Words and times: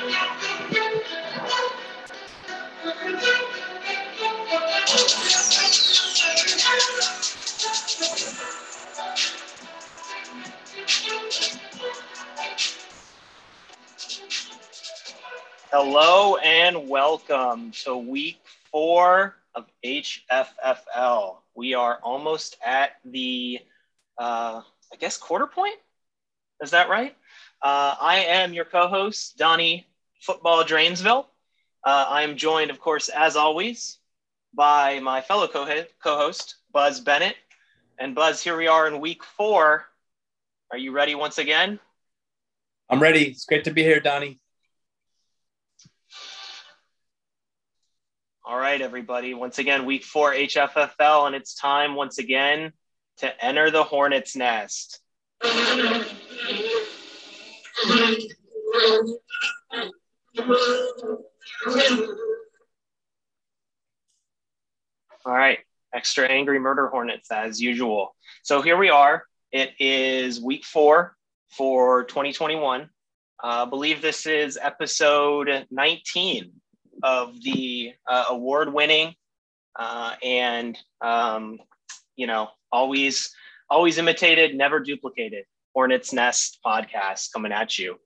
Hello 0.00 0.08
and 16.36 16.88
welcome 16.88 17.72
to 17.72 17.98
week 17.98 18.40
four 18.72 19.36
of 19.54 19.66
HFFL. 19.84 21.36
We 21.54 21.74
are 21.74 21.98
almost 22.02 22.56
at 22.64 22.92
the, 23.04 23.60
uh, 24.16 24.62
I 24.90 24.96
guess, 24.98 25.18
quarter 25.18 25.46
point. 25.46 25.76
Is 26.62 26.70
that 26.70 26.88
right? 26.88 27.14
Uh, 27.60 27.96
I 28.00 28.24
am 28.26 28.54
your 28.54 28.64
co 28.64 28.88
host, 28.88 29.36
Donnie 29.36 29.86
Football 30.20 30.64
Drainsville. 30.64 31.26
Uh, 31.84 32.06
I 32.08 32.22
am 32.22 32.36
joined, 32.36 32.70
of 32.70 32.78
course, 32.78 33.08
as 33.08 33.36
always, 33.36 33.98
by 34.54 35.00
my 35.00 35.20
fellow 35.20 35.48
co 35.48 35.66
host, 36.02 36.56
Buzz 36.72 37.00
Bennett. 37.00 37.36
And 37.98 38.14
Buzz, 38.14 38.42
here 38.42 38.56
we 38.56 38.66
are 38.66 38.86
in 38.86 39.00
week 39.00 39.24
four. 39.24 39.86
Are 40.70 40.78
you 40.78 40.92
ready 40.92 41.14
once 41.14 41.38
again? 41.38 41.78
I'm 42.88 43.00
ready. 43.00 43.26
It's 43.26 43.44
great 43.44 43.64
to 43.64 43.72
be 43.72 43.82
here, 43.82 44.00
Donnie. 44.00 44.38
All 48.44 48.58
right, 48.58 48.80
everybody. 48.80 49.32
Once 49.32 49.58
again, 49.58 49.86
week 49.86 50.04
four 50.04 50.32
HFFL, 50.32 51.26
and 51.26 51.36
it's 51.36 51.54
time 51.54 51.94
once 51.94 52.18
again 52.18 52.72
to 53.18 53.44
enter 53.44 53.70
the 53.70 53.84
hornet's 53.84 54.34
nest. 54.34 55.00
All 65.26 65.34
right, 65.34 65.58
extra 65.94 66.26
angry 66.28 66.58
murder 66.58 66.88
hornets 66.88 67.30
as 67.30 67.60
usual. 67.60 68.14
So 68.42 68.62
here 68.62 68.76
we 68.76 68.90
are. 68.90 69.24
It 69.52 69.70
is 69.78 70.40
week 70.40 70.64
four 70.64 71.16
for 71.50 72.04
2021. 72.04 72.82
Uh, 72.82 72.86
I 73.42 73.64
believe 73.64 74.00
this 74.02 74.26
is 74.26 74.58
episode 74.60 75.66
19 75.70 76.52
of 77.02 77.34
the 77.42 77.92
uh, 78.08 78.24
award 78.30 78.72
winning 78.72 79.14
uh, 79.76 80.14
and 80.22 80.78
um, 81.00 81.58
you 82.16 82.26
know 82.26 82.48
always 82.70 83.32
always 83.68 83.98
imitated 83.98 84.54
never 84.54 84.80
duplicated 84.80 85.44
hornets 85.74 86.12
nest 86.12 86.58
podcast 86.64 87.32
coming 87.32 87.52
at 87.52 87.78
you 87.78 87.96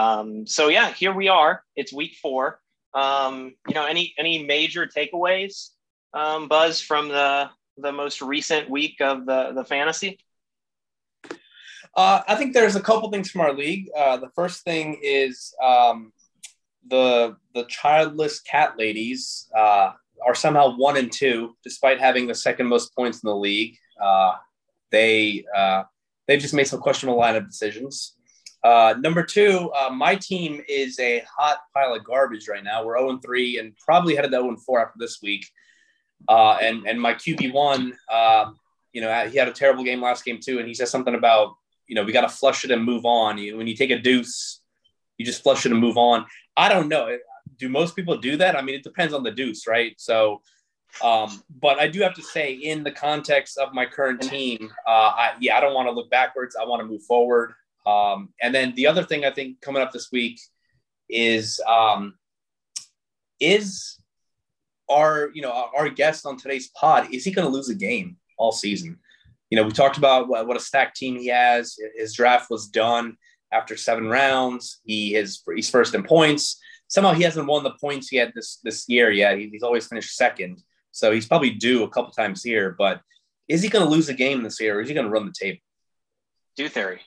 um, 0.00 0.46
so 0.46 0.68
yeah 0.68 0.92
here 0.92 1.12
we 1.12 1.28
are 1.28 1.62
it's 1.76 1.92
week 1.92 2.16
four 2.22 2.60
um, 2.94 3.54
you 3.68 3.74
know 3.74 3.84
any 3.84 4.14
any 4.18 4.44
major 4.44 4.86
takeaways 4.86 5.70
um, 6.14 6.48
buzz 6.48 6.80
from 6.80 7.08
the 7.08 7.50
the 7.78 7.92
most 7.92 8.20
recent 8.20 8.68
week 8.68 8.96
of 9.00 9.26
the 9.26 9.52
the 9.54 9.64
fantasy 9.64 10.18
uh, 11.96 12.22
I 12.28 12.36
think 12.36 12.54
there's 12.54 12.76
a 12.76 12.80
couple 12.80 13.10
things 13.10 13.30
from 13.30 13.40
our 13.40 13.52
league. 13.52 13.90
Uh, 13.96 14.16
the 14.16 14.30
first 14.30 14.62
thing 14.62 15.00
is 15.02 15.52
um, 15.62 16.12
the 16.88 17.36
the 17.54 17.64
childless 17.64 18.40
cat 18.40 18.78
ladies 18.78 19.48
uh, 19.56 19.92
are 20.24 20.34
somehow 20.34 20.76
one 20.76 20.96
and 20.96 21.10
two, 21.10 21.56
despite 21.64 22.00
having 22.00 22.26
the 22.26 22.34
second 22.34 22.66
most 22.66 22.94
points 22.94 23.22
in 23.22 23.28
the 23.28 23.36
league. 23.36 23.76
Uh, 24.00 24.34
they 24.90 25.44
uh, 25.56 25.82
they've 26.26 26.40
just 26.40 26.54
made 26.54 26.68
some 26.68 26.80
questionable 26.80 27.20
lineup 27.20 27.46
decisions. 27.46 28.16
Uh, 28.62 28.94
number 29.00 29.22
two, 29.22 29.70
uh, 29.72 29.90
my 29.90 30.14
team 30.14 30.62
is 30.68 30.98
a 30.98 31.24
hot 31.36 31.58
pile 31.74 31.94
of 31.94 32.04
garbage 32.04 32.48
right 32.48 32.62
now. 32.62 32.84
We're 32.84 32.98
0 32.98 33.18
3 33.24 33.58
and 33.58 33.76
probably 33.78 34.14
headed 34.14 34.32
to 34.32 34.38
0 34.38 34.56
4 34.56 34.80
after 34.80 34.98
this 34.98 35.20
week. 35.22 35.46
Uh, 36.28 36.58
and 36.60 36.86
and 36.86 37.00
my 37.00 37.14
QB 37.14 37.52
one, 37.52 37.96
um, 38.12 38.58
you 38.92 39.00
know, 39.00 39.28
he 39.28 39.38
had 39.38 39.48
a 39.48 39.52
terrible 39.52 39.84
game 39.84 40.02
last 40.02 40.24
game 40.24 40.38
too, 40.40 40.58
and 40.58 40.68
he 40.68 40.74
says 40.74 40.90
something 40.90 41.14
about 41.14 41.54
you 41.86 41.94
know 41.94 42.04
we 42.04 42.12
got 42.12 42.22
to 42.22 42.28
flush 42.28 42.64
it 42.64 42.70
and 42.70 42.84
move 42.84 43.06
on. 43.06 43.38
You, 43.38 43.56
when 43.56 43.66
you 43.66 43.74
take 43.74 43.90
a 43.90 43.98
deuce, 43.98 44.60
you 45.16 45.24
just 45.24 45.42
flush 45.42 45.64
it 45.64 45.72
and 45.72 45.80
move 45.80 45.96
on. 45.96 46.26
I 46.56 46.68
don't 46.68 46.88
know. 46.88 47.16
Do 47.58 47.68
most 47.68 47.96
people 47.96 48.16
do 48.18 48.36
that? 48.36 48.56
I 48.56 48.62
mean, 48.62 48.74
it 48.74 48.82
depends 48.82 49.14
on 49.14 49.22
the 49.22 49.30
deuce, 49.30 49.66
right? 49.66 49.94
So, 49.98 50.42
um, 51.02 51.42
but 51.60 51.78
I 51.78 51.88
do 51.88 52.00
have 52.00 52.14
to 52.14 52.22
say, 52.22 52.52
in 52.52 52.82
the 52.84 52.90
context 52.90 53.58
of 53.58 53.72
my 53.72 53.86
current 53.86 54.22
team, 54.22 54.70
uh, 54.86 54.90
I, 54.90 55.32
yeah, 55.40 55.56
I 55.56 55.60
don't 55.60 55.74
want 55.74 55.88
to 55.88 55.92
look 55.92 56.10
backwards. 56.10 56.56
I 56.60 56.64
want 56.64 56.80
to 56.80 56.86
move 56.86 57.02
forward. 57.02 57.52
Um, 57.86 58.32
and 58.40 58.54
then 58.54 58.74
the 58.74 58.86
other 58.86 59.02
thing 59.02 59.24
I 59.24 59.30
think 59.30 59.60
coming 59.60 59.82
up 59.82 59.92
this 59.92 60.10
week 60.12 60.40
is 61.08 61.60
um, 61.66 62.14
is 63.40 63.98
our 64.88 65.30
you 65.32 65.42
know 65.42 65.52
our 65.52 65.88
guest 65.88 66.26
on 66.26 66.36
today's 66.36 66.68
pod 66.68 67.12
is 67.12 67.24
he 67.24 67.30
going 67.30 67.46
to 67.46 67.52
lose 67.52 67.68
a 67.68 67.74
game 67.74 68.16
all 68.36 68.52
season? 68.52 68.98
You 69.50 69.56
know, 69.56 69.64
we 69.64 69.72
talked 69.72 69.98
about 69.98 70.28
what, 70.28 70.46
what 70.46 70.56
a 70.56 70.60
stacked 70.60 70.96
team 70.96 71.18
he 71.18 71.26
has. 71.26 71.76
His 71.96 72.14
draft 72.14 72.50
was 72.50 72.68
done 72.68 73.16
after 73.52 73.76
seven 73.76 74.08
rounds. 74.08 74.80
He 74.84 75.14
is 75.14 75.42
he's 75.54 75.70
first 75.70 75.94
in 75.94 76.02
points. 76.02 76.60
Somehow 76.88 77.12
he 77.12 77.22
hasn't 77.22 77.46
won 77.46 77.62
the 77.62 77.74
points 77.80 78.12
yet 78.12 78.32
this 78.34 78.60
this 78.62 78.88
year 78.88 79.10
yet. 79.10 79.38
He, 79.38 79.48
he's 79.48 79.62
always 79.62 79.86
finished 79.86 80.16
second, 80.16 80.62
so 80.92 81.12
he's 81.12 81.26
probably 81.26 81.50
due 81.50 81.84
a 81.84 81.88
couple 81.88 82.12
times 82.12 82.42
here. 82.42 82.74
But 82.78 83.00
is 83.48 83.62
he 83.62 83.68
going 83.68 83.84
to 83.84 83.90
lose 83.90 84.08
a 84.08 84.14
game 84.14 84.42
this 84.42 84.60
year, 84.60 84.78
or 84.78 84.80
is 84.80 84.88
he 84.88 84.94
going 84.94 85.06
to 85.06 85.12
run 85.12 85.26
the 85.26 85.34
table? 85.36 85.58
Do 86.56 86.68
theory. 86.68 87.00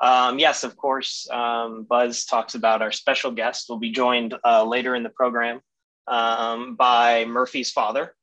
Um, 0.00 0.38
yes, 0.38 0.64
of 0.64 0.76
course. 0.76 1.28
Um, 1.30 1.84
Buzz 1.84 2.24
talks 2.24 2.54
about 2.54 2.82
our 2.82 2.92
special 2.92 3.30
guest. 3.30 3.66
We'll 3.68 3.78
be 3.78 3.92
joined 3.92 4.34
uh, 4.44 4.64
later 4.64 4.94
in 4.94 5.02
the 5.02 5.10
program 5.10 5.60
um, 6.06 6.74
by 6.76 7.26
Murphy's 7.26 7.70
father, 7.70 8.14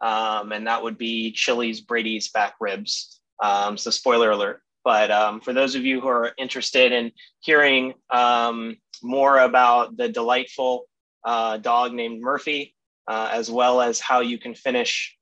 um, 0.00 0.52
and 0.52 0.66
that 0.66 0.82
would 0.82 0.98
be 0.98 1.32
Chili's 1.32 1.80
Brady's 1.80 2.30
back 2.30 2.54
ribs. 2.60 3.20
Um, 3.42 3.76
so, 3.76 3.90
spoiler 3.90 4.30
alert. 4.32 4.62
But 4.82 5.10
um, 5.10 5.40
for 5.40 5.52
those 5.52 5.74
of 5.74 5.84
you 5.84 6.00
who 6.00 6.08
are 6.08 6.32
interested 6.38 6.90
in 6.90 7.12
hearing 7.40 7.94
more 9.02 9.38
about 9.38 9.96
the 9.96 10.08
delightful 10.08 10.86
uh, 11.24 11.58
dog 11.58 11.92
named 11.92 12.22
Murphy, 12.22 12.74
uh, 13.06 13.28
as 13.32 13.50
well 13.50 13.80
as 13.80 14.00
how 14.00 14.20
you 14.20 14.38
can 14.38 14.54
finish 14.54 15.16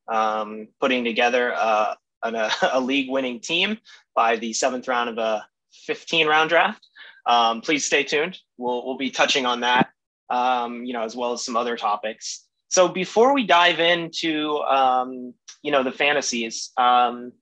putting 0.81 1.05
together 1.05 1.55
uh, 1.55 1.95
a, 2.23 2.35
a, 2.35 2.51
a 2.73 2.81
league 2.81 3.11
winning 3.11 3.41
team 3.41 3.79
by 4.15 4.37
the 4.37 4.53
seventh 4.53 4.89
round 4.89 5.09
of 5.11 5.19
a 5.19 5.47
15 5.73 6.27
round 6.27 6.51
draft, 6.51 6.87
um, 7.27 7.61
please 7.61 7.85
stay 7.85 8.03
tuned. 8.03 8.39
We'll, 8.57 8.85
we'll 8.87 8.97
be 8.97 9.11
touching 9.11 9.47
on 9.47 9.61
that, 9.61 9.89
um, 10.31 10.85
you 10.85 10.93
know, 10.93 11.03
as 11.03 11.17
well 11.17 11.33
as 11.33 11.45
some 11.45 11.57
other 11.57 11.77
topics. 11.77 12.47
So 12.71 12.89
before 12.89 13.33
we 13.33 13.47
dive 13.47 13.81
into, 13.81 14.59
um, 14.59 15.35
you 15.63 15.73
know, 15.73 15.83
the 15.83 15.93
fantasies, 15.93 16.71
and 16.77 17.33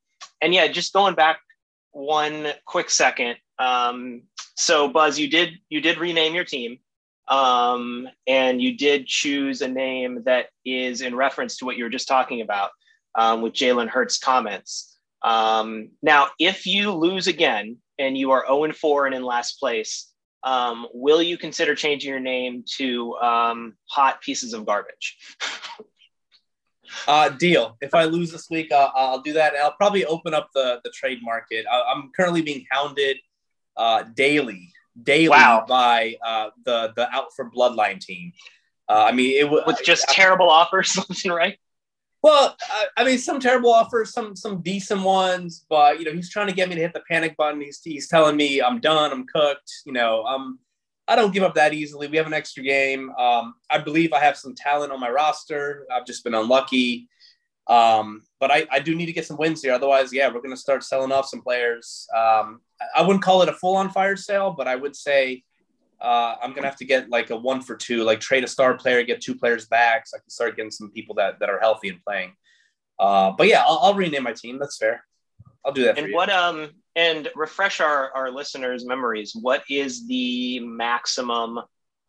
yeah, 0.55 0.69
just 0.69 0.93
going 0.93 1.15
back 1.15 1.41
one 1.93 2.49
quick 2.67 2.91
second. 2.91 3.37
Um, 3.59 4.23
so 4.55 4.89
Buzz, 4.89 5.19
you 5.19 5.29
did 5.29 5.55
you 5.69 5.81
did 5.81 5.99
rename 5.99 6.35
your 6.35 6.45
team, 6.45 6.79
um, 7.29 8.09
and 8.27 8.61
you 8.61 8.77
did 8.77 9.07
choose 9.07 9.63
a 9.63 9.69
name 9.69 10.23
that 10.25 10.47
is 10.65 11.01
in 11.01 11.15
reference 11.15 11.57
to 11.59 11.65
what 11.65 11.77
you 11.77 11.85
were 11.85 11.91
just 11.91 12.09
talking 12.09 12.43
about 12.43 12.71
um, 13.15 13.43
with 13.43 13.55
Jalen 13.55 13.89
Hurts' 13.89 14.19
comments. 14.19 14.97
Um, 15.23 15.91
now, 16.03 16.29
if 16.39 16.67
you 16.67 16.93
lose 16.93 17.27
again 17.27 17.79
and 17.99 18.17
you 18.17 18.31
are 18.33 18.45
0 18.47 18.65
and 18.65 18.77
4 18.77 19.07
and 19.07 19.15
in 19.15 19.23
last 19.23 19.59
place, 19.59 20.13
um, 20.43 20.87
will 20.93 21.23
you 21.23 21.37
consider 21.37 21.75
changing 21.75 22.11
your 22.11 22.21
name 22.21 22.65
to 22.77 23.17
um, 23.17 23.75
Hot 23.91 24.21
Pieces 24.21 24.53
of 24.53 24.67
Garbage? 24.67 25.19
Uh, 27.09 27.29
deal. 27.29 27.77
If 27.81 27.95
I 27.95 28.05
lose 28.05 28.31
this 28.31 28.49
week, 28.49 28.73
I'll, 28.73 28.93
I'll 28.95 29.21
do 29.21 29.33
that. 29.35 29.55
I'll 29.55 29.73
probably 29.73 30.05
open 30.05 30.35
up 30.35 30.51
the 30.55 30.81
the 30.85 30.91
trade 30.91 31.19
market. 31.23 31.67
I, 31.71 31.93
am 31.93 32.11
currently 32.17 32.43
being 32.43 32.65
hounded 32.71 33.19
uh, 33.77 34.05
daily, 34.15 34.73
daily 35.03 35.29
wow. 35.29 35.65
by 35.69 36.17
uh, 36.25 36.51
the 36.65 36.93
the 36.97 37.13
out 37.13 37.27
for 37.35 37.51
bloodline 37.51 38.01
team. 38.01 38.33
Uh, 38.89 39.05
I 39.09 39.13
mean, 39.13 39.37
it 39.37 39.51
was 39.51 39.65
with 39.67 39.81
just 39.85 40.07
I, 40.09 40.13
terrible 40.15 40.49
offers, 40.49 40.97
right? 41.27 41.59
Well, 42.27 42.57
I, 42.61 42.87
I, 42.97 43.05
mean, 43.05 43.19
some 43.19 43.39
terrible 43.39 43.73
offers, 43.73 44.13
some 44.13 44.35
some 44.35 44.61
decent 44.61 45.03
ones, 45.03 45.65
but 45.69 46.01
you 46.01 46.05
know, 46.05 46.11
he's 46.11 46.29
trying 46.29 46.49
to 46.49 46.53
get 46.53 46.69
me 46.69 46.75
to 46.75 46.81
hit 46.81 46.93
the 46.93 47.05
panic 47.09 47.37
button. 47.37 47.61
He's 47.61 47.81
he's 47.81 48.09
telling 48.09 48.37
me 48.37 48.61
I'm 48.61 48.81
done, 48.81 49.13
I'm 49.13 49.29
cooked. 49.29 49.73
You 49.85 49.93
know, 49.93 50.25
I'm 50.27 50.59
I 51.07 51.15
don't 51.15 51.33
give 51.33 51.45
up 51.45 51.55
that 51.55 51.73
easily. 51.73 52.09
We 52.09 52.17
have 52.17 52.27
an 52.27 52.35
extra 52.35 52.65
game. 52.65 53.11
Um, 53.11 53.55
I 53.71 53.79
believe 53.79 54.13
I 54.13 54.19
have 54.19 54.37
some 54.37 54.57
talent 54.57 54.91
on 54.91 54.99
my 54.99 55.09
roster. 55.09 55.87
I've 55.89 56.05
just 56.05 56.25
been 56.25 56.35
unlucky. 56.35 57.09
Um, 57.69 58.23
but 58.41 58.51
I, 58.51 58.67
I 58.73 58.81
do 58.81 58.97
need 58.97 59.07
to 59.07 59.13
get 59.13 59.27
some 59.27 59.37
wins 59.37 59.63
here. 59.63 59.75
Otherwise, 59.75 60.13
yeah, 60.13 60.27
we're 60.27 60.43
going 60.43 60.51
to 60.51 60.57
start 60.57 60.83
selling 60.83 61.13
off 61.13 61.29
some 61.29 61.43
players. 61.43 62.09
Um, 62.13 62.61
I 62.93 63.03
wouldn't 63.03 63.23
call 63.23 63.43
it 63.43 63.49
a 63.49 63.53
full 63.53 63.77
on 63.77 63.89
fire 63.91 64.17
sale, 64.17 64.51
but 64.51 64.67
I 64.67 64.75
would 64.75 64.97
say 64.97 65.45
uh, 66.01 66.37
I'm 66.43 66.51
going 66.51 66.63
to 66.63 66.69
have 66.69 66.79
to 66.79 66.85
get 66.85 67.09
like 67.09 67.31
a 67.31 67.37
one 67.37 67.61
for 67.63 67.77
two, 67.77 68.05
like 68.05 68.21
trade 68.21 68.45
a 68.45 68.49
star 68.49 68.75
player, 68.77 69.03
get 69.03 69.21
two 69.21 69.35
players 69.35 69.67
back 69.67 70.07
so 70.07 70.17
I 70.17 70.21
can 70.21 70.31
start 70.31 70.57
getting 70.57 70.71
some 70.71 70.91
people 70.91 71.15
that, 71.17 71.41
that 71.41 71.49
are 71.49 71.59
healthy 71.59 71.89
and 71.89 72.03
playing. 72.03 72.35
Uh, 72.99 73.33
but 73.37 73.49
yeah, 73.49 73.63
I'll, 73.67 73.79
I'll 73.83 73.95
rename 73.95 74.23
my 74.23 74.33
team. 74.33 74.59
That's 74.59 74.79
fair. 74.79 75.05
I'll 75.65 75.73
do 75.73 75.85
that. 75.85 75.99
And 75.99 76.13
what 76.13 76.31
um 76.31 76.71
and 76.95 77.29
refresh 77.35 77.81
our 77.81 78.11
our 78.15 78.31
listeners' 78.31 78.87
memories. 78.87 79.35
What 79.35 79.65
is 79.69 80.07
the 80.07 80.61
maximum 80.61 81.61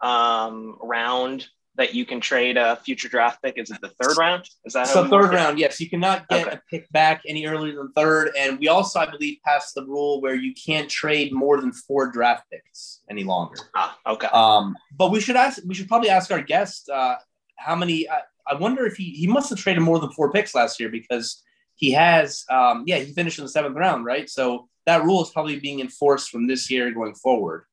um, 0.02 0.78
round 0.82 1.48
that 1.78 1.94
you 1.94 2.06
can 2.06 2.20
trade 2.20 2.58
a 2.58 2.76
future 2.78 3.08
draft 3.08 3.42
pick? 3.42 3.58
Is 3.58 3.72
it 3.72 3.80
the 3.82 3.90
third 4.02 4.18
round? 4.18 4.46
Is 4.66 4.74
that 4.74 4.88
so? 4.88 5.08
Third 5.08 5.32
round, 5.32 5.60
yes. 5.60 5.80
You 5.80 5.90
cannot 5.90 6.28
get 6.28 6.48
okay. 6.48 6.56
a 6.56 6.62
pick 6.70 6.92
back 6.92 7.22
any 7.28 7.46
earlier 7.46 7.76
than 7.76 7.92
third, 7.94 8.32
and 8.38 8.60
we 8.60 8.68
also, 8.68 9.00
I 9.00 9.10
believe, 9.10 9.38
passed 9.46 9.76
the 9.76 9.86
rule 9.86 10.20
where 10.22 10.36
you 10.36 10.54
can't 10.54 10.90
trade 10.90 11.32
more 11.32 11.62
than 11.62 11.72
four 11.72 12.12
draft 12.12 12.46
picks 12.52 13.02
any 13.10 13.24
longer. 13.24 13.58
Ah, 13.76 13.98
okay. 14.08 14.28
Um, 14.34 14.76
but 14.98 15.12
we 15.12 15.22
should 15.22 15.36
ask. 15.36 15.60
We 15.66 15.76
should 15.76 15.88
probably 15.88 16.10
ask 16.10 16.32
our 16.32 16.42
guest 16.42 16.90
uh, 16.90 17.16
how 17.58 17.76
many. 17.76 18.10
I, 18.10 18.22
I 18.48 18.56
wonder 18.56 18.86
if 18.86 18.98
he 18.98 19.12
he 19.12 19.28
must 19.28 19.50
have 19.50 19.60
traded 19.60 19.84
more 19.84 20.00
than 20.00 20.12
four 20.12 20.32
picks 20.32 20.56
last 20.56 20.80
year 20.80 20.90
because 20.90 21.44
he 21.76 21.92
has. 21.92 22.44
Um, 22.50 22.84
yeah, 22.88 22.98
he 22.98 23.14
finished 23.14 23.38
in 23.38 23.46
the 23.46 23.50
seventh 23.50 23.76
round, 23.76 24.04
right? 24.04 24.30
So 24.30 24.68
that 24.88 25.04
rule 25.04 25.22
is 25.22 25.30
probably 25.30 25.60
being 25.60 25.80
enforced 25.80 26.30
from 26.30 26.48
this 26.48 26.72
year 26.72 26.92
going 26.92 27.14
forward. 27.14 27.66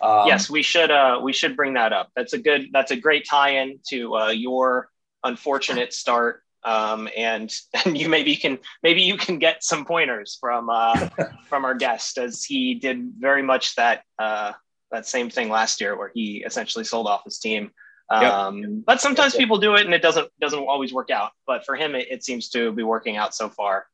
Um, 0.00 0.26
yes, 0.26 0.50
we 0.50 0.62
should 0.62 0.90
uh, 0.90 1.20
we 1.22 1.32
should 1.32 1.56
bring 1.56 1.74
that 1.74 1.92
up. 1.92 2.10
That's 2.16 2.32
a 2.32 2.38
good. 2.38 2.68
That's 2.72 2.90
a 2.90 2.96
great 2.96 3.26
tie-in 3.28 3.80
to 3.88 4.16
uh, 4.16 4.30
your 4.30 4.90
unfortunate 5.24 5.92
start. 5.92 6.42
Um, 6.64 7.08
and 7.16 7.52
and 7.84 7.98
you 7.98 8.08
maybe 8.08 8.36
can 8.36 8.58
maybe 8.82 9.02
you 9.02 9.16
can 9.16 9.38
get 9.38 9.64
some 9.64 9.84
pointers 9.84 10.38
from 10.40 10.70
uh, 10.70 11.08
from 11.48 11.64
our 11.64 11.74
guest 11.74 12.18
as 12.18 12.44
he 12.44 12.74
did 12.74 13.12
very 13.18 13.42
much 13.42 13.74
that 13.76 14.02
uh, 14.18 14.52
that 14.90 15.06
same 15.06 15.30
thing 15.30 15.48
last 15.48 15.80
year 15.80 15.96
where 15.96 16.10
he 16.14 16.44
essentially 16.44 16.84
sold 16.84 17.06
off 17.06 17.24
his 17.24 17.38
team. 17.38 17.70
Um, 18.10 18.58
yep. 18.58 18.70
But 18.84 19.00
sometimes 19.00 19.34
people 19.34 19.58
do 19.58 19.74
it 19.74 19.86
and 19.86 19.94
it 19.94 20.02
doesn't 20.02 20.28
doesn't 20.40 20.58
always 20.58 20.92
work 20.92 21.10
out. 21.10 21.32
But 21.46 21.64
for 21.64 21.76
him, 21.76 21.94
it, 21.94 22.08
it 22.10 22.24
seems 22.24 22.50
to 22.50 22.72
be 22.72 22.82
working 22.82 23.16
out 23.16 23.34
so 23.34 23.48
far. 23.48 23.86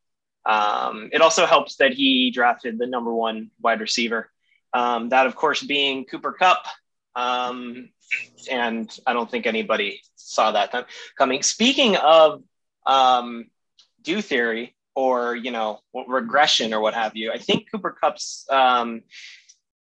Um, 0.45 1.11
it 1.13 1.21
also 1.21 1.47
helps 1.47 1.77
that 1.77 1.93
he 1.93 2.31
drafted 2.31 2.79
the 2.79 2.87
number 2.87 3.13
one 3.13 3.51
wide 3.61 3.81
receiver 3.81 4.31
um, 4.73 5.11
that, 5.11 5.27
of 5.27 5.37
course, 5.37 5.63
being 5.63 6.05
Cooper 6.05 6.33
Kupp. 6.33 6.65
Um, 7.15 7.91
and 8.51 8.91
I 9.07 9.13
don't 9.13 9.31
think 9.31 9.47
anybody 9.47 10.01
saw 10.17 10.53
that 10.53 10.87
coming. 11.17 11.43
Speaking 11.43 11.97
of 11.97 12.43
um, 12.87 13.47
do 14.03 14.23
theory 14.23 14.75
or, 14.95 15.35
you 15.35 15.51
know, 15.51 15.81
regression 16.07 16.73
or 16.73 16.81
what 16.81 16.95
have 16.95 17.17
you, 17.17 17.33
I 17.33 17.39
think 17.39 17.71
Cooper 17.71 17.97
Kupp's 18.01 18.47
um, 18.51 19.03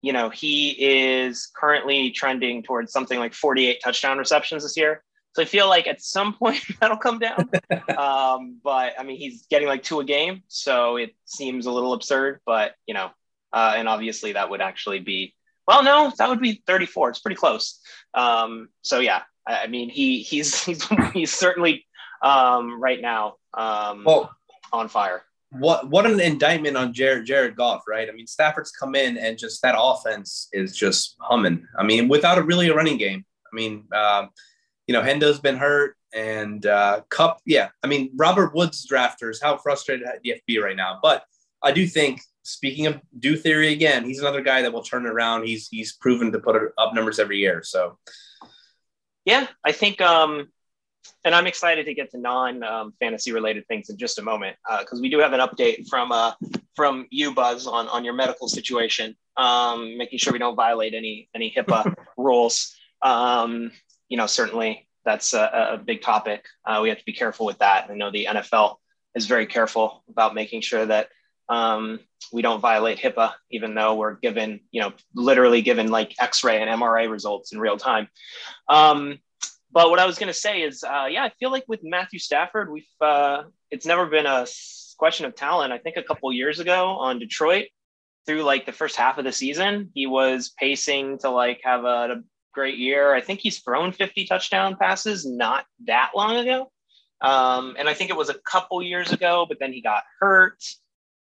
you 0.06 0.12
know, 0.12 0.30
he 0.30 0.70
is 0.70 1.50
currently 1.52 2.12
trending 2.12 2.62
towards 2.62 2.92
something 2.92 3.18
like 3.18 3.34
48 3.34 3.80
touchdown 3.82 4.18
receptions 4.18 4.62
this 4.62 4.76
year. 4.76 5.02
So 5.32 5.42
I 5.42 5.44
feel 5.46 5.68
like 5.68 5.88
at 5.88 6.00
some 6.00 6.32
point 6.32 6.62
that'll 6.80 6.96
come 6.96 7.18
down. 7.18 7.50
um, 7.98 8.58
but 8.62 8.94
I 8.96 9.02
mean, 9.02 9.16
he's 9.16 9.46
getting 9.50 9.66
like 9.66 9.82
two 9.82 9.98
a 9.98 10.04
game, 10.04 10.44
so 10.46 10.94
it 10.94 11.14
seems 11.24 11.66
a 11.66 11.72
little 11.72 11.92
absurd. 11.92 12.40
But 12.46 12.74
you 12.86 12.94
know, 12.94 13.10
uh, 13.56 13.72
and 13.74 13.88
obviously 13.88 14.32
that 14.32 14.50
would 14.50 14.60
actually 14.60 14.98
be 15.00 15.34
well, 15.66 15.82
no, 15.82 16.12
that 16.18 16.28
would 16.28 16.40
be 16.40 16.62
34. 16.66 17.10
It's 17.10 17.18
pretty 17.18 17.36
close. 17.36 17.80
Um, 18.14 18.68
so 18.82 19.00
yeah, 19.00 19.22
I, 19.48 19.62
I, 19.62 19.66
mean, 19.66 19.88
he 19.88 20.20
he's 20.20 20.62
he's, 20.64 20.86
he's 21.12 21.32
certainly 21.32 21.86
um, 22.22 22.80
right 22.80 23.00
now 23.00 23.36
um, 23.54 24.04
well, 24.04 24.36
on 24.72 24.88
fire. 24.88 25.22
What 25.50 25.88
what 25.88 26.06
an 26.06 26.20
indictment 26.20 26.76
on 26.76 26.92
Jared 26.92 27.24
Jared 27.24 27.56
Goff, 27.56 27.84
right? 27.88 28.08
I 28.08 28.12
mean, 28.12 28.26
Stafford's 28.26 28.72
come 28.72 28.94
in 28.94 29.16
and 29.16 29.38
just 29.38 29.62
that 29.62 29.74
offense 29.78 30.48
is 30.52 30.76
just 30.76 31.16
humming. 31.20 31.66
I 31.78 31.82
mean, 31.82 32.08
without 32.08 32.36
a 32.36 32.42
really 32.42 32.68
a 32.68 32.74
running 32.74 32.98
game. 32.98 33.24
I 33.50 33.56
mean, 33.56 33.84
um, 33.94 34.30
you 34.86 34.92
know, 34.92 35.00
Hendo's 35.00 35.40
been 35.40 35.56
hurt 35.56 35.96
and 36.12 36.66
uh, 36.66 37.00
Kupp. 37.08 37.40
Yeah, 37.46 37.68
I 37.82 37.86
mean, 37.86 38.10
Robert 38.16 38.54
Woods 38.54 38.86
drafters. 38.86 39.38
How 39.42 39.56
frustrated 39.56 40.06
do 40.06 40.20
you 40.24 40.34
have 40.34 40.40
to 40.40 40.46
be 40.46 40.58
right 40.58 40.76
now? 40.76 40.98
But 41.00 41.24
I 41.62 41.72
do 41.72 41.86
think 41.86 42.20
speaking 42.46 42.86
of 42.86 43.00
do 43.18 43.36
theory 43.36 43.72
again, 43.72 44.04
he's 44.04 44.20
another 44.20 44.40
guy 44.40 44.62
that 44.62 44.72
will 44.72 44.82
turn 44.82 45.06
it 45.06 45.10
around. 45.10 45.46
He's 45.46 45.68
he's 45.68 45.92
proven 45.94 46.32
to 46.32 46.38
put 46.38 46.56
up 46.78 46.94
numbers 46.94 47.18
every 47.18 47.38
year. 47.38 47.62
So 47.62 47.98
yeah, 49.24 49.46
I 49.64 49.72
think 49.72 50.00
um 50.00 50.48
and 51.24 51.34
I'm 51.34 51.46
excited 51.46 51.86
to 51.86 51.94
get 51.94 52.10
to 52.12 52.18
non 52.18 52.62
um, 52.62 52.92
fantasy 53.00 53.32
related 53.32 53.66
things 53.66 53.90
in 53.90 53.96
just 53.96 54.18
a 54.18 54.22
moment 54.22 54.56
because 54.80 54.98
uh, 54.98 55.02
we 55.02 55.08
do 55.08 55.18
have 55.18 55.32
an 55.32 55.40
update 55.40 55.88
from 55.88 56.12
uh, 56.12 56.32
from 56.74 57.06
you, 57.10 57.34
Buzz, 57.34 57.66
on 57.66 57.88
on 57.88 58.04
your 58.04 58.14
medical 58.14 58.48
situation, 58.48 59.16
um, 59.36 59.96
making 59.98 60.18
sure 60.18 60.32
we 60.32 60.38
don't 60.38 60.56
violate 60.56 60.94
any 60.94 61.28
any 61.34 61.52
HIPAA 61.56 61.94
rules. 62.16 62.76
Um, 63.02 63.72
you 64.08 64.16
know, 64.16 64.26
certainly 64.26 64.88
that's 65.04 65.34
a, 65.34 65.74
a 65.74 65.78
big 65.78 66.02
topic. 66.02 66.44
Uh, 66.64 66.80
we 66.82 66.88
have 66.88 66.98
to 66.98 67.04
be 67.04 67.12
careful 67.12 67.46
with 67.46 67.58
that. 67.58 67.88
I 67.90 67.94
know 67.94 68.10
the 68.10 68.26
NFL 68.30 68.76
is 69.14 69.26
very 69.26 69.46
careful 69.46 70.04
about 70.08 70.34
making 70.34 70.60
sure 70.60 70.86
that 70.86 71.08
um, 71.48 72.00
we 72.32 72.42
don't 72.42 72.60
violate 72.60 72.98
HIPAA, 72.98 73.32
even 73.50 73.74
though 73.74 73.94
we're 73.94 74.14
given, 74.14 74.60
you 74.70 74.80
know, 74.80 74.92
literally 75.14 75.62
given 75.62 75.88
like 75.88 76.14
X-ray 76.18 76.60
and 76.60 76.70
MRI 76.80 77.10
results 77.10 77.52
in 77.52 77.60
real 77.60 77.76
time. 77.76 78.08
Um, 78.68 79.18
but 79.70 79.90
what 79.90 79.98
I 79.98 80.06
was 80.06 80.18
going 80.18 80.32
to 80.32 80.38
say 80.38 80.62
is, 80.62 80.82
uh, 80.82 81.06
yeah, 81.10 81.24
I 81.24 81.30
feel 81.38 81.50
like 81.50 81.64
with 81.68 81.80
Matthew 81.82 82.18
Stafford, 82.18 82.70
we've 82.70 82.84
uh, 83.00 83.44
it's 83.70 83.86
never 83.86 84.06
been 84.06 84.26
a 84.26 84.46
question 84.98 85.26
of 85.26 85.34
talent. 85.34 85.72
I 85.72 85.78
think 85.78 85.96
a 85.96 86.02
couple 86.02 86.32
years 86.32 86.60
ago 86.60 86.88
on 86.88 87.18
Detroit, 87.18 87.66
through 88.26 88.42
like 88.42 88.66
the 88.66 88.72
first 88.72 88.96
half 88.96 89.18
of 89.18 89.24
the 89.24 89.32
season, 89.32 89.90
he 89.94 90.06
was 90.06 90.52
pacing 90.58 91.18
to 91.18 91.30
like 91.30 91.60
have 91.62 91.84
a, 91.84 92.12
a 92.12 92.22
great 92.52 92.78
year. 92.78 93.14
I 93.14 93.20
think 93.20 93.40
he's 93.40 93.60
thrown 93.60 93.92
50 93.92 94.26
touchdown 94.26 94.76
passes 94.76 95.24
not 95.24 95.64
that 95.86 96.10
long 96.14 96.36
ago. 96.36 96.70
Um, 97.20 97.76
and 97.78 97.88
I 97.88 97.94
think 97.94 98.10
it 98.10 98.16
was 98.16 98.28
a 98.28 98.34
couple 98.34 98.82
years 98.82 99.12
ago, 99.12 99.46
but 99.48 99.58
then 99.60 99.72
he 99.72 99.80
got 99.80 100.02
hurt. 100.20 100.62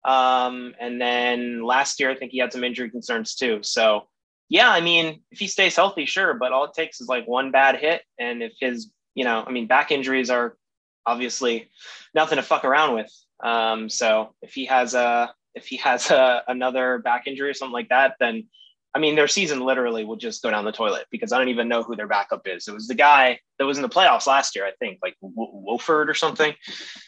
Um, 0.05 0.75
and 0.79 0.99
then 0.99 1.63
last 1.63 1.99
year, 1.99 2.09
I 2.09 2.15
think 2.15 2.31
he 2.31 2.39
had 2.39 2.51
some 2.51 2.63
injury 2.63 2.89
concerns 2.89 3.35
too. 3.35 3.59
So, 3.61 4.07
yeah, 4.49 4.69
I 4.69 4.81
mean, 4.81 5.21
if 5.31 5.39
he 5.39 5.47
stays 5.47 5.75
healthy, 5.75 6.05
sure, 6.05 6.33
but 6.33 6.51
all 6.51 6.65
it 6.65 6.73
takes 6.73 6.99
is 7.01 7.07
like 7.07 7.27
one 7.27 7.51
bad 7.51 7.77
hit. 7.77 8.01
And 8.19 8.43
if 8.43 8.53
his, 8.59 8.91
you 9.15 9.23
know, 9.23 9.43
I 9.45 9.51
mean, 9.51 9.67
back 9.67 9.91
injuries 9.91 10.29
are 10.29 10.57
obviously 11.05 11.69
nothing 12.13 12.35
to 12.35 12.43
fuck 12.43 12.65
around 12.65 12.95
with. 12.95 13.11
Um, 13.43 13.89
so 13.89 14.35
if 14.41 14.53
he 14.53 14.65
has 14.65 14.93
a, 14.93 15.33
if 15.55 15.67
he 15.67 15.77
has 15.77 16.11
a, 16.11 16.43
another 16.47 16.99
back 16.99 17.27
injury 17.27 17.49
or 17.49 17.53
something 17.53 17.73
like 17.73 17.89
that, 17.89 18.15
then 18.19 18.45
I 18.95 18.99
mean, 18.99 19.15
their 19.15 19.27
season 19.27 19.61
literally 19.61 20.05
will 20.05 20.17
just 20.17 20.43
go 20.43 20.51
down 20.51 20.65
the 20.65 20.71
toilet 20.71 21.07
because 21.09 21.31
I 21.31 21.39
don't 21.39 21.49
even 21.49 21.67
know 21.67 21.81
who 21.81 21.95
their 21.95 22.07
backup 22.07 22.47
is. 22.47 22.67
It 22.67 22.73
was 22.73 22.87
the 22.87 22.93
guy 22.93 23.39
that 23.57 23.65
was 23.65 23.77
in 23.77 23.81
the 23.81 23.89
playoffs 23.89 24.27
last 24.27 24.55
year, 24.55 24.67
I 24.67 24.71
think, 24.79 24.99
like 25.01 25.15
w- 25.19 25.33
Wolford 25.35 26.09
or 26.09 26.13
something. 26.13 26.53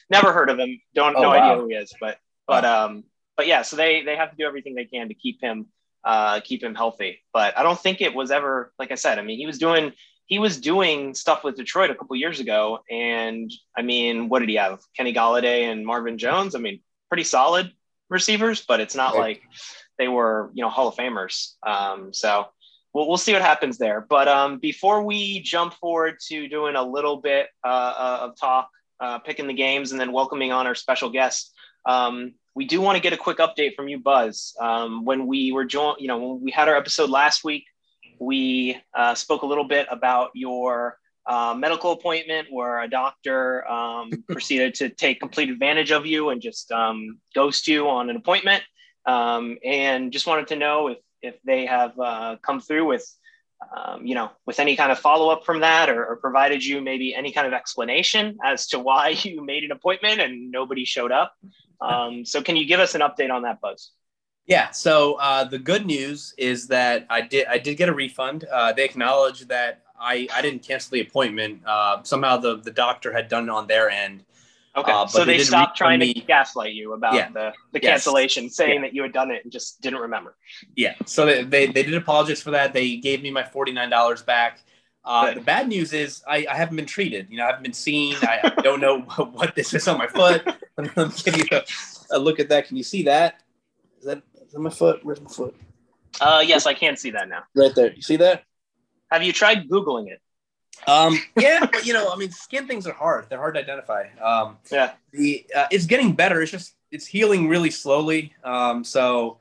Never 0.10 0.34
heard 0.34 0.50
of 0.50 0.58
him. 0.58 0.82
Don't 0.96 1.16
oh, 1.16 1.22
no 1.22 1.30
wow. 1.30 1.36
idea 1.36 1.62
who 1.62 1.68
he 1.68 1.76
is, 1.76 1.94
but 2.02 2.18
but 2.48 2.66
um, 2.66 3.04
but 3.38 3.48
yeah, 3.48 3.62
so 3.62 3.76
they 3.76 4.04
they 4.04 4.16
have 4.16 4.32
to 4.32 4.38
do 4.38 4.46
everything 4.46 4.76
they 4.76 4.86
can 4.86 5.08
to 5.10 5.14
keep 5.14 5.42
him 5.42 5.68
uh, 6.04 6.40
keep 6.42 6.64
him 6.64 6.76
healthy. 6.76 7.20
But 7.34 7.58
I 7.58 7.64
don't 7.64 7.80
think 7.80 8.02
it 8.02 8.14
was 8.14 8.32
ever 8.32 8.72
like 8.80 8.92
I 8.92 8.96
said. 8.96 9.20
I 9.20 9.24
mean, 9.24 9.38
he 9.38 9.46
was 9.46 9.58
doing 9.58 9.94
he 10.28 10.40
was 10.40 10.60
doing 10.60 11.14
stuff 11.14 11.44
with 11.44 11.56
Detroit 11.56 11.92
a 11.92 11.96
couple 11.96 12.16
years 12.16 12.40
ago, 12.40 12.80
and 12.90 13.52
I 13.78 13.82
mean, 13.82 14.30
what 14.30 14.40
did 14.40 14.50
he 14.50 14.56
have? 14.56 14.80
Kenny 14.96 15.14
Golladay 15.14 15.72
and 15.72 15.86
Marvin 15.86 16.18
Jones. 16.18 16.56
I 16.56 16.60
mean, 16.60 16.80
pretty 17.10 17.24
solid 17.24 17.72
receivers, 18.10 18.64
but 18.66 18.80
it's 18.80 18.96
not 18.96 19.16
like 19.16 19.42
they 19.98 20.08
were 20.08 20.52
you 20.54 20.64
know 20.64 20.70
Hall 20.70 20.88
of 20.88 20.96
Famers. 20.96 21.54
Um, 21.66 22.14
so 22.14 22.48
we'll, 22.94 23.08
we'll 23.08 23.18
see 23.18 23.34
what 23.34 23.42
happens 23.42 23.78
there. 23.78 24.06
But 24.08 24.28
um, 24.28 24.60
before 24.60 25.04
we 25.04 25.42
jump 25.42 25.74
forward 25.76 26.16
to 26.28 26.48
doing 26.48 26.76
a 26.76 26.84
little 26.84 27.18
bit 27.18 27.48
uh, 27.64 27.68
uh 27.68 28.20
of 28.22 28.40
talk, 28.40 28.70
uh, 29.00 29.20
picking 29.20 29.48
the 29.48 29.54
games, 29.54 29.92
and 29.92 30.00
then 30.00 30.12
welcoming 30.12 30.52
on 30.52 30.68
our 30.68 30.76
special 30.76 31.10
guest, 31.10 31.54
um, 31.86 32.34
we 32.56 32.66
do 32.66 32.82
want 32.82 32.96
to 32.96 33.02
get 33.02 33.14
a 33.14 33.18
quick 33.18 33.38
update 33.38 33.76
from 33.76 33.88
you, 33.88 34.00
Buzz. 34.00 34.56
Um, 34.60 35.06
when 35.06 35.28
we 35.28 35.52
were 35.52 35.66
joined, 35.66 35.98
you 36.00 36.08
know, 36.08 36.18
when 36.18 36.42
we 36.42 36.52
had 36.52 36.70
our 36.70 36.76
episode 36.76 37.10
last 37.10 37.44
week, 37.44 37.66
we 38.20 38.78
uh, 38.94 39.14
spoke 39.14 39.42
a 39.42 39.46
little 39.46 39.68
bit 39.68 39.88
about 39.92 40.32
your 40.34 40.98
uh, 41.28 41.54
medical 41.58 41.92
appointment 41.92 42.48
where 42.50 42.82
a 42.82 42.88
doctor 42.88 43.68
um, 43.70 44.10
proceeded 44.30 44.76
to 44.76 44.90
take 44.90 45.20
complete 45.20 45.50
advantage 45.50 45.92
of 45.92 46.06
you 46.06 46.30
and 46.30 46.42
just 46.42 46.72
um, 46.72 47.20
ghost 47.34 47.68
you 47.68 47.90
on 47.90 48.10
an 48.10 48.16
appointment. 48.16 48.64
Um, 49.06 49.58
and 49.64 50.12
just 50.12 50.26
wanted 50.26 50.48
to 50.48 50.56
know 50.56 50.88
if, 50.88 50.98
if 51.22 51.36
they 51.44 51.66
have 51.66 52.00
uh, 52.00 52.38
come 52.42 52.60
through 52.60 52.88
with 52.88 53.06
um, 53.76 54.06
you 54.06 54.16
know, 54.16 54.32
with 54.46 54.60
any 54.60 54.76
kind 54.76 54.92
of 54.92 55.00
follow 55.00 55.30
up 55.30 55.46
from 55.46 55.62
that, 55.62 55.90
or, 55.90 56.06
or, 56.06 56.18
provided 56.18 56.64
you 56.64 56.82
maybe 56.82 57.16
any 57.16 57.32
kind 57.32 57.48
of 57.48 57.54
explanation 57.54 58.38
as 58.44 58.68
to 58.68 58.80
why 58.80 59.10
you 59.24 59.44
made 59.44 59.64
an 59.64 59.72
appointment 59.72 60.20
and 60.22 60.52
nobody 60.52 60.86
showed 60.86 61.12
up. 61.12 61.34
Um, 61.82 62.26
so, 62.26 62.42
can 62.42 62.56
you 62.56 62.66
give 62.66 62.80
us 62.80 62.96
an 62.96 63.02
update 63.02 63.32
on 63.32 63.44
that, 63.44 63.62
Buzz? 63.62 63.92
Yeah. 64.48 64.72
So 64.72 65.16
uh, 65.16 65.44
the 65.44 65.58
good 65.58 65.86
news 65.86 66.34
is 66.38 66.68
that 66.68 67.08
I 67.10 67.22
did 67.22 67.48
I 67.48 67.58
did 67.58 67.78
get 67.78 67.90
a 67.90 67.94
refund. 67.94 68.44
Uh, 68.44 68.74
they 68.74 68.86
acknowledged 68.86 69.50
that 69.50 69.82
I, 70.00 70.28
I 70.34 70.42
didn't 70.42 70.62
cancel 70.62 70.92
the 70.92 71.02
appointment. 71.02 71.62
Uh, 71.66 72.04
somehow 72.04 72.38
the 72.38 72.58
the 72.58 72.72
doctor 72.72 73.12
had 73.12 73.28
done 73.28 73.46
it 73.46 73.50
on 73.50 73.68
their 73.68 73.90
end. 73.90 74.24
Okay. 74.76 74.92
Uh, 74.92 75.08
so 75.08 75.24
they, 75.24 75.38
they 75.38 75.44
stopped 75.44 75.78
trying 75.78 76.00
me. 76.00 76.14
to 76.14 76.20
gaslight 76.20 76.74
you 76.74 76.94
about 76.94 77.14
yeah. 77.14 77.30
the, 77.30 77.54
the 77.72 77.80
yes. 77.82 77.92
cancellation, 77.92 78.50
saying 78.50 78.76
yeah. 78.76 78.82
that 78.82 78.94
you 78.94 79.04
had 79.04 79.14
done 79.14 79.32
it 79.32 79.42
and 79.44 79.52
just 79.52 79.82
didn't 79.82 80.00
remember. 80.00 80.36
Yeah. 80.76 80.96
So 81.06 81.26
they, 81.26 81.44
they, 81.44 81.68
they 81.68 81.84
did 81.84 81.94
apologize 81.94 82.42
for 82.42 82.52
that. 82.52 82.74
They 82.74 82.98
gave 82.98 83.24
me 83.24 83.32
my 83.32 83.44
$49 83.44 84.26
back. 84.26 84.60
Uh, 85.06 85.34
the 85.34 85.42
bad 85.42 85.68
news 85.68 85.94
is 85.94 86.24
I, 86.28 86.48
I, 86.50 86.56
haven't 86.56 86.76
been 86.78 86.88
treated. 86.88 87.28
You 87.30 87.38
know, 87.38 87.44
I 87.44 87.48
haven't 87.48 87.62
been 87.62 87.74
seen. 87.74 88.16
I, 88.24 88.40
I 88.58 88.62
don't 88.62 88.82
know 88.82 89.02
what 89.34 89.54
this 89.54 89.74
is 89.76 89.88
on 89.88 90.00
my 90.00 90.08
foot. 90.08 90.44
Let 90.78 90.98
me 90.98 91.08
give 91.24 91.38
you 91.38 91.46
a, 91.52 91.64
a, 92.12 92.20
look 92.20 92.40
at 92.40 92.50
that. 92.50 92.68
Can 92.68 92.76
you 92.76 92.84
see 92.84 93.04
that? 93.04 93.44
Is 94.00 94.06
that, 94.06 94.24
is 94.44 94.54
that 94.54 94.60
my 94.60 94.72
foot? 94.72 95.02
Where's 95.04 95.22
my 95.22 95.30
foot? 95.30 95.56
Uh, 96.20 96.44
yes, 96.46 96.66
I 96.66 96.74
can 96.74 96.98
see 96.98 97.12
that 97.12 97.30
now. 97.30 97.44
Right 97.56 97.74
there. 97.76 97.94
You 97.94 98.02
see 98.02 98.16
that? 98.18 98.44
Have 99.12 99.22
you 99.22 99.32
tried 99.32 99.70
Googling 99.70 100.08
it? 100.08 100.22
Um, 100.88 101.20
yeah, 101.38 101.66
but 101.72 101.86
you 101.86 101.94
know, 101.94 102.12
I 102.12 102.16
mean, 102.16 102.32
skin 102.32 102.68
things 102.68 102.88
are 102.88 102.94
hard. 102.94 103.28
They're 103.30 103.38
hard 103.38 103.56
to 103.56 103.62
identify. 103.62 104.08
Um, 104.22 104.58
yeah. 104.72 104.94
The 105.12 105.46
uh, 105.56 105.68
it's 105.72 105.86
getting 105.86 106.14
better. 106.14 106.42
It's 106.42 106.52
just 106.52 106.76
it's 106.92 107.06
healing 107.06 107.48
really 107.48 107.72
slowly. 107.72 108.34
Um, 108.44 108.84
so 108.84 109.38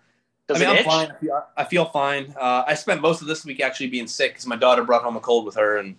Does 0.49 0.61
I 0.61 0.61
mean, 0.61 0.69
it 0.69 0.73
I'm 0.73 0.77
itch? 0.79 0.85
fine. 0.87 1.11
I 1.11 1.15
feel, 1.21 1.47
I 1.59 1.65
feel 1.65 1.85
fine. 1.87 2.35
Uh, 2.39 2.65
I 2.67 2.75
spent 2.75 3.01
most 3.01 3.23
of 3.23 3.29
this 3.29 3.45
week 3.45 3.61
actually 3.61 3.89
being 3.89 4.07
sick 4.07 4.33
because 4.33 4.47
my 4.47 4.57
daughter 4.57 4.85
brought 4.85 5.03
home 5.03 5.17
a 5.17 5.21
cold 5.21 5.47
with 5.47 5.55
her, 5.57 5.79
and 5.79 5.97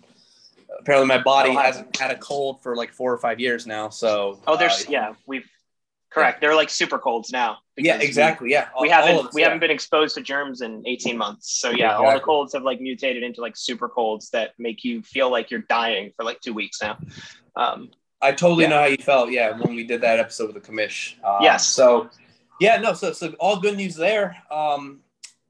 apparently 0.78 1.08
my 1.08 1.18
body 1.22 1.50
Oh, 1.50 1.56
hasn't 1.60 1.96
had 1.96 2.10
a 2.12 2.18
cold 2.18 2.62
for 2.62 2.76
like 2.76 2.92
four 2.92 3.12
or 3.12 3.18
five 3.18 3.40
years 3.40 3.66
now. 3.66 3.88
So 3.88 4.40
Oh, 4.46 4.56
there's 4.56 4.82
uh, 4.86 4.90
yeah, 4.90 5.14
we've 5.26 5.48
correct. 6.10 6.40
They're 6.40 6.54
like 6.54 6.70
super 6.70 6.98
colds 6.98 7.32
now. 7.32 7.58
yeah, 7.76 7.94
because 7.94 8.00
we- 8.00 8.06
exactly. 8.06 8.50
Yeah, 8.50 8.68
We, 8.80 8.88
All- 8.90 8.94
all 9.00 9.06
haven't 9.06 9.26
us, 9.28 9.34
we 9.34 9.40
yeah. 9.40 9.46
haven't 9.48 9.60
been 9.60 9.70
exposed 9.72 10.14
to 10.14 10.20
germs 10.22 10.60
in 10.60 10.82
18 10.86 11.18
months. 11.18 11.58
So 11.60 11.70
yeah, 11.70 11.96
all 11.96 12.12
the 12.14 12.20
colds 12.20 12.52
have 12.54 12.62
like 12.62 12.80
mutated 12.80 13.22
into 13.24 13.40
like 13.40 13.56
super 13.56 13.88
colds 13.88 14.30
that 14.30 14.52
make 14.58 14.84
you 14.84 15.02
feel 15.02 15.28
like 15.30 15.50
you're 15.50 15.60
dying 15.68 16.12
for 16.16 16.24
like 16.24 16.40
two 16.40 16.54
weeks 16.54 16.80
now. 16.80 16.98
Um, 17.56 17.90
I 18.22 18.32
totally 18.32 18.64
Yeah. 18.64 18.70
know 18.70 18.78
how 18.78 18.86
you 18.86 18.96
felt. 18.96 19.30
Yeah, 19.30 19.58
when 19.58 19.74
we 19.74 19.84
did 19.84 20.00
that 20.02 20.18
episode 20.18 20.54
with 20.54 20.64
the 20.64 20.72
commish. 20.72 21.22
Um, 21.24 21.42
Yes. 21.42 21.66
So, 21.66 22.08
yeah, 22.60 22.78
no. 22.78 22.92
So, 22.92 23.12
so 23.12 23.32
all 23.38 23.60
good 23.60 23.76
news 23.76 23.94
there. 23.96 24.36
Um, 24.50 25.00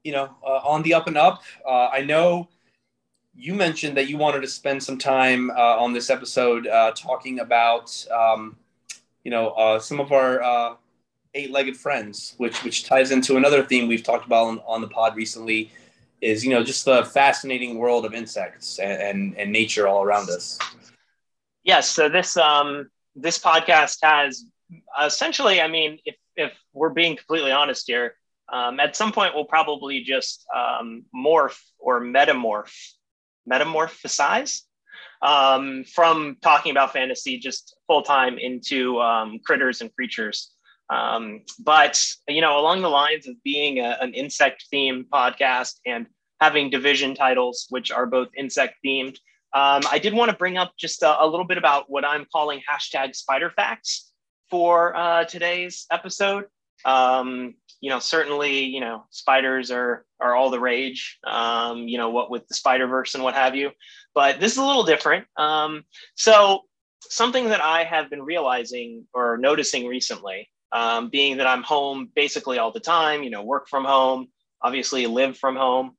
you 0.03 0.11
know, 0.13 0.29
uh, 0.45 0.59
on 0.63 0.83
the 0.83 0.93
up 0.93 1.07
and 1.07 1.17
up. 1.17 1.43
Uh, 1.65 1.87
I 1.87 2.01
know 2.01 2.47
you 3.35 3.53
mentioned 3.53 3.97
that 3.97 4.07
you 4.07 4.17
wanted 4.17 4.41
to 4.41 4.47
spend 4.47 4.81
some 4.81 4.97
time 4.97 5.51
uh, 5.51 5.77
on 5.77 5.93
this 5.93 6.09
episode 6.09 6.65
uh, 6.65 6.91
talking 6.95 7.39
about, 7.39 8.05
um, 8.09 8.55
you 9.23 9.31
know, 9.31 9.49
uh, 9.49 9.79
some 9.79 9.99
of 9.99 10.11
our 10.11 10.41
uh, 10.41 10.75
eight-legged 11.33 11.75
friends, 11.75 12.35
which 12.37 12.63
which 12.63 12.85
ties 12.85 13.11
into 13.11 13.37
another 13.37 13.63
theme 13.63 13.87
we've 13.87 14.03
talked 14.03 14.25
about 14.25 14.47
on, 14.47 14.59
on 14.65 14.81
the 14.81 14.87
pod 14.87 15.15
recently. 15.15 15.71
Is 16.19 16.43
you 16.43 16.49
know 16.49 16.63
just 16.63 16.83
the 16.85 17.05
fascinating 17.05 17.77
world 17.77 18.03
of 18.03 18.15
insects 18.15 18.79
and, 18.79 19.01
and, 19.01 19.37
and 19.37 19.51
nature 19.51 19.87
all 19.87 20.03
around 20.03 20.31
us. 20.31 20.57
yes. 21.63 21.89
So 21.89 22.09
this 22.09 22.37
um, 22.37 22.89
this 23.15 23.37
podcast 23.37 23.99
has 24.01 24.45
essentially, 25.03 25.61
I 25.61 25.67
mean, 25.67 25.99
if 26.05 26.15
if 26.37 26.53
we're 26.73 26.91
being 26.91 27.17
completely 27.17 27.51
honest 27.51 27.85
here, 27.87 28.15
um, 28.51 28.79
at 28.79 28.95
some 28.95 29.11
point 29.11 29.35
we'll 29.35 29.45
probably 29.45 30.01
just 30.01 30.45
um, 30.55 31.03
morph 31.13 31.59
or 31.79 31.99
metamorph, 31.99 32.73
metamorphosize 33.49 34.61
um, 35.21 35.83
from 35.83 36.37
talking 36.41 36.71
about 36.71 36.93
fantasy 36.93 37.37
just 37.37 37.75
full 37.87 38.03
time 38.03 38.37
into 38.37 38.99
um, 39.01 39.39
critters 39.45 39.81
and 39.81 39.93
creatures. 39.93 40.53
Um, 40.89 41.41
but 41.59 42.01
you 42.29 42.39
know, 42.39 42.59
along 42.59 42.81
the 42.81 42.89
lines 42.89 43.27
of 43.27 43.35
being 43.43 43.79
a, 43.79 43.97
an 43.99 44.13
insect 44.13 44.65
themed 44.73 45.09
podcast 45.09 45.79
and 45.85 46.07
having 46.39 46.69
division 46.69 47.15
titles, 47.15 47.65
which 47.69 47.91
are 47.91 48.05
both 48.05 48.29
insect 48.37 48.75
themed, 48.85 49.17
um, 49.53 49.81
I 49.89 49.99
did 49.99 50.13
want 50.13 50.31
to 50.31 50.37
bring 50.37 50.57
up 50.57 50.73
just 50.77 51.03
a, 51.03 51.23
a 51.23 51.27
little 51.27 51.45
bit 51.45 51.57
about 51.57 51.89
what 51.89 52.05
I'm 52.05 52.25
calling 52.31 52.61
hashtag 52.69 53.15
spider 53.15 53.49
facts 53.49 54.06
for 54.49 54.95
uh, 54.95 55.25
today's 55.25 55.85
episode. 55.91 56.45
Um, 56.85 57.55
you 57.81 57.89
know, 57.89 57.99
certainly, 57.99 58.63
you 58.63 58.79
know, 58.79 59.05
spiders 59.09 59.71
are 59.71 60.05
are 60.19 60.35
all 60.35 60.49
the 60.49 60.59
rage. 60.59 61.19
Um, 61.25 61.87
you 61.87 61.97
know, 61.97 62.09
what 62.09 62.31
with 62.31 62.47
the 62.47 62.55
Spider 62.55 62.87
Verse 62.87 63.15
and 63.15 63.23
what 63.23 63.35
have 63.35 63.55
you. 63.55 63.71
But 64.15 64.39
this 64.39 64.53
is 64.53 64.57
a 64.57 64.65
little 64.65 64.83
different. 64.83 65.25
Um, 65.37 65.83
so 66.15 66.63
something 67.01 67.49
that 67.49 67.61
I 67.61 67.83
have 67.83 68.09
been 68.09 68.23
realizing 68.23 69.05
or 69.13 69.37
noticing 69.37 69.87
recently, 69.87 70.49
um, 70.71 71.09
being 71.09 71.37
that 71.37 71.47
I'm 71.47 71.63
home 71.63 72.09
basically 72.15 72.57
all 72.57 72.71
the 72.71 72.79
time. 72.79 73.23
You 73.23 73.29
know, 73.29 73.43
work 73.43 73.67
from 73.69 73.85
home, 73.85 74.27
obviously 74.61 75.05
live 75.07 75.37
from 75.37 75.55
home. 75.55 75.91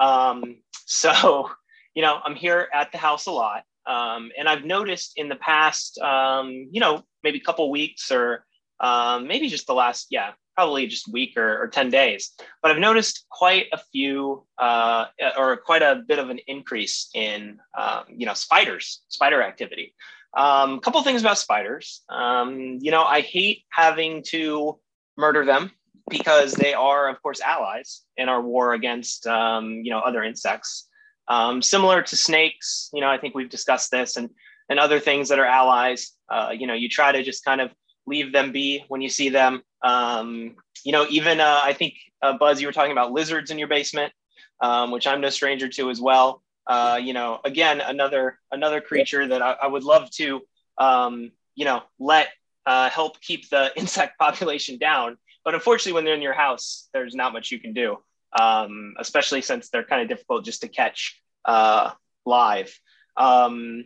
Um, 0.00 0.56
so 0.86 1.50
you 1.94 2.02
know, 2.02 2.18
I'm 2.24 2.34
here 2.34 2.68
at 2.74 2.92
the 2.92 2.98
house 2.98 3.26
a 3.26 3.32
lot. 3.32 3.62
Um, 3.86 4.30
and 4.38 4.48
I've 4.48 4.64
noticed 4.64 5.12
in 5.16 5.28
the 5.28 5.36
past, 5.36 5.98
um, 5.98 6.68
you 6.70 6.80
know, 6.80 7.02
maybe 7.22 7.38
a 7.38 7.42
couple 7.42 7.70
weeks 7.70 8.10
or 8.10 8.44
um, 8.80 9.26
maybe 9.26 9.48
just 9.48 9.66
the 9.66 9.74
last, 9.74 10.08
yeah, 10.10 10.32
probably 10.54 10.86
just 10.86 11.10
week 11.12 11.36
or, 11.36 11.62
or 11.62 11.68
10 11.68 11.90
days. 11.90 12.32
But 12.62 12.70
I've 12.70 12.78
noticed 12.78 13.26
quite 13.30 13.66
a 13.72 13.78
few 13.92 14.44
uh, 14.58 15.06
or 15.36 15.58
quite 15.58 15.82
a 15.82 16.02
bit 16.06 16.18
of 16.18 16.30
an 16.30 16.40
increase 16.46 17.08
in, 17.14 17.58
um, 17.78 18.04
you 18.08 18.26
know, 18.26 18.34
spiders, 18.34 19.02
spider 19.08 19.42
activity. 19.42 19.94
A 20.34 20.42
um, 20.42 20.80
couple 20.80 21.02
things 21.02 21.20
about 21.20 21.38
spiders. 21.38 22.02
Um, 22.08 22.78
you 22.80 22.90
know, 22.90 23.02
I 23.02 23.20
hate 23.20 23.62
having 23.70 24.22
to 24.28 24.78
murder 25.16 25.44
them 25.44 25.70
because 26.10 26.52
they 26.52 26.74
are, 26.74 27.08
of 27.08 27.22
course, 27.22 27.40
allies 27.40 28.02
in 28.16 28.28
our 28.28 28.40
war 28.40 28.74
against, 28.74 29.26
you 29.26 29.90
know, 29.90 30.00
other 30.00 30.22
insects. 30.22 30.88
Um, 31.28 31.60
similar 31.60 32.02
to 32.02 32.16
snakes, 32.16 32.90
you 32.92 33.00
know, 33.00 33.08
I 33.08 33.18
think 33.18 33.34
we've 33.34 33.50
discussed 33.50 33.90
this 33.90 34.16
and 34.16 34.30
and 34.68 34.78
other 34.78 34.98
things 34.98 35.28
that 35.28 35.38
are 35.38 35.46
allies. 35.46 36.12
Uh, 36.28 36.50
you 36.56 36.66
know, 36.66 36.74
you 36.74 36.88
try 36.88 37.12
to 37.12 37.22
just 37.22 37.44
kind 37.44 37.60
of 37.60 37.70
leave 38.06 38.32
them 38.32 38.52
be 38.52 38.84
when 38.88 39.00
you 39.00 39.08
see 39.08 39.28
them. 39.28 39.62
Um, 39.82 40.56
you 40.84 40.92
know, 40.92 41.06
even 41.08 41.40
uh, 41.40 41.60
I 41.62 41.72
think 41.72 41.94
uh, 42.22 42.36
Buzz, 42.36 42.60
you 42.60 42.66
were 42.66 42.72
talking 42.72 42.92
about 42.92 43.12
lizards 43.12 43.50
in 43.50 43.58
your 43.58 43.68
basement, 43.68 44.12
um, 44.60 44.90
which 44.90 45.06
I'm 45.06 45.20
no 45.20 45.30
stranger 45.30 45.68
to 45.68 45.90
as 45.90 46.00
well. 46.00 46.42
Uh, 46.66 46.98
you 47.00 47.12
know, 47.12 47.40
again, 47.44 47.80
another 47.80 48.38
another 48.50 48.80
creature 48.80 49.26
that 49.28 49.42
I, 49.42 49.52
I 49.62 49.66
would 49.68 49.84
love 49.84 50.10
to, 50.12 50.40
um, 50.78 51.30
you 51.54 51.64
know, 51.64 51.82
let 52.00 52.28
uh, 52.66 52.90
help 52.90 53.20
keep 53.20 53.48
the 53.50 53.72
insect 53.76 54.18
population 54.18 54.78
down. 54.78 55.16
But 55.44 55.54
unfortunately, 55.54 55.92
when 55.92 56.04
they're 56.04 56.14
in 56.14 56.22
your 56.22 56.32
house, 56.32 56.88
there's 56.92 57.14
not 57.14 57.32
much 57.32 57.52
you 57.52 57.60
can 57.60 57.72
do 57.72 57.98
um, 58.38 58.94
especially 58.98 59.42
since 59.42 59.68
they're 59.70 59.84
kind 59.84 60.02
of 60.02 60.08
difficult 60.08 60.44
just 60.44 60.60
to 60.62 60.68
catch 60.68 61.20
uh, 61.44 61.90
live. 62.24 62.78
Um, 63.16 63.84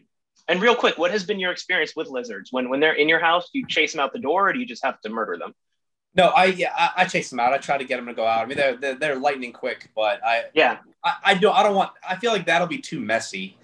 and 0.48 0.60
real 0.60 0.74
quick, 0.74 0.98
what 0.98 1.12
has 1.12 1.24
been 1.24 1.38
your 1.38 1.52
experience 1.52 1.94
with 1.94 2.08
lizards? 2.08 2.50
When 2.52 2.68
when 2.68 2.80
they're 2.80 2.94
in 2.94 3.08
your 3.08 3.20
house, 3.20 3.50
do 3.52 3.60
you 3.60 3.66
chase 3.68 3.92
them 3.92 4.00
out 4.00 4.12
the 4.12 4.18
door, 4.18 4.48
or 4.48 4.52
do 4.52 4.58
you 4.58 4.66
just 4.66 4.84
have 4.84 5.00
to 5.02 5.08
murder 5.08 5.36
them? 5.38 5.54
No, 6.14 6.28
I 6.28 6.46
yeah, 6.46 6.72
I, 6.76 6.90
I 7.02 7.04
chase 7.04 7.30
them 7.30 7.38
out. 7.38 7.52
I 7.52 7.58
try 7.58 7.78
to 7.78 7.84
get 7.84 7.96
them 7.96 8.06
to 8.06 8.14
go 8.14 8.26
out. 8.26 8.42
I 8.42 8.46
mean, 8.46 8.56
they're 8.56 8.76
they're, 8.76 8.94
they're 8.96 9.16
lightning 9.16 9.52
quick, 9.52 9.90
but 9.94 10.24
I, 10.24 10.44
Yeah, 10.54 10.78
I 11.04 11.14
I 11.24 11.34
don't 11.34 11.54
I 11.54 11.62
don't 11.62 11.76
want. 11.76 11.92
I 12.06 12.16
feel 12.16 12.32
like 12.32 12.46
that'll 12.46 12.66
be 12.66 12.78
too 12.78 13.00
messy. 13.00 13.56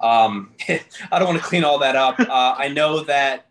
Um, 0.00 0.52
I 0.68 1.18
don't 1.18 1.28
want 1.28 1.38
to 1.38 1.44
clean 1.44 1.64
all 1.64 1.78
that 1.78 1.96
up. 1.96 2.20
Uh, 2.20 2.54
I 2.58 2.68
know 2.68 3.04
that 3.04 3.46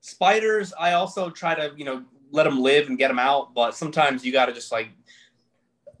spiders. 0.00 0.74
I 0.78 0.92
also 0.92 1.30
try 1.30 1.54
to 1.54 1.72
you 1.76 1.84
know 1.86 2.04
let 2.30 2.44
them 2.44 2.60
live 2.60 2.88
and 2.88 2.98
get 2.98 3.08
them 3.08 3.18
out, 3.18 3.54
but 3.54 3.74
sometimes 3.74 4.24
you 4.24 4.32
got 4.32 4.46
to 4.46 4.52
just 4.52 4.70
like. 4.70 4.88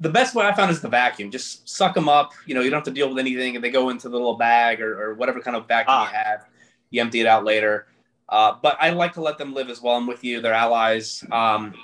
The 0.04 0.10
best 0.10 0.34
way 0.34 0.46
I 0.46 0.52
found 0.54 0.70
is 0.70 0.80
the 0.80 0.88
vacuum. 0.88 1.30
Just 1.30 1.68
suck 1.68 1.94
them 1.94 2.08
up. 2.08 2.32
You 2.46 2.54
know, 2.54 2.60
you 2.60 2.68
don't 2.70 2.76
have 2.78 2.84
to 2.84 2.90
deal 2.90 3.08
with 3.08 3.18
anything, 3.18 3.56
and 3.56 3.64
they 3.64 3.70
go 3.70 3.88
into 3.88 4.08
the 4.08 4.16
little 4.16 4.36
bag 4.36 4.80
or, 4.80 5.02
or 5.02 5.14
whatever 5.14 5.40
kind 5.40 5.56
of 5.56 5.66
vacuum 5.66 5.96
Ah. 5.96 6.08
you 6.08 6.14
have. 6.14 6.46
You 6.90 7.00
empty 7.00 7.20
it 7.20 7.26
out 7.26 7.44
later. 7.44 7.86
Uh, 8.28 8.54
but 8.62 8.76
I 8.80 8.90
like 8.90 9.14
to 9.14 9.22
let 9.22 9.38
them 9.38 9.54
live 9.54 9.70
as 9.70 9.80
well. 9.82 9.96
I'm 9.96 10.06
with 10.06 10.22
you. 10.22 10.40
They're 10.40 10.52
allies. 10.52 11.24
Um, 11.32 11.74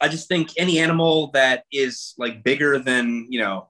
I 0.00 0.08
just 0.08 0.28
think 0.28 0.50
any 0.56 0.78
animal 0.78 1.32
that 1.32 1.64
is 1.72 2.14
like 2.16 2.42
bigger 2.42 2.78
than, 2.78 3.26
you 3.28 3.40
know, 3.40 3.68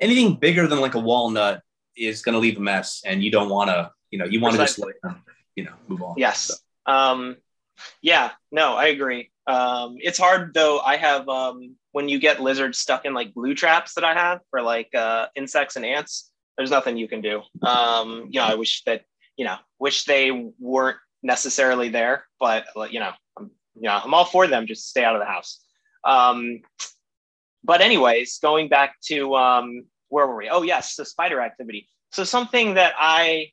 anything 0.00 0.36
bigger 0.36 0.66
than 0.66 0.80
like 0.80 0.94
a 0.94 1.00
walnut 1.00 1.62
is 1.96 2.22
going 2.22 2.34
to 2.34 2.38
leave 2.38 2.56
a 2.56 2.60
mess 2.60 3.02
and 3.04 3.22
you 3.24 3.30
don't 3.30 3.50
want 3.50 3.68
to, 3.70 3.90
you 4.10 4.18
know, 4.18 4.24
you 4.24 4.40
want 4.40 4.54
to 4.56 4.62
just 4.62 4.78
let 4.78 4.94
them, 5.02 5.22
you 5.56 5.64
know, 5.64 5.72
move 5.88 6.02
on. 6.02 6.14
yes. 6.16 6.50
Um, 6.86 7.36
yeah, 8.00 8.30
no, 8.50 8.76
I 8.76 8.86
agree. 8.86 9.30
Um, 9.46 9.96
it's 10.00 10.18
hard 10.18 10.54
though. 10.54 10.80
I 10.80 10.96
have 10.96 11.28
um, 11.28 11.76
when 11.98 12.08
you 12.08 12.20
get 12.20 12.40
lizards 12.40 12.78
stuck 12.78 13.04
in 13.04 13.12
like 13.12 13.34
glue 13.34 13.56
traps 13.56 13.94
that 13.94 14.04
I 14.04 14.14
have 14.14 14.38
for 14.52 14.62
like 14.62 14.94
uh, 14.94 15.26
insects 15.34 15.74
and 15.74 15.84
ants. 15.84 16.30
There's 16.56 16.70
nothing 16.70 16.96
you 16.96 17.08
can 17.08 17.20
do. 17.20 17.42
Um, 17.66 18.28
you 18.30 18.38
know, 18.38 18.46
I 18.46 18.54
wish 18.54 18.84
that 18.84 19.02
you 19.36 19.44
know, 19.44 19.56
wish 19.80 20.04
they 20.04 20.52
weren't 20.60 20.98
necessarily 21.24 21.88
there, 21.88 22.24
but 22.38 22.66
you 22.92 23.00
know, 23.00 23.10
I'm, 23.36 23.50
you 23.74 23.88
know, 23.88 24.00
I'm 24.04 24.14
all 24.14 24.26
for 24.26 24.46
them. 24.46 24.68
Just 24.68 24.88
stay 24.88 25.02
out 25.02 25.16
of 25.16 25.20
the 25.20 25.26
house. 25.26 25.60
Um, 26.04 26.60
but 27.64 27.80
anyways, 27.80 28.38
going 28.38 28.68
back 28.68 28.94
to 29.06 29.34
um, 29.34 29.84
where 30.08 30.28
were 30.28 30.36
we? 30.36 30.48
Oh 30.48 30.62
yes, 30.62 30.94
the 30.94 31.04
spider 31.04 31.40
activity. 31.40 31.88
So 32.12 32.22
something 32.22 32.74
that 32.74 32.94
I 32.96 33.50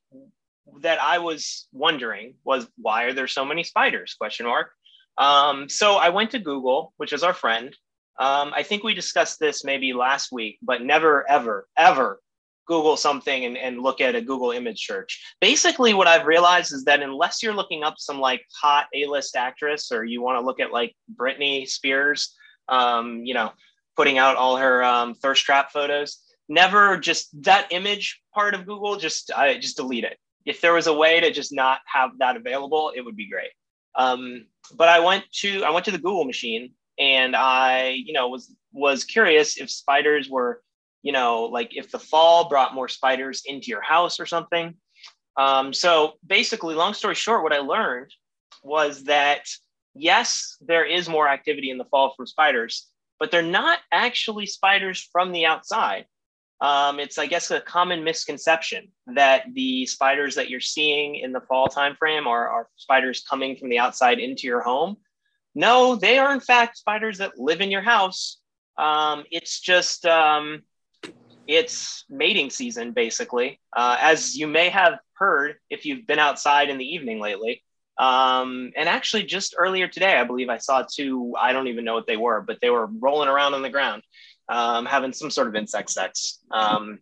that 0.81 1.01
I 1.01 1.17
was 1.17 1.67
wondering 1.73 2.35
was 2.43 2.67
why 2.77 3.05
are 3.05 3.13
there 3.13 3.27
so 3.27 3.43
many 3.43 3.63
spiders? 3.63 4.13
Question 4.13 4.45
mark. 4.45 4.69
Um, 5.17 5.67
so 5.67 5.95
I 5.95 6.09
went 6.09 6.29
to 6.31 6.39
Google, 6.39 6.93
which 6.97 7.11
is 7.11 7.23
our 7.23 7.33
friend. 7.33 7.75
Um, 8.17 8.53
I 8.55 8.63
think 8.63 8.83
we 8.83 8.93
discussed 8.93 9.39
this 9.39 9.63
maybe 9.63 9.93
last 9.93 10.31
week, 10.31 10.57
but 10.61 10.81
never, 10.81 11.29
ever, 11.29 11.67
ever 11.77 12.19
Google 12.65 12.97
something 12.97 13.45
and, 13.45 13.57
and 13.57 13.81
look 13.81 14.01
at 14.01 14.15
a 14.15 14.21
Google 14.21 14.51
image 14.51 14.85
search. 14.85 15.21
Basically, 15.39 15.93
what 15.93 16.07
I've 16.07 16.25
realized 16.25 16.73
is 16.73 16.83
that 16.85 17.03
unless 17.03 17.43
you're 17.43 17.53
looking 17.53 17.83
up 17.83 17.95
some 17.97 18.19
like 18.19 18.43
hot 18.59 18.87
A-list 18.93 19.35
actress 19.35 19.91
or 19.91 20.03
you 20.03 20.21
want 20.21 20.39
to 20.39 20.45
look 20.45 20.59
at 20.59 20.71
like 20.71 20.95
Britney 21.15 21.67
Spears, 21.67 22.35
um, 22.69 23.23
you 23.23 23.33
know, 23.33 23.51
putting 23.95 24.17
out 24.17 24.35
all 24.35 24.57
her 24.57 24.83
um, 24.83 25.13
thirst 25.13 25.43
trap 25.43 25.71
photos, 25.71 26.21
never 26.49 26.97
just 26.97 27.29
that 27.43 27.67
image 27.71 28.21
part 28.33 28.53
of 28.53 28.65
Google, 28.65 28.97
just 28.97 29.31
I 29.31 29.57
just 29.57 29.77
delete 29.77 30.03
it. 30.03 30.17
If 30.45 30.61
there 30.61 30.73
was 30.73 30.87
a 30.87 30.93
way 30.93 31.19
to 31.19 31.31
just 31.31 31.53
not 31.53 31.79
have 31.85 32.11
that 32.19 32.35
available, 32.35 32.91
it 32.95 33.01
would 33.01 33.15
be 33.15 33.29
great. 33.29 33.51
Um, 33.95 34.45
but 34.75 34.89
I 34.89 34.99
went 34.99 35.23
to 35.41 35.63
I 35.63 35.69
went 35.69 35.85
to 35.85 35.91
the 35.91 35.97
Google 35.97 36.25
machine 36.25 36.71
and 36.97 37.35
I, 37.35 37.89
you 37.89 38.13
know, 38.13 38.27
was 38.29 38.53
was 38.71 39.03
curious 39.03 39.57
if 39.57 39.69
spiders 39.69 40.29
were 40.29 40.61
you 41.05 41.11
know, 41.11 41.43
like 41.43 41.77
if 41.77 41.91
the 41.91 41.99
fall 41.99 42.49
brought 42.49 42.73
more 42.73 42.87
spiders 42.87 43.43
into 43.45 43.67
your 43.67 43.81
house 43.81 44.19
or 44.19 44.25
something. 44.25 44.73
Um, 45.37 45.71
so 45.71 46.13
basically, 46.25 46.73
long 46.73 46.95
story 46.95 47.13
short, 47.13 47.43
what 47.43 47.53
I 47.53 47.59
learned 47.59 48.11
was 48.63 49.03
that 49.03 49.47
yes, 49.93 50.57
there 50.61 50.83
is 50.83 51.07
more 51.07 51.29
activity 51.29 51.69
in 51.69 51.77
the 51.77 51.85
fall 51.85 52.15
from 52.15 52.25
spiders, 52.25 52.87
but 53.19 53.29
they're 53.29 53.43
not 53.43 53.79
actually 53.91 54.47
spiders 54.47 55.07
from 55.11 55.31
the 55.31 55.45
outside. 55.45 56.05
Um, 56.59 56.99
it's, 56.99 57.19
I 57.19 57.27
guess, 57.27 57.51
a 57.51 57.61
common 57.61 58.03
misconception 58.03 58.87
that 59.13 59.45
the 59.53 59.85
spiders 59.85 60.33
that 60.35 60.49
you're 60.49 60.59
seeing 60.59 61.15
in 61.15 61.33
the 61.33 61.41
fall 61.41 61.67
timeframe 61.67 62.25
are, 62.25 62.47
are 62.47 62.67
spiders 62.77 63.23
coming 63.29 63.57
from 63.57 63.69
the 63.69 63.77
outside 63.77 64.19
into 64.19 64.47
your 64.47 64.61
home. 64.61 64.97
No, 65.55 65.95
they 65.95 66.17
are 66.17 66.33
in 66.33 66.41
fact 66.41 66.77
spiders 66.77 67.17
that 67.19 67.39
live 67.39 67.61
in 67.61 67.71
your 67.71 67.81
house. 67.81 68.39
Um, 68.77 69.23
it's 69.31 69.61
just 69.61 70.05
um, 70.05 70.63
it's 71.47 72.05
mating 72.09 72.49
season, 72.49 72.91
basically. 72.91 73.59
Uh, 73.75 73.97
as 73.99 74.35
you 74.35 74.47
may 74.47 74.69
have 74.69 74.99
heard 75.13 75.55
if 75.69 75.85
you've 75.85 76.05
been 76.05 76.19
outside 76.19 76.69
in 76.69 76.77
the 76.77 76.85
evening 76.85 77.19
lately. 77.19 77.63
Um, 77.97 78.73
and 78.75 78.89
actually, 78.89 79.23
just 79.23 79.55
earlier 79.57 79.87
today, 79.87 80.17
I 80.17 80.25
believe 80.25 80.49
I 80.49 80.57
saw 80.57 80.83
two, 80.83 81.33
I 81.39 81.53
don't 81.53 81.67
even 81.67 81.85
know 81.85 81.93
what 81.93 82.07
they 82.07 82.17
were, 82.17 82.41
but 82.41 82.59
they 82.61 82.69
were 82.69 82.87
rolling 82.87 83.29
around 83.29 83.53
on 83.53 83.61
the 83.61 83.69
ground, 83.69 84.03
um, 84.49 84.85
having 84.85 85.13
some 85.13 85.31
sort 85.31 85.47
of 85.47 85.55
insect 85.55 85.89
sex. 85.89 86.39
Um, 86.51 86.99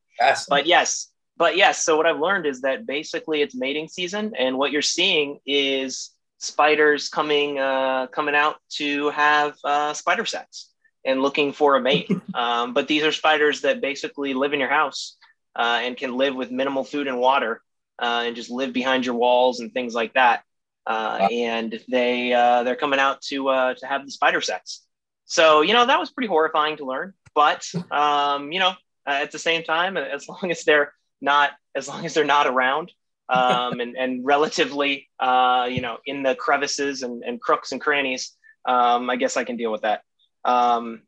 but 0.49 0.67
yes, 0.67 1.09
but 1.35 1.57
yes, 1.57 1.83
so 1.83 1.97
what 1.97 2.05
I've 2.05 2.19
learned 2.19 2.45
is 2.45 2.61
that 2.61 2.85
basically 2.85 3.41
it's 3.41 3.55
mating 3.55 3.87
season, 3.87 4.33
and 4.37 4.55
what 4.55 4.71
you're 4.71 4.83
seeing 4.83 5.39
is 5.47 6.11
spiders 6.43 7.09
coming 7.09 7.57
uh, 7.59 8.07
coming 8.07 8.35
out 8.35 8.57
to 8.69 9.09
have 9.09 9.55
uh, 9.63 9.93
spider 9.93 10.25
sex 10.25 10.69
and 11.05 11.21
looking 11.21 11.53
for 11.53 11.75
a 11.75 11.81
mate. 11.81 12.09
um, 12.33 12.73
but 12.73 12.87
these 12.87 13.03
are 13.03 13.11
spiders 13.11 13.61
that 13.61 13.81
basically 13.81 14.33
live 14.33 14.53
in 14.53 14.59
your 14.59 14.69
house 14.69 15.17
uh, 15.55 15.79
and 15.81 15.97
can 15.97 16.15
live 16.15 16.35
with 16.35 16.51
minimal 16.51 16.83
food 16.83 17.07
and 17.07 17.19
water 17.19 17.61
uh, 17.99 18.23
and 18.25 18.35
just 18.35 18.49
live 18.49 18.73
behind 18.73 19.05
your 19.05 19.15
walls 19.15 19.59
and 19.59 19.73
things 19.73 19.93
like 19.93 20.13
that. 20.13 20.43
Uh, 20.85 21.17
wow. 21.21 21.27
And 21.31 21.79
they 21.89 22.33
uh, 22.33 22.63
they're 22.63 22.75
coming 22.75 22.99
out 22.99 23.21
to 23.23 23.47
uh, 23.49 23.73
to 23.75 23.85
have 23.85 24.05
the 24.05 24.11
spider 24.11 24.41
sex. 24.41 24.81
So 25.25 25.61
you 25.61 25.73
know 25.73 25.85
that 25.85 25.99
was 25.99 26.11
pretty 26.11 26.27
horrifying 26.27 26.77
to 26.77 26.85
learn. 26.85 27.13
But 27.33 27.65
um, 27.89 28.51
you 28.51 28.59
know 28.59 28.73
at 29.05 29.31
the 29.31 29.39
same 29.39 29.63
time, 29.63 29.97
as 29.97 30.27
long 30.27 30.51
as 30.51 30.63
they're 30.63 30.93
not 31.21 31.51
as 31.73 31.87
long 31.87 32.05
as 32.05 32.13
they're 32.13 32.25
not 32.25 32.47
around. 32.47 32.91
Um, 33.29 33.79
and, 33.79 33.95
and 33.95 34.25
relatively, 34.25 35.09
uh, 35.19 35.67
you 35.69 35.81
know, 35.81 35.97
in 36.05 36.23
the 36.23 36.35
crevices 36.35 37.03
and, 37.03 37.23
and 37.23 37.41
crooks 37.41 37.71
and 37.71 37.81
crannies, 37.81 38.35
um, 38.65 39.09
I 39.09 39.15
guess 39.15 39.37
I 39.37 39.43
can 39.43 39.57
deal 39.57 39.71
with 39.71 39.81
that. 39.81 40.01
Um, 40.45 41.03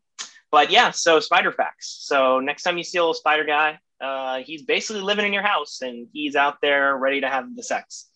but 0.52 0.72
yeah, 0.72 0.92
so 0.92 1.20
spider 1.20 1.52
facts. 1.52 1.98
So 2.02 2.40
next 2.40 2.64
time 2.64 2.78
you 2.78 2.84
see 2.84 2.98
a 2.98 3.02
little 3.02 3.14
spider 3.14 3.44
guy, 3.44 3.80
uh, 4.02 4.40
he's 4.40 4.64
basically 4.64 5.02
living 5.02 5.26
in 5.26 5.34
your 5.34 5.44
house 5.44 5.82
and 5.82 6.08
he's 6.14 6.36
out 6.36 6.58
there 6.62 6.98
ready 6.98 7.22
to 7.22 7.30
have 7.30 7.56
the 7.56 7.64
sex. 7.64 8.10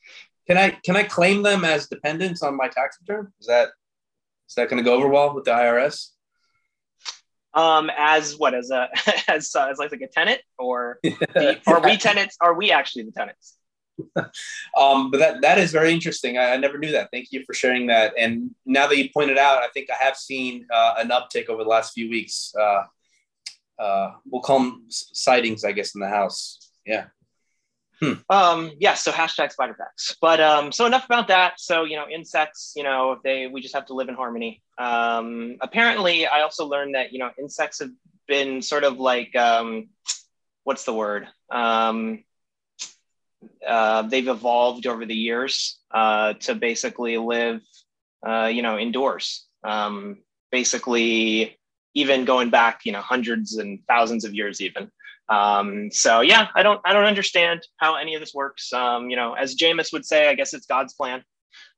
Can 0.47 0.57
I 0.57 0.71
can 0.71 0.95
I 0.95 1.03
claim 1.03 1.43
them 1.43 1.63
as 1.63 1.87
dependents 1.87 2.41
on 2.41 2.57
my 2.57 2.67
tax 2.67 2.97
return? 3.01 3.31
Is 3.39 3.47
that 3.47 3.69
is 4.47 4.55
that 4.55 4.69
going 4.69 4.83
to 4.83 4.83
go 4.83 4.95
over 4.95 5.07
well 5.07 5.35
with 5.35 5.45
the 5.45 5.51
IRS? 5.51 6.07
Um, 7.53 7.91
as 7.95 8.37
what 8.37 8.53
as 8.53 8.71
a 8.71 8.89
as 9.27 9.55
uh, 9.55 9.67
as 9.69 9.77
like, 9.77 9.91
like 9.91 10.01
a 10.01 10.07
tenant 10.07 10.41
or 10.57 10.99
the, 11.03 11.59
are 11.67 11.81
we 11.81 11.97
tenants? 11.97 12.35
Are 12.41 12.55
we 12.55 12.71
actually 12.71 13.03
the 13.03 13.11
tenants? 13.11 13.58
um, 14.77 15.11
but 15.11 15.19
that 15.19 15.41
that 15.41 15.57
is 15.57 15.71
very 15.71 15.93
interesting. 15.93 16.37
I, 16.37 16.53
I, 16.53 16.57
never 16.57 16.77
knew 16.77 16.91
that. 16.91 17.09
Thank 17.11 17.31
you 17.31 17.43
for 17.45 17.53
sharing 17.53 17.87
that. 17.87 18.13
And 18.17 18.51
now 18.65 18.87
that 18.87 18.97
you 18.97 19.09
pointed 19.13 19.37
out, 19.37 19.63
I 19.63 19.67
think 19.69 19.89
I 19.89 20.03
have 20.03 20.15
seen 20.15 20.65
uh, 20.73 20.95
an 20.97 21.09
uptick 21.09 21.49
over 21.49 21.63
the 21.63 21.69
last 21.69 21.93
few 21.93 22.09
weeks. 22.09 22.53
Uh, 22.59 22.83
uh, 23.79 24.11
we'll 24.29 24.41
call 24.41 24.59
them 24.59 24.85
sightings, 24.89 25.63
I 25.63 25.71
guess, 25.71 25.95
in 25.95 26.01
the 26.01 26.09
house. 26.09 26.71
Yeah. 26.85 27.05
Hmm. 28.01 28.13
Um, 28.29 28.71
yeah. 28.79 28.93
So 28.93 29.11
hashtag 29.11 29.51
spider 29.51 29.75
facts. 29.75 30.15
But 30.21 30.39
um, 30.39 30.71
so 30.71 30.85
enough 30.85 31.05
about 31.05 31.27
that. 31.27 31.59
So 31.59 31.83
you 31.83 31.97
know, 31.97 32.07
insects. 32.09 32.73
You 32.75 32.83
know, 32.83 33.19
they 33.23 33.47
we 33.47 33.61
just 33.61 33.75
have 33.75 33.87
to 33.87 33.93
live 33.93 34.09
in 34.09 34.15
harmony. 34.15 34.61
Um, 34.77 35.57
apparently, 35.61 36.25
I 36.25 36.41
also 36.41 36.65
learned 36.65 36.95
that 36.95 37.11
you 37.11 37.19
know 37.19 37.31
insects 37.37 37.79
have 37.79 37.91
been 38.27 38.61
sort 38.61 38.83
of 38.83 38.99
like 38.99 39.35
um, 39.35 39.89
what's 40.63 40.85
the 40.85 40.93
word? 40.93 41.27
Um, 41.51 42.23
uh, 43.65 44.03
they've 44.03 44.27
evolved 44.27 44.87
over 44.87 45.05
the 45.05 45.15
years 45.15 45.79
uh, 45.91 46.33
to 46.33 46.55
basically 46.55 47.17
live, 47.17 47.61
uh, 48.25 48.45
you 48.45 48.61
know, 48.61 48.77
indoors. 48.77 49.45
Um, 49.63 50.17
basically, 50.51 51.57
even 51.93 52.25
going 52.25 52.49
back, 52.49 52.81
you 52.85 52.91
know, 52.91 53.01
hundreds 53.01 53.57
and 53.57 53.79
thousands 53.87 54.25
of 54.25 54.33
years, 54.33 54.61
even. 54.61 54.91
Um, 55.29 55.91
so 55.91 56.21
yeah, 56.21 56.47
I 56.55 56.63
don't, 56.63 56.81
I 56.85 56.93
don't 56.93 57.05
understand 57.05 57.61
how 57.77 57.95
any 57.95 58.15
of 58.15 58.21
this 58.21 58.33
works. 58.33 58.73
Um, 58.73 59.09
you 59.09 59.15
know, 59.15 59.33
as 59.33 59.55
Jameis 59.55 59.93
would 59.93 60.05
say, 60.05 60.27
I 60.27 60.33
guess 60.33 60.53
it's 60.53 60.65
God's 60.65 60.93
plan. 60.93 61.23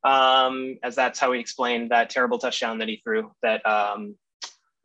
Um, 0.03 0.77
as 0.83 0.95
that's 0.95 1.19
how 1.19 1.31
he 1.31 1.39
explained 1.39 1.91
that 1.91 2.09
terrible 2.09 2.39
touchdown 2.39 2.79
that 2.79 2.87
he 2.87 3.01
threw 3.03 3.31
that 3.43 3.65
um, 3.67 4.15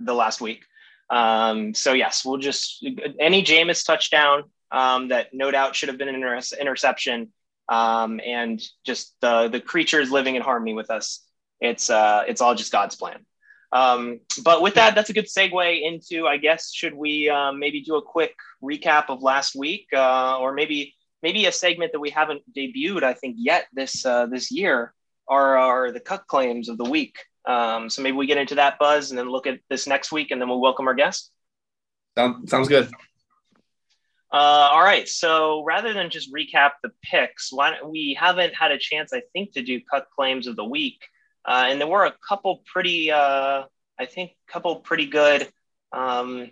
the 0.01 0.15
last 0.15 0.41
week. 0.41 0.65
Um, 1.09 1.75
so 1.75 1.93
yes, 1.93 2.25
we'll 2.25 2.39
just 2.39 2.85
any 3.21 3.43
Jameis 3.43 3.87
touchdown 3.87 4.45
um, 4.71 5.09
that 5.09 5.29
no 5.33 5.51
doubt 5.51 5.77
should 5.77 5.89
have 5.89 5.99
been 5.99 6.09
an 6.09 6.15
inter- 6.15 6.41
interception. 6.61 7.33
Um, 7.69 8.21
and 8.25 8.63
just 8.85 9.15
the 9.21 9.49
the 9.49 9.61
creatures 9.61 10.13
living 10.13 10.37
in 10.37 10.43
harmony 10.43 10.75
with 10.75 10.91
us. 10.91 11.25
It's 11.61 11.91
uh, 11.91 12.23
it's 12.29 12.41
all 12.41 12.55
just 12.55 12.71
God's 12.71 12.95
plan. 12.95 13.27
Um, 13.73 14.21
but 14.45 14.63
with 14.63 14.75
that, 14.75 14.95
that's 14.95 15.11
a 15.11 15.13
good 15.13 15.27
segue 15.27 15.83
into, 15.83 16.27
I 16.27 16.37
guess, 16.37 16.73
should 16.73 16.95
we 16.95 17.29
uh, 17.29 17.53
maybe 17.53 17.83
do 17.83 17.97
a 17.97 18.03
quick 18.03 18.35
recap 18.63 19.07
of 19.09 19.23
last 19.23 19.57
week, 19.57 19.89
uh, 19.93 20.39
or 20.39 20.53
maybe 20.53 20.95
maybe 21.23 21.47
a 21.47 21.53
segment 21.53 21.93
that 21.93 21.99
we 21.99 22.11
haven't 22.11 22.43
debuted, 22.57 23.03
I 23.03 23.15
think, 23.15 23.37
yet 23.39 23.67
this 23.73 24.07
uh, 24.07 24.27
this 24.27 24.53
year, 24.53 24.95
are, 25.29 25.59
are 25.59 25.93
the 25.93 26.01
cut 26.01 26.27
claims 26.29 26.69
of 26.69 26.79
the 26.79 26.85
week. 26.85 27.17
Um, 27.47 27.91
so 27.91 28.03
maybe 28.03 28.17
we 28.17 28.27
get 28.27 28.39
into 28.39 28.57
that 28.57 28.79
buzz 28.79 29.11
and 29.11 29.19
then 29.19 29.29
look 29.29 29.47
at 29.47 29.59
this 29.69 29.87
next 29.87 30.13
week, 30.13 30.31
and 30.31 30.41
then 30.41 30.49
we'll 30.49 30.61
welcome 30.61 30.87
our 30.87 30.95
guest. 30.95 31.31
Sounds 32.17 32.51
sounds 32.51 32.69
good. 32.69 32.91
Uh, 34.33 34.69
all 34.73 34.83
right. 34.83 35.09
So 35.09 35.65
rather 35.65 35.93
than 35.93 36.11
just 36.11 36.33
recap 36.33 36.73
the 36.83 36.91
picks, 37.03 37.53
why 37.53 37.71
don't, 37.71 37.91
we 37.91 38.17
haven't 38.19 38.55
had 38.55 38.73
a 38.73 38.79
chance, 38.79 39.13
I 39.13 39.23
think, 39.33 39.53
to 39.53 39.63
do 39.63 39.81
cut 39.81 40.09
claims 40.15 40.47
of 40.47 40.57
the 40.57 40.65
week. 40.65 41.01
Uh, 41.45 41.67
and 41.69 41.81
there 41.81 41.87
were 41.87 42.07
a 42.07 42.15
couple 42.29 42.63
pretty, 42.67 43.13
uh, 43.13 43.63
I 43.99 44.07
think, 44.07 44.33
a 44.49 44.53
couple 44.53 44.77
pretty 44.77 45.07
good 45.07 45.49
um, 45.93 46.51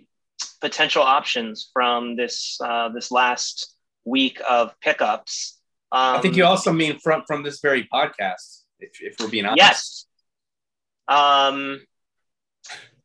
potential 0.60 1.02
options 1.02 1.68
from 1.72 2.16
this 2.16 2.58
uh, 2.62 2.90
this 2.90 3.10
last 3.10 3.74
week 4.04 4.40
of 4.48 4.72
pickups. 4.80 5.60
Um, 5.90 6.16
I 6.16 6.20
think 6.20 6.36
you 6.36 6.44
also 6.44 6.72
mean 6.72 6.98
from 7.00 7.24
from 7.26 7.42
this 7.42 7.60
very 7.60 7.88
podcast, 7.92 8.62
if, 8.78 9.02
if 9.02 9.16
we're 9.18 9.28
being 9.28 9.46
honest. 9.46 9.58
Yes. 9.58 10.06
Um, 11.08 11.80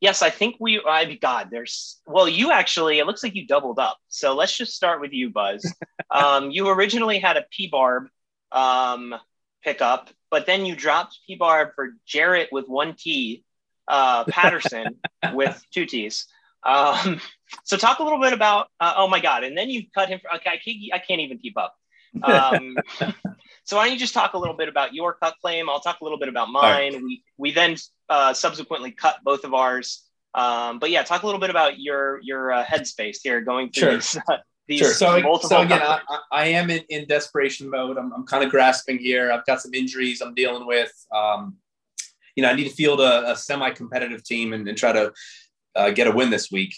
yes, 0.01 0.21
I 0.21 0.29
think 0.29 0.55
we. 0.59 0.81
I 0.85 1.15
God, 1.15 1.49
there's. 1.51 1.99
Well, 2.05 2.27
you 2.27 2.51
actually. 2.51 2.99
It 2.99 3.05
looks 3.05 3.23
like 3.23 3.35
you 3.35 3.47
doubled 3.47 3.79
up. 3.79 3.97
So 4.07 4.35
let's 4.35 4.55
just 4.55 4.73
start 4.73 5.01
with 5.01 5.13
you, 5.13 5.29
Buzz. 5.29 5.71
um, 6.11 6.51
you 6.51 6.69
originally 6.69 7.19
had 7.19 7.37
a 7.37 7.45
P 7.51 7.67
Barb 7.67 8.07
um, 8.51 9.15
pickup, 9.63 10.09
but 10.29 10.45
then 10.45 10.65
you 10.65 10.75
dropped 10.75 11.19
P 11.27 11.35
Barb 11.35 11.69
for 11.75 11.89
Jaret 12.07 12.47
with 12.51 12.67
one 12.67 12.95
T, 12.97 13.43
uh, 13.87 14.23
Patterson 14.25 14.99
with 15.33 15.61
two 15.73 15.85
T's. 15.85 16.27
Um, 16.63 17.21
so 17.63 17.77
talk 17.77 17.99
a 17.99 18.03
little 18.03 18.19
bit 18.19 18.33
about. 18.33 18.67
Uh, 18.79 18.93
oh 18.97 19.07
my 19.07 19.19
God! 19.19 19.43
And 19.43 19.57
then 19.57 19.69
you 19.69 19.83
cut 19.93 20.09
him. 20.09 20.19
For, 20.21 20.35
okay, 20.35 20.51
I 20.51 20.57
can't, 20.57 20.77
I 20.93 20.99
can't 20.99 21.21
even 21.21 21.37
keep 21.37 21.57
up. 21.57 21.75
Um, 22.23 22.75
so 23.69 23.77
why 23.77 23.83
don't 23.85 23.93
you 23.93 23.99
just 23.99 24.15
talk 24.15 24.33
a 24.33 24.37
little 24.39 24.55
bit 24.55 24.67
about 24.67 24.95
your 24.95 25.13
cut 25.13 25.35
claim? 25.41 25.69
I'll 25.69 25.79
talk 25.79 26.01
a 26.01 26.03
little 26.03 26.17
bit 26.17 26.27
about 26.27 26.49
mine. 26.49 26.93
Right. 26.93 27.03
We 27.03 27.23
we 27.37 27.51
then 27.51 27.75
uh, 28.09 28.33
subsequently 28.33 28.89
cut 28.89 29.17
both 29.23 29.43
of 29.43 29.53
ours. 29.53 30.07
Um, 30.33 30.79
but 30.79 30.89
yeah, 30.89 31.03
talk 31.03 31.21
a 31.21 31.27
little 31.27 31.39
bit 31.39 31.51
about 31.51 31.79
your 31.79 32.19
your 32.23 32.51
uh, 32.51 32.65
headspace 32.65 33.17
here 33.21 33.41
going 33.41 33.69
through 33.69 33.81
sure. 33.81 33.93
these, 33.93 34.17
uh, 34.27 34.37
these 34.67 34.79
sure. 34.79 34.89
So, 34.89 35.37
so 35.43 35.61
again, 35.61 35.83
I, 35.83 35.99
I, 36.31 36.45
am 36.47 36.71
in, 36.71 36.83
in 36.89 37.05
desperation 37.05 37.69
mode. 37.69 37.99
I'm, 37.99 38.11
I'm 38.11 38.25
kind 38.25 38.43
of 38.43 38.49
grasping 38.49 38.97
here. 38.97 39.31
I've 39.31 39.45
got 39.45 39.61
some 39.61 39.75
injuries 39.75 40.19
I'm 40.19 40.33
dealing 40.33 40.65
with. 40.65 40.91
Um, 41.15 41.57
you 42.35 42.41
know, 42.41 42.49
I 42.49 42.53
need 42.53 42.69
to 42.69 42.75
field 42.75 43.01
a, 43.01 43.31
a 43.31 43.35
semi-competitive 43.35 44.23
team 44.23 44.53
and, 44.53 44.67
and 44.67 44.75
try 44.75 44.93
to 44.93 45.13
uh, 45.75 45.91
get 45.91 46.07
a 46.07 46.11
win 46.11 46.31
this 46.31 46.49
week. 46.49 46.75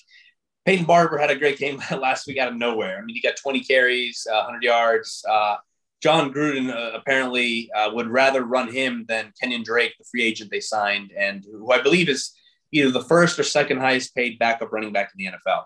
Peyton 0.66 0.86
Barber 0.86 1.18
had 1.18 1.32
a 1.32 1.38
great 1.38 1.58
game 1.58 1.82
last 1.98 2.28
week 2.28 2.38
out 2.38 2.50
of 2.50 2.56
nowhere. 2.58 2.98
I 2.98 3.02
mean, 3.02 3.16
he 3.16 3.22
got 3.22 3.38
20 3.38 3.62
carries, 3.62 4.28
uh, 4.30 4.44
100 4.44 4.64
yards. 4.64 5.24
Uh, 5.30 5.56
Jon 6.02 6.34
Gruden 6.34 6.74
uh, 6.74 6.98
apparently 6.98 7.72
uh, 7.74 7.92
would 7.94 8.08
rather 8.08 8.44
run 8.44 8.72
him 8.72 9.06
than 9.08 9.34
Kenyan 9.42 9.64
Drake, 9.64 9.94
the 9.98 10.06
free 10.06 10.24
agent 10.24 10.50
they 10.50 10.60
signed, 10.60 11.12
and 11.16 11.46
who 11.46 11.72
I 11.72 11.82
believe 11.82 12.10
is 12.10 12.32
either 12.72 12.90
the 12.90 13.04
first 13.04 13.38
or 13.38 13.44
second 13.44 13.80
highest 13.80 14.16
paid 14.16 14.40
backup 14.40 14.72
running 14.72 14.92
back 14.92 15.12
in 15.14 15.24
the 15.24 15.38
NFL. 15.38 15.64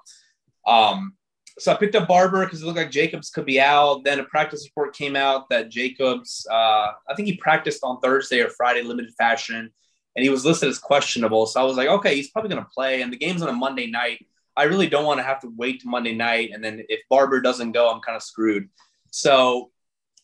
Um, 0.67 1.13
so 1.57 1.71
I 1.71 1.75
picked 1.75 1.95
up 1.95 2.07
Barber 2.07 2.43
because 2.43 2.61
it 2.61 2.65
looked 2.65 2.77
like 2.77 2.91
Jacobs 2.91 3.29
could 3.29 3.45
be 3.45 3.61
out. 3.61 4.03
Then 4.03 4.19
a 4.19 4.25
practice 4.25 4.65
report 4.65 4.93
came 4.93 5.15
out 5.15 5.47
that 5.49 5.69
Jacobs, 5.69 6.45
uh, 6.51 6.91
I 7.07 7.15
think 7.15 7.29
he 7.29 7.37
practiced 7.37 7.81
on 7.83 8.01
Thursday 8.01 8.41
or 8.41 8.49
Friday, 8.49 8.81
limited 8.81 9.13
fashion, 9.17 9.71
and 10.15 10.23
he 10.23 10.29
was 10.29 10.45
listed 10.45 10.67
as 10.67 10.79
questionable. 10.79 11.45
So 11.45 11.61
I 11.61 11.63
was 11.63 11.77
like, 11.77 11.87
okay, 11.87 12.15
he's 12.15 12.29
probably 12.29 12.49
going 12.49 12.63
to 12.63 12.69
play. 12.69 13.01
And 13.01 13.13
the 13.13 13.17
game's 13.17 13.41
on 13.41 13.47
a 13.47 13.53
Monday 13.53 13.87
night. 13.87 14.25
I 14.57 14.63
really 14.63 14.87
don't 14.87 15.05
want 15.05 15.19
to 15.19 15.23
have 15.23 15.39
to 15.41 15.53
wait 15.55 15.81
to 15.81 15.87
Monday 15.87 16.13
night. 16.13 16.51
And 16.53 16.63
then 16.63 16.83
if 16.89 17.01
Barber 17.09 17.39
doesn't 17.39 17.71
go, 17.71 17.89
I'm 17.89 18.01
kind 18.01 18.17
of 18.17 18.23
screwed. 18.23 18.69
So 19.11 19.71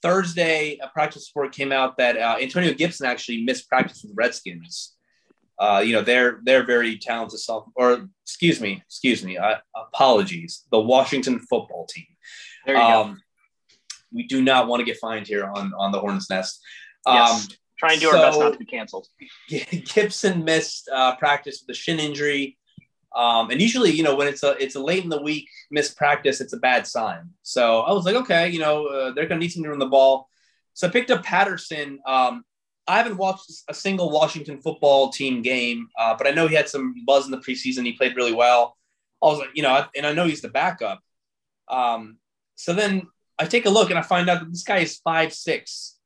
Thursday, 0.02 0.78
a 0.82 0.88
practice 0.88 1.32
report 1.34 1.54
came 1.54 1.72
out 1.72 1.98
that 1.98 2.18
uh, 2.18 2.38
Antonio 2.42 2.74
Gibson 2.74 3.06
actually 3.06 3.44
missed 3.44 3.70
practice 3.70 4.02
with 4.02 4.12
the 4.12 4.16
Redskins. 4.16 4.96
Uh, 5.60 5.82
you 5.86 5.94
know, 5.94 6.02
they're 6.02 6.40
they're 6.44 6.66
very 6.66 6.98
talented 6.98 7.40
self 7.40 7.66
or 7.76 8.10
excuse 8.24 8.60
me, 8.60 8.82
excuse 8.88 9.24
me, 9.24 9.38
uh, 9.38 9.58
apologies. 9.76 10.66
The 10.72 10.80
Washington 10.80 11.40
football 11.40 11.86
team. 11.86 12.08
There 12.66 12.76
you 12.76 12.82
um, 12.82 13.14
go. 13.14 13.20
We 14.14 14.24
do 14.24 14.42
not 14.42 14.68
want 14.68 14.80
to 14.80 14.86
get 14.86 14.98
fined 14.98 15.28
here 15.28 15.46
on 15.46 15.72
on 15.78 15.92
the 15.92 16.00
Hornets 16.00 16.30
Nest. 16.30 16.62
Yes. 17.06 17.32
Um, 17.32 17.48
Try 17.78 17.94
and 17.94 18.02
do 18.02 18.12
so, 18.12 18.18
our 18.18 18.28
best 18.28 18.40
not 18.40 18.54
to 18.54 18.60
be 18.60 18.66
canceled. 18.66 19.08
Gibson 19.50 20.44
missed 20.44 20.88
uh, 20.94 21.16
practice 21.16 21.64
with 21.66 21.76
a 21.76 21.80
shin 21.80 22.00
injury. 22.00 22.58
Um, 23.16 23.50
and 23.50 23.62
usually, 23.62 23.92
you 23.92 24.04
know, 24.04 24.16
when 24.16 24.28
it's 24.28 24.44
a 24.44 24.52
it's 24.52 24.76
a 24.76 24.80
late 24.80 25.04
in 25.04 25.10
the 25.10 25.22
week 25.22 25.50
missed 25.70 25.98
practice, 25.98 26.40
it's 26.42 26.54
a 26.54 26.58
bad 26.58 26.88
sign. 26.88 27.30
So 27.44 27.82
I 27.82 27.92
was 27.92 28.06
like, 28.06 28.16
okay, 28.16 28.50
you 28.50 28.60
know, 28.60 28.86
uh, 28.88 29.12
they're 29.12 29.28
gonna 29.28 29.40
need 29.40 29.52
something 29.52 29.66
to 29.66 29.70
run 29.70 29.80
the 29.80 29.86
ball. 29.88 30.30
So 30.74 30.88
I 30.88 30.92
picked 30.92 31.12
up 31.12 31.24
Patterson. 31.24 32.00
Um, 32.06 32.46
I 32.88 32.98
haven't 32.98 33.18
watched 33.18 33.52
a 33.68 33.74
single 33.74 34.10
Washington 34.10 34.62
football 34.62 35.10
team 35.12 35.42
game, 35.42 35.88
uh, 36.00 36.16
but 36.18 36.28
I 36.28 36.32
know 36.32 36.48
he 36.48 36.56
had 36.56 36.70
some 36.70 36.96
buzz 37.06 37.26
in 37.26 37.32
the 37.32 37.38
preseason. 37.38 37.86
He 37.86 37.94
played 37.94 38.16
really 38.16 38.34
well. 38.34 38.78
I 39.22 39.28
was 39.28 39.40
like, 39.40 39.50
you 39.54 39.64
know, 39.64 39.86
and 39.96 40.06
I 40.06 40.14
know 40.14 40.26
he's 40.26 40.42
the 40.42 40.50
backup. 40.50 41.02
Um, 41.68 42.18
so 42.56 42.74
then 42.74 43.08
I 43.38 43.46
take 43.46 43.66
a 43.66 43.70
look 43.70 43.90
and 43.90 44.00
I 44.00 44.02
find 44.02 44.30
out 44.30 44.40
that 44.40 44.50
this 44.50 44.64
guy 44.64 44.80
is 44.80 44.98
five 44.98 45.34
six. 45.34 45.98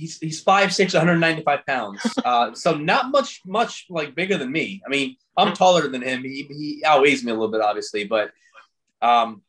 He's 0.00 0.18
he's 0.18 0.40
five 0.40 0.72
six, 0.72 0.94
195 0.94 1.66
pounds. 1.66 2.00
Uh, 2.24 2.54
so 2.54 2.74
not 2.74 3.10
much 3.10 3.40
much 3.46 3.86
like 3.88 4.14
bigger 4.14 4.36
than 4.36 4.52
me. 4.52 4.82
I 4.86 4.88
mean, 4.88 5.16
I'm 5.36 5.52
taller 5.52 5.88
than 5.88 6.02
him. 6.02 6.22
He, 6.22 6.46
he 6.48 6.82
outweighs 6.84 7.24
me 7.24 7.32
a 7.32 7.34
little 7.34 7.50
bit, 7.50 7.60
obviously, 7.60 8.04
but 8.04 8.30
um, 9.02 9.42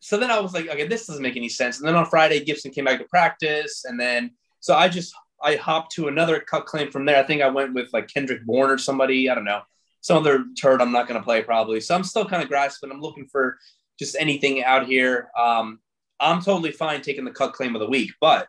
so 0.00 0.16
then 0.16 0.30
I 0.30 0.40
was 0.40 0.54
like, 0.54 0.68
okay, 0.68 0.86
this 0.86 1.06
doesn't 1.06 1.22
make 1.22 1.36
any 1.36 1.48
sense. 1.48 1.78
And 1.78 1.86
then 1.86 1.96
on 1.96 2.06
Friday, 2.06 2.44
Gibson 2.44 2.70
came 2.70 2.84
back 2.84 2.98
to 2.98 3.04
practice, 3.04 3.84
and 3.84 3.98
then 3.98 4.32
so 4.60 4.74
I 4.74 4.88
just 4.88 5.14
I 5.42 5.56
hopped 5.56 5.92
to 5.92 6.08
another 6.08 6.40
cut 6.40 6.66
claim 6.66 6.90
from 6.90 7.04
there. 7.04 7.18
I 7.18 7.26
think 7.26 7.42
I 7.42 7.48
went 7.48 7.74
with 7.74 7.92
like 7.92 8.08
Kendrick 8.08 8.44
Bourne 8.44 8.70
or 8.70 8.78
somebody. 8.78 9.28
I 9.28 9.34
don't 9.34 9.44
know, 9.44 9.62
some 10.00 10.18
other 10.18 10.44
turd 10.60 10.82
I'm 10.82 10.92
not 10.92 11.08
going 11.08 11.20
to 11.20 11.24
play 11.24 11.42
probably. 11.42 11.80
So 11.80 11.94
I'm 11.94 12.04
still 12.04 12.24
kind 12.24 12.42
of 12.42 12.48
grasping. 12.48 12.90
I'm 12.90 13.00
looking 13.00 13.26
for 13.26 13.58
just 13.98 14.16
anything 14.18 14.62
out 14.64 14.86
here. 14.86 15.30
Um, 15.38 15.80
I'm 16.20 16.40
totally 16.40 16.72
fine 16.72 17.02
taking 17.02 17.24
the 17.24 17.30
cut 17.30 17.52
claim 17.52 17.74
of 17.74 17.80
the 17.80 17.88
week, 17.88 18.12
but 18.20 18.48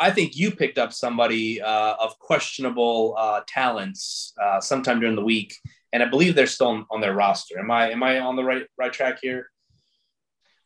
I 0.00 0.10
think 0.10 0.34
you 0.34 0.50
picked 0.50 0.78
up 0.78 0.94
somebody 0.94 1.60
uh, 1.60 1.94
of 2.00 2.18
questionable 2.18 3.14
uh, 3.18 3.42
talents 3.46 4.32
uh, 4.42 4.58
sometime 4.58 4.98
during 4.98 5.14
the 5.14 5.22
week, 5.22 5.54
and 5.92 6.02
I 6.02 6.06
believe 6.06 6.34
they're 6.34 6.46
still 6.46 6.86
on, 6.90 7.00
their 7.02 7.12
roster. 7.12 7.58
Am 7.58 7.70
I 7.70 7.90
am 7.90 8.02
I 8.02 8.18
on 8.18 8.34
the 8.34 8.42
right 8.42 8.66
right 8.78 8.92
track 8.92 9.18
here? 9.20 9.50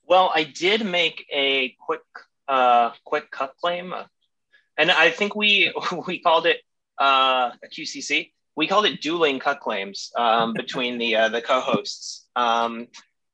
Well, 0.07 0.31
I 0.33 0.45
did 0.45 0.87
make 0.87 1.27
a 1.33 1.75
quick 1.81 2.03
uh, 2.47 2.93
quick 3.05 3.33
cut 3.33 3.55
claim, 3.61 3.93
uh, 3.93 4.05
and 4.79 4.93
I 4.93 5.11
think 5.11 5.35
we 5.35 5.75
we 6.07 6.21
called 6.21 6.47
it 6.47 6.61
uh, 7.01 7.51
a 7.63 7.69
QCC. 7.69 8.31
We 8.55 8.69
called 8.69 8.87
it 8.87 9.01
dueling 9.01 9.41
cut 9.41 9.59
claims 9.59 10.13
um, 10.17 10.53
between 10.55 10.97
the 10.99 11.29
the 11.33 11.43
co-hosts. 11.43 12.29
Um, 12.37 12.87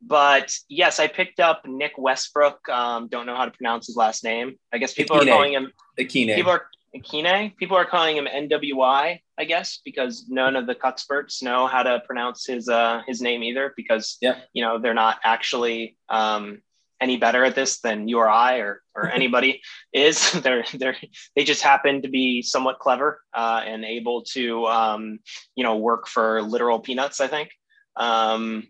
but 0.03 0.53
yes, 0.69 0.99
I 0.99 1.07
picked 1.07 1.41
up 1.41 1.63
Nick 1.67 1.93
Westbrook. 1.99 2.69
Um, 2.69 3.09
don't 3.09 3.27
know 3.27 3.37
how 3.37 3.45
to 3.45 3.51
pronounce 3.51 3.87
his 3.87 3.97
last 3.97 4.25
name. 4.25 4.57
I 4.73 4.79
guess 4.79 4.95
people 4.95 5.17
Akine. 5.17 5.23
are 5.23 5.27
calling 5.27 5.53
him 5.53 5.73
Akine. 5.99 6.35
People 6.35 6.53
are 6.53 6.67
Akine. 6.97 7.57
People 7.57 7.77
are 7.77 7.85
calling 7.85 8.17
him 8.17 8.27
NWI, 8.27 9.21
I 9.39 9.45
guess, 9.45 9.81
because 9.85 10.27
none 10.29 10.57
of 10.57 10.67
the 10.67 10.77
experts 10.85 11.43
know 11.43 11.67
how 11.67 11.83
to 11.83 12.03
pronounce 12.07 12.47
his 12.47 12.69
uh, 12.69 13.03
his 13.07 13.21
name 13.21 13.43
either, 13.43 13.73
because 13.77 14.17
yeah. 14.21 14.41
you 14.53 14.63
know 14.63 14.79
they're 14.79 14.95
not 14.95 15.19
actually 15.23 15.97
um, 16.09 16.63
any 17.01 17.17
better 17.17 17.45
at 17.45 17.55
this 17.55 17.81
than 17.81 18.09
you 18.09 18.19
or 18.19 18.29
I 18.29 18.59
or 18.59 18.83
or 18.95 19.09
anybody 19.13 19.63
is. 19.93 20.33
They're 20.43 20.65
they're 20.75 20.97
they 21.37 21.45
just 21.45 21.63
happen 21.63 22.03
to 22.03 22.09
be 22.09 22.43
somewhat 22.43 22.79
clever 22.79 23.21
uh, 23.35 23.63
and 23.65 23.85
able 23.85 24.23
to 24.33 24.67
um, 24.67 25.19
you 25.55 25.65
know 25.65 25.77
work 25.77 26.09
for 26.09 26.43
literal 26.43 26.81
peanuts. 26.81 27.21
I 27.21 27.27
think. 27.27 27.51
Um, 27.97 28.69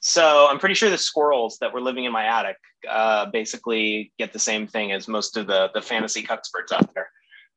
so 0.00 0.46
I'm 0.48 0.58
pretty 0.58 0.74
sure 0.74 0.90
the 0.90 0.98
squirrels 0.98 1.58
that 1.60 1.72
were 1.72 1.80
living 1.80 2.04
in 2.04 2.12
my 2.12 2.24
attic 2.24 2.56
uh, 2.88 3.26
basically 3.26 4.12
get 4.18 4.32
the 4.32 4.38
same 4.38 4.66
thing 4.66 4.92
as 4.92 5.08
most 5.08 5.36
of 5.36 5.46
the 5.46 5.70
the 5.74 5.82
fantasy 5.82 6.26
experts 6.28 6.72
out 6.72 6.92
there. 6.94 7.10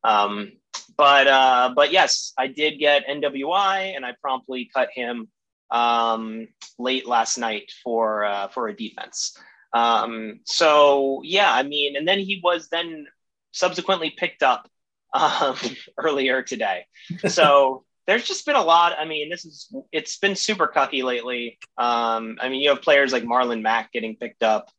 Um, 0.03 0.53
but 0.97 1.27
uh, 1.27 1.73
but 1.75 1.91
yes, 1.91 2.33
I 2.37 2.47
did 2.47 2.79
get 2.79 3.07
NWI, 3.07 3.95
and 3.95 4.05
I 4.05 4.13
promptly 4.21 4.69
cut 4.73 4.89
him 4.93 5.29
um, 5.71 6.47
late 6.77 7.07
last 7.07 7.37
night 7.37 7.71
for 7.83 8.25
uh, 8.25 8.47
for 8.49 8.67
a 8.67 8.75
defense. 8.75 9.37
Um, 9.73 10.41
so 10.45 11.21
yeah, 11.23 11.51
I 11.51 11.63
mean, 11.63 11.95
and 11.95 12.07
then 12.07 12.19
he 12.19 12.39
was 12.43 12.69
then 12.69 13.07
subsequently 13.51 14.11
picked 14.11 14.43
up 14.43 14.69
um, 15.13 15.55
earlier 15.97 16.43
today. 16.43 16.85
So 17.27 17.85
there's 18.07 18.23
just 18.23 18.45
been 18.45 18.55
a 18.55 18.61
lot. 18.61 18.93
I 18.97 19.05
mean, 19.05 19.29
this 19.29 19.45
is 19.45 19.73
it's 19.91 20.17
been 20.17 20.35
super 20.35 20.67
cucky 20.67 21.03
lately. 21.03 21.57
Um, 21.77 22.37
I 22.41 22.49
mean, 22.49 22.61
you 22.61 22.69
have 22.69 22.81
players 22.81 23.13
like 23.13 23.23
Marlon 23.23 23.61
Mack 23.61 23.91
getting 23.91 24.15
picked 24.15 24.43
up. 24.43 24.69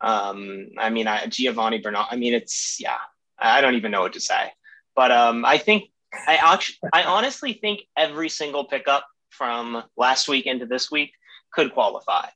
Um, 0.00 0.68
I 0.78 0.90
mean, 0.90 1.06
I, 1.06 1.26
Giovani 1.26 1.82
Bernard. 1.82 2.06
I 2.10 2.16
mean, 2.16 2.34
it's 2.34 2.78
yeah. 2.80 2.98
I 3.38 3.60
don't 3.60 3.74
even 3.74 3.90
know 3.90 4.02
what 4.02 4.12
to 4.14 4.20
say. 4.20 4.52
But 4.94 5.10
um, 5.10 5.44
I 5.44 5.58
think 5.58 5.90
I 6.26 6.36
actually, 6.36 6.78
I 6.92 7.04
honestly 7.04 7.54
think 7.54 7.82
every 7.96 8.28
single 8.28 8.64
pickup 8.64 9.06
from 9.30 9.82
last 9.96 10.28
week 10.28 10.46
into 10.46 10.66
this 10.66 10.90
week 10.90 11.12
could 11.52 11.72
qualify. 11.72 12.26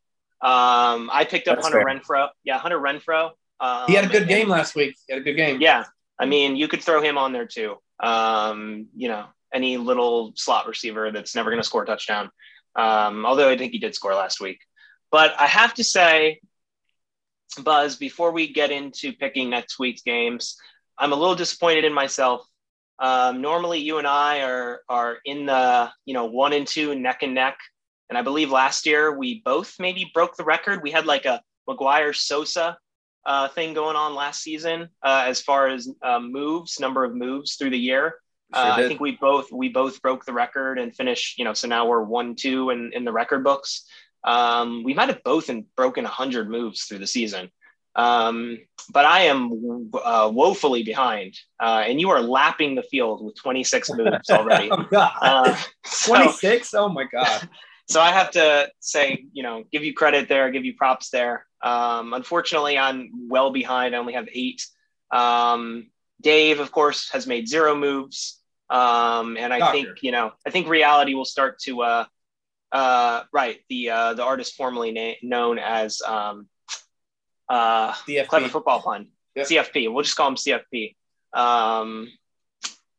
Um, 0.40 1.10
I 1.12 1.26
picked 1.28 1.48
up 1.48 1.56
That's 1.56 1.66
Hunter 1.66 1.84
fair. 1.86 1.98
Renfrow. 1.98 2.28
Yeah, 2.44 2.58
Hunter 2.58 2.78
Renfrow. 2.78 3.30
Um, 3.60 3.84
he 3.86 3.94
had 3.94 4.04
a 4.04 4.08
good 4.08 4.22
and, 4.22 4.28
game 4.28 4.48
last 4.48 4.74
week. 4.74 4.96
He 5.06 5.12
had 5.12 5.22
a 5.22 5.24
good 5.24 5.36
game. 5.36 5.60
Yeah, 5.60 5.84
I 6.18 6.26
mean, 6.26 6.56
you 6.56 6.68
could 6.68 6.82
throw 6.82 7.02
him 7.02 7.18
on 7.18 7.32
there 7.32 7.46
too. 7.46 7.76
Um, 8.00 8.88
you 8.94 9.08
know, 9.08 9.26
any 9.52 9.76
little 9.76 10.32
slot 10.36 10.66
receiver 10.66 11.10
that's 11.12 11.34
never 11.34 11.50
going 11.50 11.62
to 11.62 11.66
score 11.66 11.82
a 11.82 11.86
touchdown. 11.86 12.30
Um, 12.74 13.24
although 13.24 13.48
I 13.48 13.56
think 13.56 13.72
he 13.72 13.78
did 13.78 13.94
score 13.94 14.14
last 14.14 14.40
week. 14.40 14.58
But 15.10 15.34
I 15.38 15.46
have 15.46 15.74
to 15.74 15.84
say, 15.84 16.40
Buzz, 17.62 17.96
before 17.96 18.32
we 18.32 18.52
get 18.52 18.70
into 18.70 19.12
picking 19.12 19.48
next 19.48 19.78
week's 19.78 20.02
games, 20.02 20.56
I'm 20.98 21.12
a 21.12 21.16
little 21.16 21.34
disappointed 21.34 21.84
in 21.84 21.92
myself. 21.92 22.46
Um, 22.98 23.40
normally, 23.40 23.80
you 23.80 23.98
and 23.98 24.06
I 24.06 24.42
are 24.42 24.80
are 24.88 25.18
in 25.24 25.46
the 25.46 25.90
you 26.04 26.14
know 26.14 26.26
one 26.26 26.52
and 26.52 26.66
two 26.66 26.94
neck 26.94 27.22
and 27.22 27.34
neck, 27.34 27.58
and 28.08 28.18
I 28.18 28.22
believe 28.22 28.50
last 28.50 28.86
year 28.86 29.16
we 29.16 29.42
both 29.44 29.76
maybe 29.78 30.10
broke 30.14 30.36
the 30.36 30.44
record. 30.44 30.82
We 30.82 30.90
had 30.90 31.06
like 31.06 31.26
a 31.26 31.42
McGwire 31.68 32.14
Sosa 32.14 32.78
uh, 33.26 33.48
thing 33.48 33.74
going 33.74 33.96
on 33.96 34.14
last 34.14 34.42
season 34.42 34.88
uh, 35.02 35.24
as 35.26 35.42
far 35.42 35.68
as 35.68 35.88
uh, 36.02 36.20
moves, 36.20 36.80
number 36.80 37.04
of 37.04 37.14
moves 37.14 37.56
through 37.56 37.70
the 37.70 37.78
year. 37.78 38.16
Sure 38.54 38.64
uh, 38.64 38.76
I 38.76 38.88
think 38.88 39.00
we 39.00 39.16
both 39.16 39.50
we 39.50 39.68
both 39.68 40.00
broke 40.00 40.24
the 40.24 40.32
record 40.32 40.78
and 40.78 40.94
finished. 40.94 41.38
You 41.38 41.44
know, 41.44 41.54
so 41.54 41.68
now 41.68 41.86
we're 41.86 42.02
one 42.02 42.34
two 42.36 42.70
in 42.70 42.92
in 42.94 43.04
the 43.04 43.12
record 43.12 43.42
books. 43.42 43.84
Um, 44.24 44.82
we 44.84 44.94
might 44.94 45.08
have 45.08 45.22
both 45.24 45.50
in, 45.50 45.66
broken 45.76 46.04
hundred 46.04 46.48
moves 46.50 46.84
through 46.84 46.98
the 46.98 47.06
season. 47.06 47.50
Um, 47.96 48.58
but 48.92 49.06
I 49.06 49.22
am 49.22 49.90
uh, 49.94 50.30
woefully 50.32 50.82
behind, 50.82 51.34
uh, 51.58 51.84
and 51.86 51.98
you 51.98 52.10
are 52.10 52.20
lapping 52.20 52.74
the 52.74 52.82
field 52.82 53.24
with 53.24 53.36
26 53.36 53.90
moves 53.94 54.28
already. 54.28 54.68
oh. 54.72 54.86
Uh, 54.92 55.56
so, 55.84 56.14
26? 56.14 56.74
Oh 56.74 56.88
my 56.88 57.04
God. 57.04 57.48
So 57.88 58.00
I 58.00 58.10
have 58.10 58.32
to 58.32 58.68
say, 58.80 59.26
you 59.32 59.44
know, 59.44 59.62
give 59.70 59.84
you 59.84 59.94
credit 59.94 60.28
there, 60.28 60.50
give 60.50 60.64
you 60.64 60.74
props 60.74 61.10
there. 61.10 61.46
Um, 61.62 62.14
unfortunately, 62.14 62.76
I'm 62.76 63.28
well 63.28 63.52
behind. 63.52 63.94
I 63.94 63.98
only 63.98 64.14
have 64.14 64.28
eight. 64.32 64.66
Um, 65.12 65.86
Dave, 66.20 66.60
of 66.60 66.72
course, 66.72 67.10
has 67.10 67.26
made 67.26 67.48
zero 67.48 67.74
moves. 67.74 68.40
Um, 68.68 69.36
and 69.36 69.52
I 69.52 69.58
Doctor. 69.58 69.72
think, 69.76 70.02
you 70.02 70.12
know, 70.12 70.32
I 70.46 70.50
think 70.50 70.68
reality 70.68 71.14
will 71.14 71.24
start 71.24 71.58
to, 71.60 71.82
uh, 71.82 72.04
uh, 72.72 73.22
right, 73.32 73.58
the, 73.68 73.90
uh, 73.90 74.14
the 74.14 74.24
artist 74.24 74.56
formerly 74.56 74.90
na- 74.90 75.14
known 75.22 75.58
as 75.58 76.02
um, 76.02 76.48
uh, 77.48 77.92
CFP. 77.92 78.26
clever 78.26 78.48
football 78.48 78.82
pun, 78.82 79.08
yep. 79.34 79.46
CFP. 79.46 79.92
We'll 79.92 80.02
just 80.02 80.16
call 80.16 80.28
him 80.28 80.34
CFP. 80.34 80.96
Um, 81.32 82.10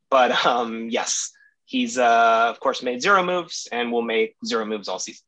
but 0.09 0.45
um, 0.45 0.89
yes, 0.89 1.31
he's, 1.65 1.97
uh, 1.97 2.47
of 2.49 2.59
course, 2.59 2.81
made 2.81 3.01
zero 3.01 3.23
moves 3.23 3.67
and 3.71 3.91
will 3.91 4.01
make 4.01 4.35
zero 4.45 4.65
moves 4.65 4.87
all 4.87 4.99
season. 4.99 5.25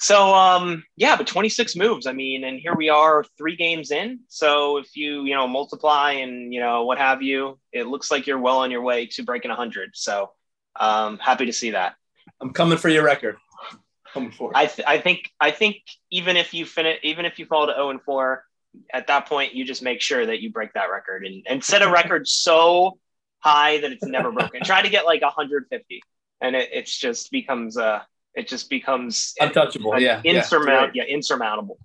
So 0.00 0.34
um, 0.34 0.84
yeah, 0.96 1.16
but 1.16 1.26
26 1.26 1.76
moves. 1.76 2.06
I 2.06 2.12
mean, 2.12 2.44
and 2.44 2.58
here 2.58 2.74
we 2.74 2.88
are, 2.88 3.24
three 3.38 3.56
games 3.56 3.90
in. 3.90 4.20
So 4.28 4.78
if 4.78 4.96
you 4.96 5.24
you 5.24 5.34
know 5.34 5.46
multiply 5.46 6.12
and 6.12 6.52
you 6.52 6.60
know 6.60 6.84
what 6.84 6.98
have 6.98 7.22
you, 7.22 7.58
it 7.72 7.86
looks 7.86 8.10
like 8.10 8.26
you're 8.26 8.38
well 8.38 8.58
on 8.58 8.70
your 8.70 8.82
way 8.82 9.06
to 9.06 9.22
breaking 9.22 9.50
100. 9.50 9.90
So 9.94 10.32
um, 10.78 11.18
happy 11.18 11.46
to 11.46 11.52
see 11.52 11.70
that. 11.70 11.94
I'm 12.40 12.52
coming 12.52 12.78
for 12.78 12.88
your 12.88 13.04
record. 13.04 13.36
Coming 14.12 14.30
for. 14.30 14.52
I 14.54 14.66
th- 14.66 14.86
I 14.86 14.98
think 14.98 15.30
I 15.40 15.50
think 15.50 15.76
even 16.10 16.36
if 16.36 16.52
you 16.54 16.66
finish, 16.66 16.98
even 17.02 17.24
if 17.24 17.38
you 17.38 17.46
fall 17.46 17.66
to 17.66 17.72
0 17.72 17.90
and 17.90 18.02
4, 18.02 18.44
at 18.92 19.06
that 19.06 19.26
point 19.26 19.54
you 19.54 19.64
just 19.64 19.82
make 19.82 20.00
sure 20.00 20.26
that 20.26 20.40
you 20.40 20.50
break 20.50 20.72
that 20.74 20.90
record 20.90 21.24
and, 21.24 21.44
and 21.48 21.62
set 21.64 21.82
a 21.82 21.90
record 21.90 22.26
so 22.44 22.98
high 23.38 23.78
that 23.78 23.92
it's 23.92 24.04
never 24.04 24.32
broken. 24.32 24.62
Try 24.64 24.82
to 24.82 24.88
get 24.88 25.04
like 25.04 25.22
150, 25.22 26.02
and 26.40 26.56
it 26.56 26.70
it's 26.72 26.96
just 26.96 27.30
becomes 27.30 27.76
uh 27.76 28.02
it 28.34 28.48
just 28.48 28.68
becomes 28.68 29.34
untouchable. 29.40 29.98
Yeah, 30.00 30.20
insurmountable. 30.24 30.96
Yeah, 30.96 31.04
yeah, 31.06 31.14
insurmountable. 31.14 31.78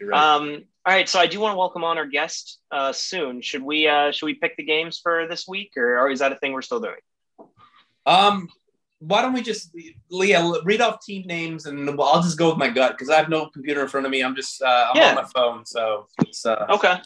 Right. 0.00 0.20
Um, 0.20 0.64
all 0.86 0.94
right, 0.94 1.08
so 1.08 1.20
I 1.20 1.26
do 1.26 1.40
want 1.40 1.52
to 1.52 1.58
welcome 1.58 1.84
on 1.84 1.98
our 1.98 2.06
guest 2.06 2.58
uh, 2.70 2.92
soon. 2.92 3.42
Should 3.42 3.62
we 3.62 3.86
uh, 3.86 4.12
should 4.12 4.26
we 4.26 4.34
pick 4.34 4.56
the 4.56 4.64
games 4.64 4.98
for 4.98 5.28
this 5.28 5.46
week, 5.46 5.72
or, 5.76 5.98
or 5.98 6.10
is 6.10 6.20
that 6.20 6.32
a 6.32 6.36
thing 6.36 6.52
we're 6.52 6.62
still 6.62 6.80
doing? 6.80 6.94
Um, 8.06 8.48
why 9.00 9.22
don't 9.22 9.32
we 9.32 9.42
just 9.42 9.76
Leah 10.10 10.52
read 10.64 10.80
off 10.80 11.04
team 11.04 11.26
names 11.26 11.66
and 11.66 11.88
I'll 11.88 12.22
just 12.22 12.38
go 12.38 12.48
with 12.48 12.58
my 12.58 12.68
gut 12.68 12.92
because 12.92 13.10
I 13.10 13.16
have 13.16 13.28
no 13.28 13.46
computer 13.46 13.82
in 13.82 13.88
front 13.88 14.06
of 14.06 14.12
me. 14.12 14.22
I'm 14.22 14.36
just 14.36 14.62
uh, 14.62 14.88
I'm 14.90 14.96
yeah. 14.96 15.08
on 15.10 15.14
my 15.16 15.24
phone, 15.24 15.64
so 15.66 16.06
it's 16.20 16.44
uh, 16.46 16.66
okay. 16.70 16.96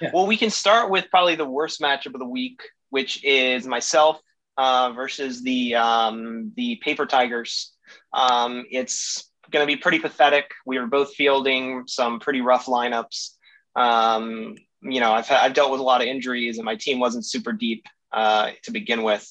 Yeah. 0.00 0.10
Well, 0.12 0.26
we 0.26 0.36
can 0.36 0.50
start 0.50 0.90
with 0.90 1.08
probably 1.10 1.36
the 1.36 1.44
worst 1.44 1.80
matchup 1.80 2.14
of 2.14 2.18
the 2.18 2.26
week, 2.26 2.60
which 2.90 3.24
is 3.24 3.66
myself 3.66 4.20
uh, 4.56 4.92
versus 4.92 5.42
the 5.42 5.76
um, 5.76 6.52
the 6.56 6.76
Paper 6.76 7.06
Tigers. 7.06 7.72
Um, 8.12 8.64
it's 8.70 9.30
going 9.50 9.62
to 9.62 9.66
be 9.66 9.76
pretty 9.76 9.98
pathetic. 9.98 10.50
We 10.66 10.78
were 10.78 10.86
both 10.86 11.14
fielding 11.14 11.84
some 11.86 12.20
pretty 12.20 12.40
rough 12.40 12.66
lineups. 12.66 13.30
Um, 13.76 14.56
you 14.82 15.00
know, 15.00 15.12
I've, 15.12 15.30
I've 15.30 15.54
dealt 15.54 15.70
with 15.70 15.80
a 15.80 15.84
lot 15.84 16.00
of 16.00 16.06
injuries, 16.06 16.58
and 16.58 16.64
my 16.64 16.76
team 16.76 17.00
wasn't 17.00 17.24
super 17.24 17.52
deep 17.52 17.84
uh, 18.12 18.50
to 18.64 18.70
begin 18.70 19.02
with. 19.02 19.26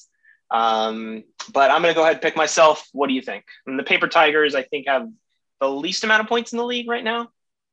Um, 0.50 1.24
but 1.52 1.70
I'm 1.70 1.82
going 1.82 1.94
to 1.94 1.98
go 1.98 2.02
ahead 2.02 2.14
and 2.14 2.22
pick 2.22 2.36
myself. 2.36 2.88
What 2.92 3.08
do 3.08 3.14
you 3.14 3.22
think? 3.22 3.44
And 3.66 3.78
the 3.78 3.82
Paper 3.82 4.08
Tigers, 4.08 4.54
I 4.54 4.62
think, 4.62 4.86
have 4.88 5.08
the 5.60 5.68
least 5.68 6.04
amount 6.04 6.22
of 6.22 6.28
points 6.28 6.52
in 6.52 6.58
the 6.58 6.64
league 6.64 6.88
right 6.88 7.04
now. 7.04 7.30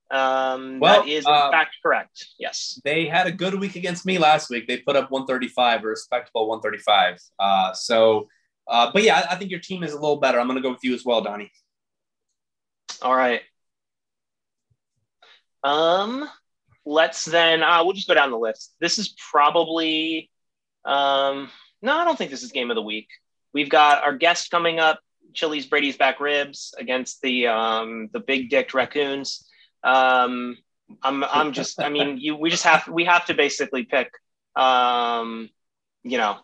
Um, 0.09 0.79
well, 0.79 1.03
that 1.03 1.09
is 1.09 1.25
in 1.25 1.31
uh, 1.31 1.51
fact 1.51 1.75
correct. 1.81 2.27
Yes. 2.37 2.81
They 2.83 3.05
had 3.05 3.27
a 3.27 3.31
good 3.31 3.55
week 3.55 3.75
against 3.75 4.05
me 4.05 4.17
last 4.17 4.49
week. 4.49 4.67
They 4.67 4.77
put 4.77 4.95
up 4.95 5.09
135, 5.09 5.83
a 5.83 5.87
respectable 5.87 6.47
135. 6.49 7.19
Uh, 7.39 7.73
so, 7.73 8.27
uh, 8.67 8.91
but 8.93 9.03
yeah, 9.03 9.19
I, 9.19 9.33
I 9.33 9.35
think 9.35 9.51
your 9.51 9.59
team 9.59 9.83
is 9.83 9.93
a 9.93 9.99
little 9.99 10.17
better. 10.17 10.39
I'm 10.39 10.47
going 10.47 10.57
to 10.57 10.63
go 10.63 10.71
with 10.71 10.83
you 10.83 10.93
as 10.93 11.03
well, 11.05 11.21
Donnie. 11.21 11.51
All 13.01 13.15
right. 13.15 13.41
Um, 15.63 16.27
let's 16.85 17.25
then. 17.25 17.63
Uh, 17.63 17.83
we'll 17.83 17.93
just 17.93 18.07
go 18.07 18.13
down 18.13 18.31
the 18.31 18.37
list. 18.37 18.75
This 18.79 18.97
is 18.97 19.15
probably. 19.31 20.29
Um, 20.85 21.49
no, 21.81 21.97
I 21.97 22.05
don't 22.05 22.17
think 22.17 22.31
this 22.31 22.43
is 22.43 22.51
game 22.51 22.71
of 22.71 22.75
the 22.75 22.81
week. 22.81 23.07
We've 23.53 23.69
got 23.69 24.03
our 24.03 24.15
guest 24.15 24.51
coming 24.51 24.79
up, 24.79 24.99
Chili's 25.33 25.65
Brady's 25.65 25.97
back 25.97 26.19
ribs 26.19 26.73
against 26.77 27.21
the 27.21 27.47
um, 27.47 28.09
the 28.13 28.19
big 28.19 28.49
dick 28.49 28.73
raccoons. 28.73 29.47
Um, 29.83 30.57
I'm 31.01 31.23
I'm 31.23 31.51
just 31.53 31.81
I 31.81 31.89
mean 31.89 32.17
you 32.19 32.35
we 32.35 32.49
just 32.49 32.63
have 32.63 32.87
we 32.87 33.05
have 33.05 33.25
to 33.25 33.33
basically 33.33 33.83
pick 33.83 34.11
um, 34.55 35.49
you 36.03 36.17
know 36.17 36.37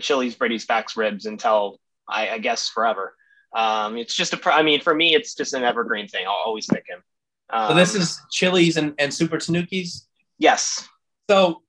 Chili's 0.00 0.34
Brady's 0.34 0.66
back 0.66 0.94
ribs 0.96 1.26
until 1.26 1.80
I, 2.08 2.30
I 2.30 2.38
guess 2.38 2.68
forever. 2.68 3.14
Um, 3.54 3.96
it's 3.96 4.14
just 4.14 4.34
a 4.34 4.54
I 4.54 4.62
mean 4.62 4.80
for 4.80 4.94
me 4.94 5.14
it's 5.14 5.34
just 5.34 5.54
an 5.54 5.64
evergreen 5.64 6.08
thing. 6.08 6.26
I'll 6.26 6.42
always 6.44 6.66
pick 6.66 6.84
him. 6.88 7.02
Um, 7.50 7.70
so 7.70 7.74
this 7.74 7.94
um, 7.94 8.02
is 8.02 8.20
Chili's 8.30 8.76
and, 8.76 8.94
and 8.98 9.12
Super 9.12 9.36
Tanukis. 9.36 10.06
Yes. 10.38 10.86
So 11.30 11.62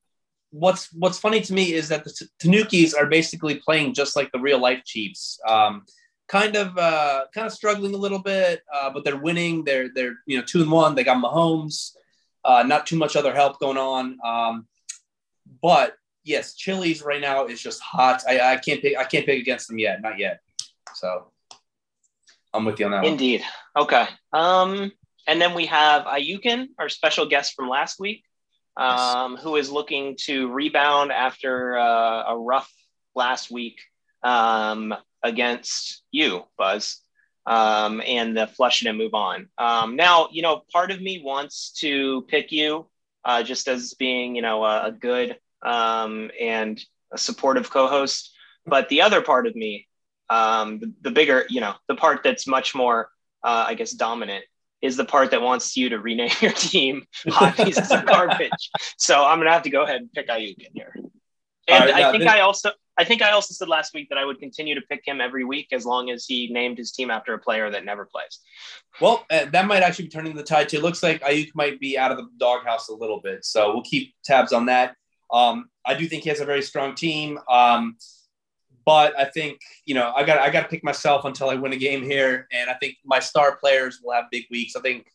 what's 0.51 0.91
what's 0.93 1.19
funny 1.19 1.41
to 1.41 1.53
me 1.53 1.73
is 1.73 1.89
that 1.89 2.03
the 2.03 2.27
Tanukis 2.39 2.93
are 2.97 3.05
basically 3.05 3.55
playing 3.55 3.93
just 3.93 4.15
like 4.15 4.31
the 4.31 4.39
real 4.39 4.59
life 4.59 4.83
Chiefs. 4.85 5.39
Um, 5.47 5.85
kind 6.27 6.55
of 6.55 6.77
uh, 6.77 7.25
kind 7.33 7.47
of 7.47 7.53
struggling 7.53 7.93
a 7.93 7.97
little 7.97 8.19
bit, 8.19 8.61
uh, 8.73 8.89
but 8.89 9.03
they're 9.03 9.17
winning. 9.17 9.63
They're 9.63 9.89
they're 9.93 10.15
you 10.25 10.37
know 10.37 10.43
two 10.43 10.61
and 10.61 10.71
one. 10.71 10.95
They 10.95 11.03
got 11.03 11.23
Mahomes. 11.23 11.93
Uh, 12.43 12.63
not 12.63 12.87
too 12.87 12.97
much 12.97 13.15
other 13.15 13.33
help 13.33 13.59
going 13.59 13.77
on. 13.77 14.17
Um, 14.23 14.67
but 15.61 15.95
yes, 16.27 16.55
Chili's 16.55 17.01
right 17.01 17.21
now 17.21 17.45
is 17.45 17.61
just 17.61 17.81
hot. 17.81 18.23
I, 18.27 18.53
I 18.53 18.57
can't 18.57 18.81
pick 18.81 18.97
I 18.97 19.03
can't 19.03 19.25
pick 19.25 19.39
against 19.39 19.67
them 19.67 19.79
yet, 19.79 20.01
not 20.01 20.19
yet. 20.19 20.41
So 20.95 21.31
I'm 22.53 22.65
with 22.65 22.79
you 22.79 22.85
on 22.85 22.91
that. 22.91 23.05
Indeed. 23.05 23.41
One. 23.73 23.85
Okay. 23.85 24.05
Um, 24.33 24.91
and 25.27 25.41
then 25.41 25.53
we 25.53 25.65
have 25.67 26.05
Ayukin, 26.05 26.67
our 26.79 26.89
special 26.89 27.25
guest 27.25 27.53
from 27.55 27.69
last 27.69 27.99
week 27.99 28.23
um, 28.77 29.37
who 29.37 29.55
is 29.55 29.71
looking 29.71 30.15
to 30.21 30.49
rebound 30.51 31.11
after 31.11 31.77
uh, 31.77 32.23
a 32.27 32.37
rough 32.37 32.71
last 33.15 33.51
week 33.51 33.81
um, 34.23 34.93
against 35.23 36.03
you, 36.11 36.43
Buzz, 36.57 37.01
um, 37.45 38.01
and 38.05 38.37
the 38.37 38.47
flush 38.47 38.83
it 38.83 38.87
and 38.87 38.97
move 38.97 39.15
on. 39.15 39.49
Um, 39.57 39.95
now, 39.95 40.29
you 40.31 40.43
know, 40.43 40.63
part 40.71 40.91
of 40.91 41.01
me 41.01 41.21
wants 41.23 41.71
to 41.79 42.21
pick 42.23 42.51
you 42.51 42.87
uh, 43.25 43.41
just 43.43 43.67
as 43.67 43.95
being, 43.95 44.35
you 44.35 44.43
know, 44.43 44.63
a, 44.63 44.85
a 44.85 44.91
good 44.91 45.37
um, 45.63 46.31
and 46.39 46.79
a 47.11 47.17
supportive 47.17 47.69
co-host, 47.69 48.33
but 48.65 48.89
the 48.89 49.01
other 49.01 49.21
part 49.21 49.47
of 49.47 49.55
me, 49.55 49.87
um, 50.29 50.79
the, 50.79 50.93
the 51.01 51.11
bigger, 51.11 51.45
you 51.49 51.61
know, 51.61 51.75
the 51.87 51.95
part 51.95 52.23
that's 52.23 52.47
much 52.47 52.75
more, 52.75 53.09
uh, 53.43 53.65
I 53.67 53.73
guess, 53.75 53.91
dominant 53.91 54.43
is 54.81 54.97
the 54.97 55.05
part 55.05 55.31
that 55.31 55.41
wants 55.41 55.75
you 55.75 55.89
to 55.89 55.99
rename 55.99 56.31
your 56.41 56.51
team 56.51 57.05
hot 57.29 57.55
pieces 57.55 57.91
of 57.91 58.05
garbage. 58.05 58.69
So 58.97 59.23
I'm 59.23 59.39
gonna 59.39 59.51
have 59.51 59.63
to 59.63 59.69
go 59.69 59.83
ahead 59.83 60.01
and 60.01 60.11
pick 60.11 60.27
Ayuk 60.27 60.57
in 60.59 60.71
here. 60.73 60.93
And 61.67 61.85
right, 61.85 61.93
I 61.93 62.11
think 62.11 62.23
this- 62.23 62.31
I 62.31 62.41
also 62.41 62.71
I 62.99 63.03
think 63.03 63.21
I 63.21 63.31
also 63.31 63.53
said 63.53 63.67
last 63.67 63.93
week 63.93 64.09
that 64.09 64.17
I 64.17 64.25
would 64.25 64.39
continue 64.39 64.73
to 64.73 64.81
pick 64.81 65.01
him 65.05 65.21
every 65.21 65.45
week 65.45 65.67
as 65.71 65.85
long 65.85 66.09
as 66.09 66.25
he 66.25 66.51
named 66.51 66.79
his 66.79 66.91
team 66.91 67.11
after 67.11 67.35
a 67.35 67.39
player 67.39 67.69
that 67.69 67.85
never 67.85 68.05
plays. 68.05 68.39
Well, 68.99 69.23
uh, 69.29 69.45
that 69.51 69.67
might 69.67 69.83
actually 69.83 70.05
be 70.05 70.11
turning 70.11 70.35
the 70.35 70.41
tide 70.41 70.69
too. 70.69 70.77
It 70.77 70.83
looks 70.83 71.03
like 71.03 71.21
Ayuk 71.21 71.51
might 71.53 71.79
be 71.79 71.95
out 71.95 72.11
of 72.11 72.17
the 72.17 72.27
doghouse 72.37 72.89
a 72.89 72.95
little 72.95 73.21
bit, 73.21 73.45
so 73.45 73.71
we'll 73.71 73.83
keep 73.83 74.15
tabs 74.25 74.51
on 74.51 74.65
that. 74.65 74.95
Um, 75.31 75.69
I 75.85 75.93
do 75.93 76.07
think 76.07 76.23
he 76.23 76.29
has 76.29 76.39
a 76.39 76.45
very 76.45 76.61
strong 76.61 76.95
team. 76.95 77.39
Um, 77.49 77.97
but 78.87 79.19
I 79.19 79.25
think 79.25 79.59
you 79.83 79.93
know 79.95 80.13
I 80.15 80.23
got 80.23 80.39
I 80.39 80.49
got 80.49 80.61
to 80.61 80.67
pick 80.69 80.81
myself 80.81 81.25
until 81.25 81.49
I 81.49 81.55
win 81.55 81.73
a 81.73 81.77
game 81.77 82.03
here, 82.03 82.47
and 82.53 82.69
I 82.69 82.73
think 82.75 82.95
my 83.03 83.19
star 83.19 83.57
players 83.57 83.99
will 84.01 84.13
have 84.13 84.31
big 84.31 84.45
weeks. 84.49 84.77
I 84.77 84.79
think 84.79 85.11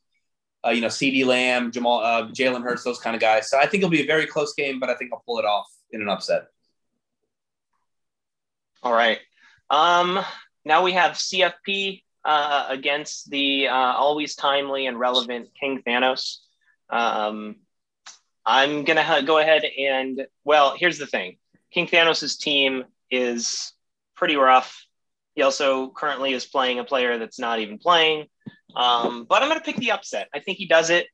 uh, 0.64 0.70
you 0.70 0.83
know 0.83 0.88
CeeDee 0.88 1.25
Lamb, 1.25 1.72
Jamal, 1.72 2.01
uh, 2.01 2.27
Jalen 2.27 2.62
Hurts, 2.62 2.85
those 2.85 2.98
kind 2.98 3.16
of 3.16 3.22
guys. 3.22 3.48
So 3.48 3.59
I 3.59 3.62
think 3.62 3.83
it'll 3.83 3.90
be 3.90 4.03
a 4.03 4.07
very 4.07 4.27
close 4.27 4.53
game, 4.53 4.79
but 4.79 4.90
I 4.90 4.94
think 4.96 5.11
I'll 5.11 5.22
pull 5.25 5.38
it 5.38 5.46
off 5.46 5.66
in 5.90 6.03
an 6.03 6.11
upset. 6.11 6.48
All 8.83 8.92
right. 8.92 9.20
Um, 9.70 10.22
now 10.66 10.83
we 10.83 10.92
have 10.92 11.12
CFP 11.12 12.03
uh, 12.27 12.66
against 12.68 13.31
the 13.31 13.68
uh, 13.68 13.72
always 13.75 14.35
timely 14.35 14.87
and 14.87 14.98
relevant 14.98 15.48
King 15.59 15.83
Thanos. 15.87 16.40
Um, 16.90 17.57
I'm 18.44 18.85
gonna 18.85 19.02
ha- 19.02 19.20
go 19.20 19.38
ahead 19.38 19.64
and 19.64 20.26
well, 20.44 20.74
here's 20.76 20.98
the 20.98 21.07
thing: 21.07 21.38
King 21.72 21.87
Thanos's 21.87 22.37
team 22.37 22.85
is 23.11 23.72
pretty 24.16 24.37
rough. 24.37 24.87
He 25.35 25.42
also 25.42 25.90
currently 25.90 26.33
is 26.33 26.44
playing 26.44 26.78
a 26.78 26.85
player 26.85 27.18
that's 27.18 27.38
not 27.38 27.61
even 27.61 27.78
playing. 27.78 28.26
Um, 28.74 29.26
but 29.28 29.42
I'm 29.42 29.48
to 29.52 29.61
pick 29.61 29.76
the 29.76 29.92
upset. 29.92 30.28
I 30.35 30.40
think 30.40 30.59
he 30.59 30.66
does 30.66 30.90
it. 30.90 31.07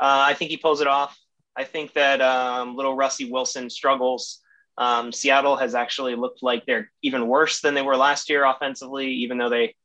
Uh, 0.00 0.24
I 0.28 0.34
think 0.34 0.50
he 0.50 0.56
pulls 0.56 0.80
it 0.80 0.86
off. 0.86 1.16
I 1.56 1.64
think 1.64 1.92
that 1.94 2.20
um, 2.20 2.76
little 2.76 2.96
Rusty 2.96 3.30
Wilson 3.30 3.70
struggles. 3.70 4.40
Um, 4.76 5.12
Seattle 5.12 5.56
has 5.56 5.74
actually 5.74 6.16
looked 6.16 6.42
like 6.42 6.66
they're 6.66 6.90
even 7.02 7.28
worse 7.28 7.60
than 7.60 7.74
they 7.74 7.82
were 7.82 7.96
last 7.96 8.28
year 8.28 8.44
offensively, 8.44 9.08
even 9.08 9.38
though 9.38 9.48
they 9.48 9.76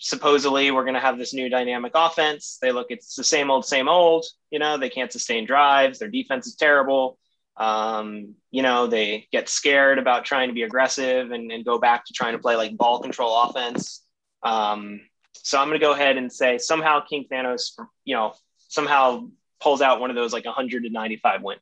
supposedly 0.00 0.70
we're 0.70 0.84
going 0.84 0.94
to 0.94 1.00
have 1.00 1.18
this 1.18 1.34
new 1.34 1.48
dynamic 1.48 1.92
offense. 1.94 2.58
They 2.60 2.72
look, 2.72 2.88
it's 2.90 3.14
the 3.14 3.24
same 3.24 3.50
old, 3.50 3.64
same 3.64 3.88
old. 3.88 4.24
You 4.50 4.58
know, 4.58 4.78
they 4.78 4.90
can't 4.90 5.12
sustain 5.12 5.46
drives. 5.46 5.98
Their 5.98 6.08
defense 6.08 6.46
is 6.46 6.56
terrible. 6.56 7.18
Um, 7.56 8.34
you 8.50 8.62
know, 8.62 8.86
they 8.86 9.28
get 9.32 9.48
scared 9.48 9.98
about 9.98 10.24
trying 10.24 10.48
to 10.48 10.54
be 10.54 10.62
aggressive 10.62 11.30
and, 11.30 11.50
and 11.50 11.64
go 11.64 11.78
back 11.78 12.04
to 12.06 12.12
trying 12.12 12.32
to 12.32 12.38
play 12.38 12.56
like 12.56 12.76
ball 12.76 13.00
control 13.00 13.42
offense. 13.42 14.04
Um, 14.42 15.00
so 15.32 15.58
I'm 15.58 15.68
going 15.68 15.80
to 15.80 15.84
go 15.84 15.92
ahead 15.92 16.16
and 16.16 16.30
say 16.32 16.58
somehow 16.58 17.00
King 17.00 17.26
Thanos, 17.30 17.72
you 18.04 18.14
know, 18.14 18.34
somehow 18.68 19.28
pulls 19.60 19.80
out 19.80 20.00
one 20.00 20.10
of 20.10 20.16
those 20.16 20.32
like 20.32 20.44
195 20.44 21.42
wins. 21.42 21.60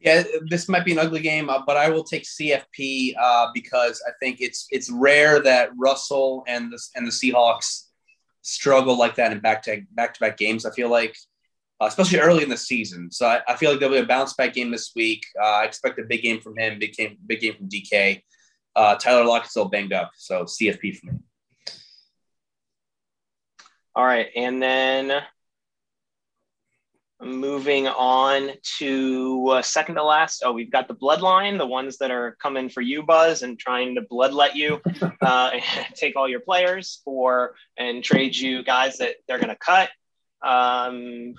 Yeah, 0.00 0.22
this 0.48 0.66
might 0.68 0.86
be 0.86 0.92
an 0.92 0.98
ugly 0.98 1.20
game, 1.20 1.50
uh, 1.50 1.60
but 1.66 1.76
I 1.76 1.90
will 1.90 2.04
take 2.04 2.24
CFP 2.24 3.14
uh, 3.20 3.48
because 3.52 4.02
I 4.08 4.12
think 4.18 4.40
it's 4.40 4.66
it's 4.70 4.90
rare 4.90 5.42
that 5.42 5.70
Russell 5.76 6.42
and 6.48 6.72
the 6.72 6.80
and 6.96 7.06
the 7.06 7.10
Seahawks 7.10 7.84
struggle 8.40 8.96
like 8.96 9.16
that 9.16 9.30
in 9.30 9.40
back 9.40 9.62
to 9.64 9.82
back 9.92 10.14
to 10.14 10.20
back 10.20 10.38
games. 10.38 10.64
I 10.64 10.70
feel 10.70 10.88
like 10.88 11.14
uh, 11.80 11.86
especially 11.86 12.18
early 12.18 12.42
in 12.42 12.48
the 12.48 12.56
season. 12.56 13.10
So 13.10 13.26
I, 13.26 13.40
I, 13.48 13.56
feel 13.56 13.70
like 13.70 13.80
there'll 13.80 13.94
be 13.94 14.00
a 14.00 14.06
bounce 14.06 14.34
back 14.34 14.52
game 14.52 14.70
this 14.70 14.92
week. 14.94 15.24
Uh, 15.40 15.46
I 15.46 15.64
expect 15.64 15.98
a 15.98 16.04
big 16.04 16.22
game 16.22 16.40
from 16.40 16.58
him, 16.58 16.78
big 16.78 16.92
game, 16.92 17.16
big 17.26 17.40
game 17.40 17.56
from 17.56 17.68
DK. 17.68 18.22
Uh, 18.76 18.96
Tyler 18.96 19.24
Lockett's 19.24 19.50
still 19.50 19.68
banged 19.68 19.92
up, 19.92 20.10
so 20.16 20.44
CFP 20.44 20.96
for 20.96 21.06
me. 21.06 21.18
All 23.94 24.04
right, 24.04 24.28
and 24.36 24.62
then 24.62 25.22
moving 27.22 27.86
on 27.86 28.50
to 28.78 29.48
uh, 29.50 29.62
second 29.62 29.96
to 29.96 30.02
last. 30.02 30.42
Oh, 30.44 30.52
we've 30.52 30.70
got 30.70 30.88
the 30.88 30.94
bloodline, 30.94 31.58
the 31.58 31.66
ones 31.66 31.98
that 31.98 32.10
are 32.10 32.36
coming 32.42 32.68
for 32.68 32.80
you, 32.80 33.02
Buzz, 33.02 33.42
and 33.42 33.58
trying 33.58 33.94
to 33.96 34.02
bloodlet 34.02 34.54
you, 34.54 34.80
uh, 35.20 35.50
take 35.94 36.16
all 36.16 36.28
your 36.28 36.40
players 36.40 37.00
for 37.04 37.54
and 37.76 38.02
trade 38.02 38.34
you 38.34 38.62
guys 38.62 38.98
that 38.98 39.16
they're 39.28 39.38
going 39.38 39.48
to 39.48 39.56
cut. 39.56 39.90
Um, 40.42 41.34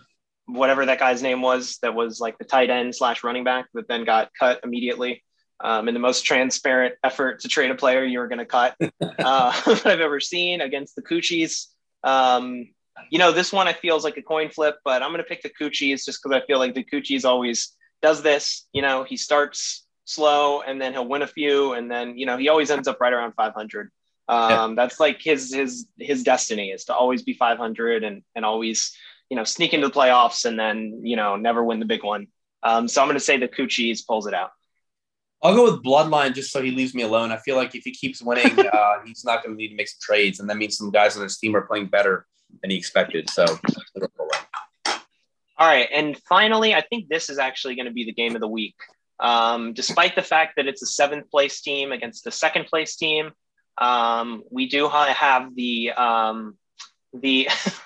whatever 0.45 0.85
that 0.85 0.99
guy's 0.99 1.23
name 1.23 1.41
was 1.41 1.77
that 1.81 1.93
was 1.95 2.19
like 2.19 2.37
the 2.37 2.45
tight 2.45 2.69
end 2.69 2.93
slash 2.95 3.23
running 3.23 3.43
back 3.43 3.67
that 3.73 3.87
then 3.87 4.03
got 4.03 4.31
cut 4.37 4.59
immediately. 4.63 5.23
um, 5.63 5.87
in 5.87 5.93
the 5.93 5.99
most 5.99 6.25
transparent 6.25 6.95
effort 7.03 7.41
to 7.41 7.47
trade 7.47 7.71
a 7.71 7.75
player 7.75 8.03
you 8.03 8.19
were 8.19 8.27
going 8.27 8.39
to 8.39 8.45
cut 8.45 8.75
uh, 9.01 9.61
I've 9.65 9.85
ever 9.85 10.19
seen 10.19 10.61
against 10.61 10.95
the 10.95 11.01
Coochies. 11.01 11.67
Um, 12.03 12.69
you 13.09 13.19
know, 13.19 13.31
this 13.31 13.51
one 13.51 13.67
I 13.67 13.73
feel 13.73 13.95
is 13.95 14.03
like 14.03 14.17
a 14.17 14.21
coin 14.21 14.49
flip, 14.49 14.77
but 14.83 15.01
I'm 15.01 15.09
going 15.09 15.23
to 15.23 15.27
pick 15.27 15.41
the 15.41 15.49
Coochies 15.49 16.05
just 16.05 16.21
because 16.21 16.35
I 16.35 16.45
feel 16.45 16.59
like 16.59 16.75
the 16.75 16.83
Coochies 16.83 17.25
always 17.25 17.73
does 18.01 18.21
this. 18.21 18.67
You 18.73 18.81
know, 18.81 19.03
he 19.03 19.17
starts 19.17 19.85
slow 20.05 20.61
and 20.61 20.81
then 20.81 20.93
he'll 20.93 21.07
win 21.07 21.21
a 21.21 21.27
few, 21.27 21.73
and 21.73 21.89
then 21.89 22.17
you 22.17 22.25
know 22.25 22.37
he 22.37 22.49
always 22.49 22.71
ends 22.71 22.87
up 22.87 22.99
right 22.99 23.13
around 23.13 23.33
500. 23.33 23.91
Um, 24.27 24.49
yeah. 24.49 24.73
That's 24.75 24.99
like 24.99 25.21
his 25.21 25.53
his 25.53 25.87
his 25.99 26.23
destiny 26.23 26.71
is 26.71 26.85
to 26.85 26.95
always 26.95 27.23
be 27.23 27.33
500 27.33 28.03
and 28.03 28.23
and 28.35 28.45
always 28.45 28.95
you 29.29 29.37
know 29.37 29.43
sneak 29.43 29.73
into 29.73 29.87
the 29.87 29.93
playoffs 29.93 30.45
and 30.45 30.59
then 30.59 31.01
you 31.03 31.15
know 31.15 31.35
never 31.35 31.63
win 31.63 31.79
the 31.79 31.85
big 31.85 32.03
one. 32.03 32.27
Um, 32.63 32.87
so 32.87 33.01
I'm 33.01 33.07
going 33.07 33.17
to 33.17 33.23
say 33.23 33.37
the 33.37 33.47
Coochies 33.47 34.05
pulls 34.05 34.27
it 34.27 34.33
out. 34.33 34.51
I'll 35.43 35.55
go 35.55 35.63
with 35.63 35.83
Bloodline 35.83 36.35
just 36.35 36.51
so 36.51 36.61
he 36.61 36.69
leaves 36.69 36.93
me 36.93 37.01
alone. 37.01 37.31
I 37.31 37.37
feel 37.37 37.55
like 37.55 37.73
if 37.73 37.83
he 37.83 37.91
keeps 37.91 38.21
winning, 38.21 38.59
uh, 38.73 38.93
he's 39.03 39.25
not 39.25 39.43
going 39.43 39.55
to 39.55 39.57
need 39.57 39.69
to 39.69 39.75
make 39.75 39.87
some 39.87 39.97
trades, 39.99 40.39
and 40.39 40.49
that 40.49 40.57
means 40.57 40.77
some 40.77 40.91
guys 40.91 41.17
on 41.17 41.23
his 41.23 41.37
team 41.37 41.55
are 41.55 41.61
playing 41.61 41.87
better 41.87 42.27
than 42.61 42.71
he 42.71 42.77
expected. 42.77 43.29
So, 43.29 43.45
all 45.57 45.67
right, 45.67 45.87
and 45.93 46.17
finally, 46.27 46.73
I 46.73 46.81
think 46.81 47.07
this 47.07 47.29
is 47.29 47.37
actually 47.37 47.75
going 47.75 47.85
to 47.85 47.91
be 47.93 48.05
the 48.05 48.13
game 48.13 48.35
of 48.35 48.41
the 48.41 48.47
week. 48.47 48.75
Um, 49.19 49.73
despite 49.73 50.15
the 50.15 50.23
fact 50.23 50.55
that 50.57 50.67
it's 50.67 50.81
a 50.81 50.87
seventh 50.87 51.29
place 51.29 51.61
team 51.61 51.91
against 51.91 52.23
the 52.23 52.31
second 52.31 52.65
place 52.65 52.95
team, 52.95 53.31
um, 53.77 54.43
we 54.49 54.67
do 54.67 54.89
have 54.89 55.55
the 55.55 55.91
um, 55.91 56.57
the, 57.13 57.47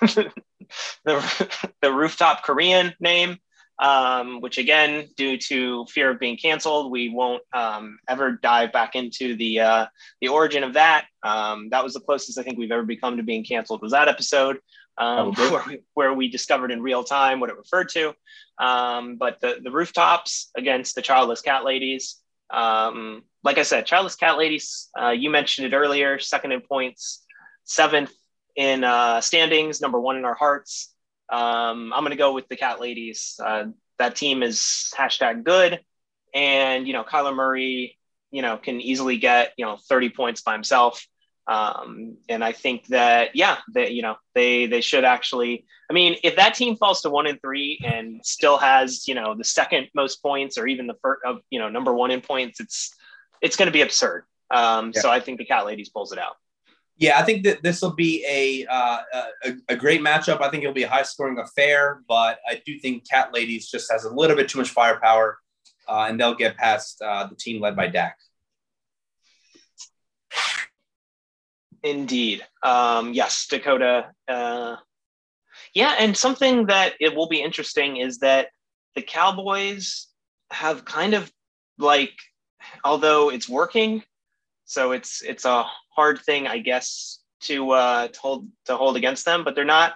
the 1.04 1.50
the 1.82 1.92
rooftop 1.92 2.42
Korean 2.44 2.94
name 3.00 3.38
um, 3.78 4.40
which 4.40 4.58
again, 4.58 5.08
due 5.16 5.36
to 5.36 5.84
fear 5.86 6.10
of 6.10 6.18
being 6.18 6.36
canceled, 6.36 6.90
we 6.90 7.08
won't 7.08 7.42
um, 7.52 7.98
ever 8.08 8.32
dive 8.32 8.72
back 8.72 8.94
into 8.94 9.36
the 9.36 9.60
uh, 9.60 9.86
the 10.20 10.28
origin 10.28 10.64
of 10.64 10.74
that. 10.74 11.06
Um, 11.22 11.68
that 11.70 11.84
was 11.84 11.94
the 11.94 12.00
closest 12.00 12.38
I 12.38 12.42
think 12.42 12.58
we've 12.58 12.72
ever 12.72 12.84
become 12.84 13.16
to 13.18 13.22
being 13.22 13.44
canceled. 13.44 13.82
Was 13.82 13.92
that 13.92 14.08
episode 14.08 14.58
um, 14.98 15.32
where, 15.34 15.62
we, 15.66 15.78
where 15.94 16.14
we 16.14 16.28
discovered 16.28 16.70
in 16.70 16.80
real 16.80 17.04
time 17.04 17.38
what 17.38 17.50
it 17.50 17.56
referred 17.56 17.90
to? 17.90 18.14
Um, 18.58 19.16
but 19.16 19.40
the 19.40 19.58
the 19.62 19.70
rooftops 19.70 20.50
against 20.56 20.94
the 20.94 21.02
childless 21.02 21.42
cat 21.42 21.64
ladies. 21.64 22.16
Um, 22.48 23.24
like 23.44 23.58
I 23.58 23.62
said, 23.62 23.86
childless 23.86 24.16
cat 24.16 24.38
ladies. 24.38 24.88
Uh, 24.98 25.10
you 25.10 25.28
mentioned 25.28 25.66
it 25.66 25.76
earlier. 25.76 26.18
Second 26.18 26.52
in 26.52 26.62
points, 26.62 27.24
seventh 27.64 28.12
in 28.56 28.84
uh, 28.84 29.20
standings, 29.20 29.82
number 29.82 30.00
one 30.00 30.16
in 30.16 30.24
our 30.24 30.34
hearts. 30.34 30.94
Um, 31.28 31.92
I'm 31.92 32.02
going 32.02 32.10
to 32.10 32.16
go 32.16 32.32
with 32.32 32.48
the 32.48 32.56
Cat 32.56 32.80
Ladies. 32.80 33.38
Uh, 33.42 33.66
that 33.98 34.16
team 34.16 34.42
is 34.42 34.92
hashtag 34.96 35.44
good. 35.44 35.80
And, 36.34 36.86
you 36.86 36.92
know, 36.92 37.04
Kyler 37.04 37.34
Murray, 37.34 37.98
you 38.30 38.42
know, 38.42 38.56
can 38.56 38.80
easily 38.80 39.16
get, 39.16 39.52
you 39.56 39.64
know, 39.64 39.78
30 39.88 40.10
points 40.10 40.42
by 40.42 40.52
himself. 40.52 41.06
Um, 41.48 42.18
and 42.28 42.42
I 42.44 42.52
think 42.52 42.86
that, 42.88 43.34
yeah, 43.34 43.58
that, 43.74 43.92
you 43.92 44.02
know, 44.02 44.16
they, 44.34 44.66
they 44.66 44.80
should 44.80 45.04
actually, 45.04 45.64
I 45.88 45.92
mean, 45.92 46.16
if 46.24 46.36
that 46.36 46.54
team 46.54 46.76
falls 46.76 47.02
to 47.02 47.10
one 47.10 47.26
and 47.26 47.40
three 47.40 47.80
and 47.84 48.20
still 48.24 48.58
has, 48.58 49.06
you 49.06 49.14
know, 49.14 49.34
the 49.34 49.44
second 49.44 49.88
most 49.94 50.16
points 50.22 50.58
or 50.58 50.66
even 50.66 50.88
the 50.88 50.96
first 51.02 51.24
of, 51.24 51.38
you 51.50 51.58
know, 51.58 51.68
number 51.68 51.94
one 51.94 52.10
in 52.10 52.20
points, 52.20 52.60
it's, 52.60 52.94
it's 53.40 53.56
going 53.56 53.66
to 53.66 53.72
be 53.72 53.82
absurd. 53.82 54.24
Um, 54.50 54.92
yeah. 54.94 55.00
So 55.02 55.10
I 55.10 55.20
think 55.20 55.38
the 55.38 55.44
Cat 55.44 55.66
Ladies 55.66 55.88
pulls 55.88 56.12
it 56.12 56.18
out. 56.18 56.36
Yeah, 56.98 57.18
I 57.18 57.22
think 57.24 57.44
that 57.44 57.62
this 57.62 57.82
will 57.82 57.94
be 57.94 58.24
a, 58.26 58.66
uh, 58.72 59.02
a, 59.44 59.52
a 59.68 59.76
great 59.76 60.00
matchup. 60.00 60.40
I 60.40 60.48
think 60.48 60.62
it'll 60.62 60.72
be 60.72 60.84
a 60.84 60.88
high 60.88 61.02
scoring 61.02 61.38
affair, 61.38 62.02
but 62.08 62.38
I 62.48 62.62
do 62.64 62.78
think 62.78 63.08
Cat 63.08 63.34
Ladies 63.34 63.70
just 63.70 63.92
has 63.92 64.04
a 64.04 64.14
little 64.14 64.34
bit 64.34 64.48
too 64.48 64.58
much 64.58 64.70
firepower, 64.70 65.38
uh, 65.86 66.06
and 66.08 66.18
they'll 66.18 66.34
get 66.34 66.56
past 66.56 67.02
uh, 67.02 67.26
the 67.26 67.36
team 67.36 67.60
led 67.60 67.76
by 67.76 67.88
Dak. 67.88 68.16
Indeed, 71.82 72.46
um, 72.62 73.12
yes, 73.12 73.46
Dakota. 73.46 74.10
Uh, 74.26 74.76
yeah, 75.74 75.96
and 75.98 76.16
something 76.16 76.66
that 76.66 76.94
it 76.98 77.14
will 77.14 77.28
be 77.28 77.42
interesting 77.42 77.98
is 77.98 78.18
that 78.18 78.48
the 78.94 79.02
Cowboys 79.02 80.08
have 80.50 80.86
kind 80.86 81.12
of 81.12 81.30
like, 81.78 82.14
although 82.82 83.30
it's 83.30 83.48
working, 83.48 84.02
so 84.66 84.90
it's 84.92 85.22
it's 85.22 85.44
a 85.44 85.64
hard 85.94 86.20
thing, 86.20 86.46
I 86.46 86.58
guess, 86.58 87.20
to 87.42 87.70
uh, 87.70 88.08
to 88.08 88.20
hold 88.20 88.48
to 88.66 88.76
hold 88.76 88.96
against 88.96 89.24
them. 89.24 89.44
But 89.44 89.54
they're 89.54 89.64
not 89.64 89.94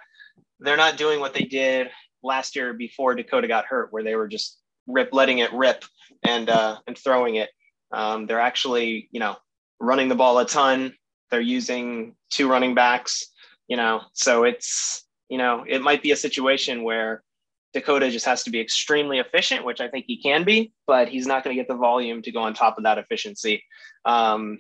they're 0.61 0.76
not 0.76 0.96
doing 0.96 1.20
what 1.20 1.35
they 1.35 1.42
did 1.42 1.88
last 2.22 2.56
year 2.56 2.72
before 2.72 3.14
Dakota 3.14 3.48
got 3.48 3.66
hurt, 3.66 3.92
where 3.92 4.04
they 4.04 4.14
were 4.14 4.28
just 4.28 4.59
rip 4.87 5.12
letting 5.12 5.38
it 5.38 5.52
rip 5.52 5.85
and 6.22 6.48
uh, 6.48 6.78
and 6.87 6.96
throwing 6.96 7.35
it. 7.35 7.50
Um, 7.92 8.26
they're 8.26 8.40
actually 8.40 9.09
you 9.11 9.20
know 9.20 9.37
running 9.80 10.09
the 10.09 10.14
ball 10.14 10.38
a 10.38 10.46
ton. 10.46 10.94
They're 11.30 11.40
using 11.40 12.14
two 12.30 12.48
running 12.48 12.74
backs. 12.74 13.26
You 13.66 13.76
know, 13.76 14.02
so 14.12 14.44
it's 14.44 15.04
you 15.28 15.38
know 15.38 15.64
it 15.68 15.83
might 15.83 16.02
be 16.02 16.12
a 16.12 16.16
situation 16.16 16.85
where 16.85 17.24
Dakota 17.72 18.11
just 18.11 18.26
has 18.26 18.42
to 18.44 18.50
be 18.50 18.61
extremely 18.61 19.18
efficient, 19.18 19.64
which 19.64 19.80
I 19.80 19.88
think 19.88 20.06
he 20.06 20.20
can 20.20 20.44
be, 20.44 20.72
but 20.87 21.09
he's 21.09 21.26
not 21.26 21.44
going 21.44 21.56
to 21.56 21.61
get 21.61 21.68
the 21.68 21.76
volume 21.76 22.22
to 22.22 22.33
go 22.33 22.40
on 22.40 22.54
top 22.54 22.78
of 22.78 22.85
that 22.85 22.98
efficiency. 22.98 23.62
Um, 24.04 24.59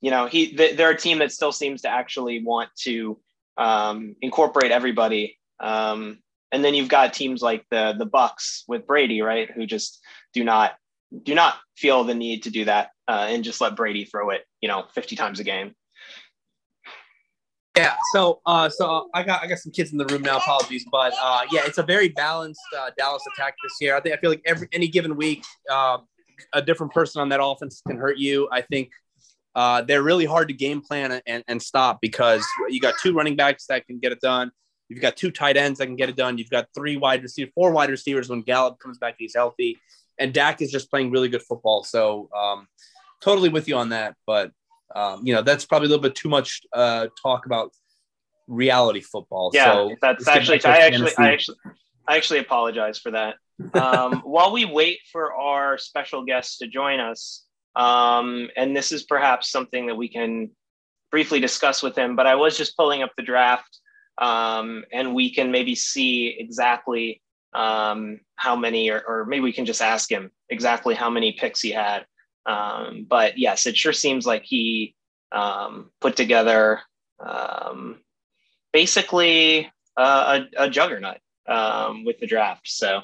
you 0.00 0.10
know, 0.10 0.26
he 0.26 0.54
they're 0.54 0.90
a 0.90 0.98
team 0.98 1.18
that 1.18 1.32
still 1.32 1.52
seems 1.52 1.82
to 1.82 1.88
actually 1.88 2.42
want 2.42 2.70
to 2.82 3.18
um, 3.56 4.14
incorporate 4.20 4.70
everybody. 4.70 5.38
Um, 5.60 6.18
and 6.52 6.64
then 6.64 6.74
you've 6.74 6.88
got 6.88 7.12
teams 7.12 7.42
like 7.42 7.64
the 7.70 7.94
the 7.98 8.06
Bucks 8.06 8.64
with 8.68 8.86
Brady, 8.86 9.22
right, 9.22 9.50
who 9.50 9.66
just 9.66 10.00
do 10.32 10.44
not 10.44 10.72
do 11.22 11.34
not 11.34 11.56
feel 11.76 12.04
the 12.04 12.14
need 12.14 12.44
to 12.44 12.50
do 12.50 12.64
that 12.66 12.90
uh, 13.08 13.26
and 13.28 13.44
just 13.44 13.60
let 13.60 13.76
Brady 13.76 14.04
throw 14.04 14.30
it, 14.30 14.44
you 14.60 14.68
know, 14.68 14.84
50 14.94 15.16
times 15.16 15.40
a 15.40 15.44
game. 15.44 15.74
Yeah, 17.78 17.94
so 18.12 18.40
uh, 18.44 18.68
so 18.68 19.08
I 19.14 19.22
got 19.22 19.42
I 19.42 19.46
got 19.46 19.58
some 19.58 19.70
kids 19.72 19.92
in 19.92 19.98
the 19.98 20.06
room 20.06 20.22
now. 20.22 20.38
Apologies, 20.38 20.84
but 20.90 21.14
uh, 21.22 21.42
yeah, 21.52 21.60
it's 21.64 21.78
a 21.78 21.82
very 21.82 22.08
balanced 22.08 22.60
uh, 22.76 22.90
Dallas 22.98 23.22
attack 23.32 23.54
this 23.62 23.72
year. 23.80 23.96
I 23.96 24.00
think 24.00 24.16
I 24.16 24.18
feel 24.18 24.30
like 24.30 24.42
every 24.44 24.68
any 24.72 24.88
given 24.88 25.16
week, 25.16 25.44
uh, 25.70 25.98
a 26.52 26.60
different 26.60 26.92
person 26.92 27.20
on 27.20 27.28
that 27.28 27.40
offense 27.42 27.80
can 27.86 27.96
hurt 27.96 28.18
you. 28.18 28.48
I 28.50 28.62
think 28.62 28.90
uh, 29.54 29.82
they're 29.82 30.02
really 30.02 30.24
hard 30.24 30.48
to 30.48 30.54
game 30.54 30.80
plan 30.80 31.20
and, 31.26 31.44
and 31.46 31.62
stop 31.62 32.00
because 32.00 32.44
you 32.68 32.80
got 32.80 32.94
two 33.00 33.12
running 33.12 33.36
backs 33.36 33.66
that 33.66 33.86
can 33.86 33.98
get 33.98 34.12
it 34.12 34.20
done. 34.20 34.50
You've 34.88 35.00
got 35.00 35.16
two 35.16 35.30
tight 35.30 35.56
ends 35.56 35.78
that 35.78 35.86
can 35.86 35.96
get 35.96 36.08
it 36.08 36.16
done. 36.16 36.38
You've 36.38 36.50
got 36.50 36.66
three 36.74 36.96
wide 36.96 37.22
receivers, 37.22 37.52
four 37.54 37.72
wide 37.72 37.90
receivers 37.90 38.28
when 38.28 38.42
Gallup 38.42 38.78
comes 38.78 38.98
back, 38.98 39.16
he's 39.18 39.34
healthy. 39.34 39.78
And 40.18 40.32
Dak 40.32 40.62
is 40.62 40.70
just 40.70 40.90
playing 40.90 41.10
really 41.10 41.28
good 41.28 41.42
football. 41.42 41.84
So 41.84 42.28
um, 42.36 42.66
totally 43.20 43.50
with 43.50 43.68
you 43.68 43.76
on 43.76 43.90
that. 43.90 44.16
But, 44.26 44.52
um, 44.94 45.26
you 45.26 45.34
know, 45.34 45.42
that's 45.42 45.64
probably 45.64 45.86
a 45.86 45.90
little 45.90 46.02
bit 46.02 46.14
too 46.14 46.28
much 46.28 46.62
uh, 46.72 47.08
talk 47.22 47.46
about 47.46 47.72
reality 48.46 49.00
football. 49.00 49.50
Yeah, 49.52 49.72
so 49.72 49.96
that's 50.00 50.26
actually, 50.26 50.64
I 50.64 50.78
actually, 50.78 51.12
I 51.18 51.32
actually, 51.32 51.56
I 52.06 52.16
actually 52.16 52.38
apologize 52.40 52.98
for 52.98 53.10
that. 53.12 53.36
Um, 53.74 54.20
while 54.24 54.52
we 54.52 54.64
wait 54.64 55.00
for 55.12 55.34
our 55.34 55.78
special 55.78 56.24
guest 56.24 56.58
to 56.60 56.66
join 56.66 57.00
us, 57.00 57.44
um, 57.76 58.48
and 58.56 58.76
this 58.76 58.92
is 58.92 59.04
perhaps 59.04 59.50
something 59.50 59.86
that 59.86 59.96
we 59.96 60.08
can 60.08 60.50
briefly 61.10 61.40
discuss 61.40 61.82
with 61.82 61.96
him, 61.96 62.16
but 62.16 62.26
I 62.26 62.34
was 62.34 62.56
just 62.56 62.76
pulling 62.76 63.02
up 63.02 63.12
the 63.16 63.22
draft 63.22 63.78
um, 64.18 64.84
and 64.92 65.14
we 65.14 65.32
can 65.32 65.50
maybe 65.50 65.74
see 65.74 66.36
exactly 66.38 67.22
um, 67.54 68.20
how 68.36 68.56
many, 68.56 68.90
or, 68.90 69.02
or, 69.06 69.24
maybe 69.24 69.40
we 69.40 69.52
can 69.52 69.64
just 69.64 69.80
ask 69.80 70.10
him 70.10 70.30
exactly 70.50 70.94
how 70.94 71.08
many 71.08 71.32
picks 71.32 71.62
he 71.62 71.70
had. 71.70 72.04
Um, 72.46 73.06
but 73.08 73.38
yes, 73.38 73.66
it 73.66 73.76
sure 73.76 73.92
seems 73.92 74.26
like 74.26 74.44
he 74.44 74.94
um, 75.32 75.90
put 76.00 76.16
together 76.16 76.80
um, 77.20 77.98
basically 78.72 79.70
a, 79.96 80.46
a, 80.56 80.70
juggernaut 80.70 81.18
with 82.04 82.18
the 82.20 82.26
draft. 82.26 82.68
So 82.68 83.02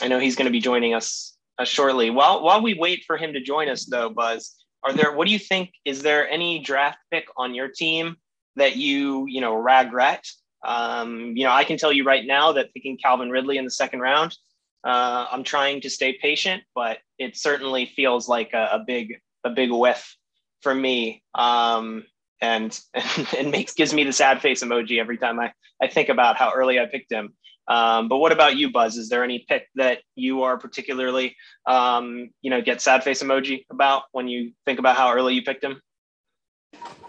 I 0.00 0.08
know 0.08 0.18
he's 0.18 0.36
going 0.36 0.46
to 0.46 0.52
be 0.52 0.60
joining 0.60 0.94
us 0.94 1.36
uh, 1.58 1.64
shortly. 1.64 2.10
While 2.10 2.42
while 2.42 2.62
we 2.62 2.74
wait 2.74 3.04
for 3.06 3.16
him 3.16 3.32
to 3.34 3.40
join 3.40 3.68
us, 3.68 3.84
though, 3.84 4.08
Buzz, 4.08 4.54
are 4.82 4.92
there? 4.92 5.12
What 5.12 5.26
do 5.26 5.32
you 5.32 5.38
think? 5.38 5.72
Is 5.84 6.02
there 6.02 6.28
any 6.28 6.60
draft 6.60 6.98
pick 7.12 7.26
on 7.36 7.54
your 7.54 7.68
team 7.68 8.16
that 8.56 8.76
you 8.76 9.26
you 9.28 9.40
know 9.40 9.54
regret? 9.54 10.26
Um, 10.64 11.36
you 11.36 11.44
know, 11.44 11.52
I 11.52 11.64
can 11.64 11.78
tell 11.78 11.92
you 11.92 12.04
right 12.04 12.26
now 12.26 12.52
that 12.52 12.72
picking 12.74 12.98
Calvin 12.98 13.30
Ridley 13.30 13.58
in 13.58 13.64
the 13.64 13.70
second 13.70 14.00
round, 14.00 14.36
uh, 14.84 15.26
I'm 15.30 15.44
trying 15.44 15.80
to 15.82 15.90
stay 15.90 16.16
patient, 16.20 16.62
but 16.74 16.98
it 17.18 17.36
certainly 17.36 17.86
feels 17.86 18.28
like 18.28 18.52
a, 18.52 18.70
a 18.72 18.84
big 18.86 19.20
a 19.44 19.50
big 19.50 19.70
whiff 19.70 20.16
for 20.62 20.74
me. 20.74 21.22
Um, 21.34 22.04
and 22.40 22.78
and 23.38 23.50
makes 23.50 23.74
gives 23.74 23.92
me 23.92 24.04
the 24.04 24.12
sad 24.12 24.40
face 24.40 24.62
emoji 24.62 24.98
every 24.98 25.18
time 25.18 25.38
I, 25.38 25.52
I 25.82 25.88
think 25.88 26.08
about 26.08 26.36
how 26.36 26.52
early 26.54 26.78
I 26.80 26.86
picked 26.86 27.12
him. 27.12 27.34
Um, 27.68 28.08
but 28.08 28.18
what 28.18 28.32
about 28.32 28.56
you, 28.56 28.72
Buzz? 28.72 28.96
Is 28.96 29.08
there 29.08 29.22
any 29.22 29.44
pick 29.48 29.68
that 29.76 29.98
you 30.16 30.42
are 30.42 30.58
particularly, 30.58 31.36
um, 31.66 32.30
you 32.42 32.50
know, 32.50 32.60
get 32.60 32.80
sad 32.80 33.04
face 33.04 33.22
emoji 33.22 33.64
about 33.70 34.04
when 34.10 34.26
you 34.26 34.52
think 34.66 34.80
about 34.80 34.96
how 34.96 35.12
early 35.12 35.34
you 35.34 35.42
picked 35.42 35.62
him? 35.62 35.80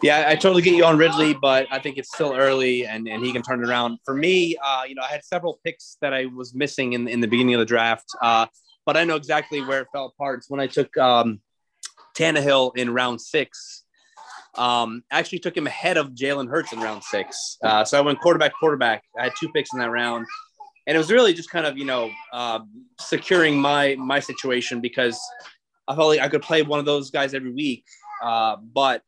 Yeah, 0.01 0.25
I 0.27 0.35
totally 0.35 0.63
get 0.63 0.73
you 0.73 0.83
on 0.83 0.97
Ridley, 0.97 1.35
but 1.35 1.67
I 1.69 1.77
think 1.77 1.99
it's 1.99 2.11
still 2.11 2.33
early 2.33 2.87
and, 2.87 3.07
and 3.07 3.23
he 3.23 3.31
can 3.31 3.43
turn 3.43 3.63
it 3.63 3.69
around. 3.69 3.99
For 4.03 4.15
me, 4.15 4.57
uh, 4.57 4.83
you 4.87 4.95
know, 4.95 5.03
I 5.03 5.11
had 5.11 5.23
several 5.23 5.59
picks 5.63 5.97
that 6.01 6.11
I 6.11 6.25
was 6.25 6.55
missing 6.55 6.93
in, 6.93 7.07
in 7.07 7.19
the 7.19 7.27
beginning 7.27 7.53
of 7.53 7.59
the 7.59 7.65
draft. 7.65 8.05
Uh, 8.19 8.47
but 8.85 8.97
I 8.97 9.03
know 9.03 9.15
exactly 9.15 9.61
where 9.61 9.81
it 9.81 9.87
fell 9.93 10.07
apart. 10.07 10.39
It's 10.39 10.49
when 10.49 10.59
I 10.59 10.65
took 10.65 10.95
um, 10.97 11.39
Tannehill 12.15 12.75
in 12.77 12.91
round 12.93 13.21
six. 13.21 13.83
Um, 14.57 15.03
actually 15.11 15.39
took 15.39 15.55
him 15.55 15.67
ahead 15.67 15.97
of 15.97 16.09
Jalen 16.09 16.49
Hurts 16.49 16.73
in 16.73 16.79
round 16.79 17.03
six. 17.03 17.57
Uh, 17.63 17.85
so 17.85 17.97
I 17.97 18.01
went 18.01 18.19
quarterback, 18.19 18.53
quarterback. 18.59 19.03
I 19.17 19.23
had 19.25 19.33
two 19.39 19.49
picks 19.49 19.71
in 19.71 19.79
that 19.79 19.91
round, 19.91 20.25
and 20.87 20.95
it 20.95 20.97
was 20.97 21.11
really 21.11 21.33
just 21.33 21.49
kind 21.49 21.65
of 21.65 21.77
you 21.77 21.85
know 21.85 22.11
uh, 22.33 22.59
securing 22.99 23.57
my 23.57 23.95
my 23.95 24.19
situation 24.19 24.81
because 24.81 25.17
I 25.87 25.95
felt 25.95 26.09
like 26.09 26.19
I 26.19 26.27
could 26.27 26.41
play 26.41 26.63
one 26.63 26.79
of 26.79 26.85
those 26.85 27.11
guys 27.11 27.33
every 27.33 27.51
week. 27.51 27.85
Uh, 28.21 28.57
but 28.57 29.03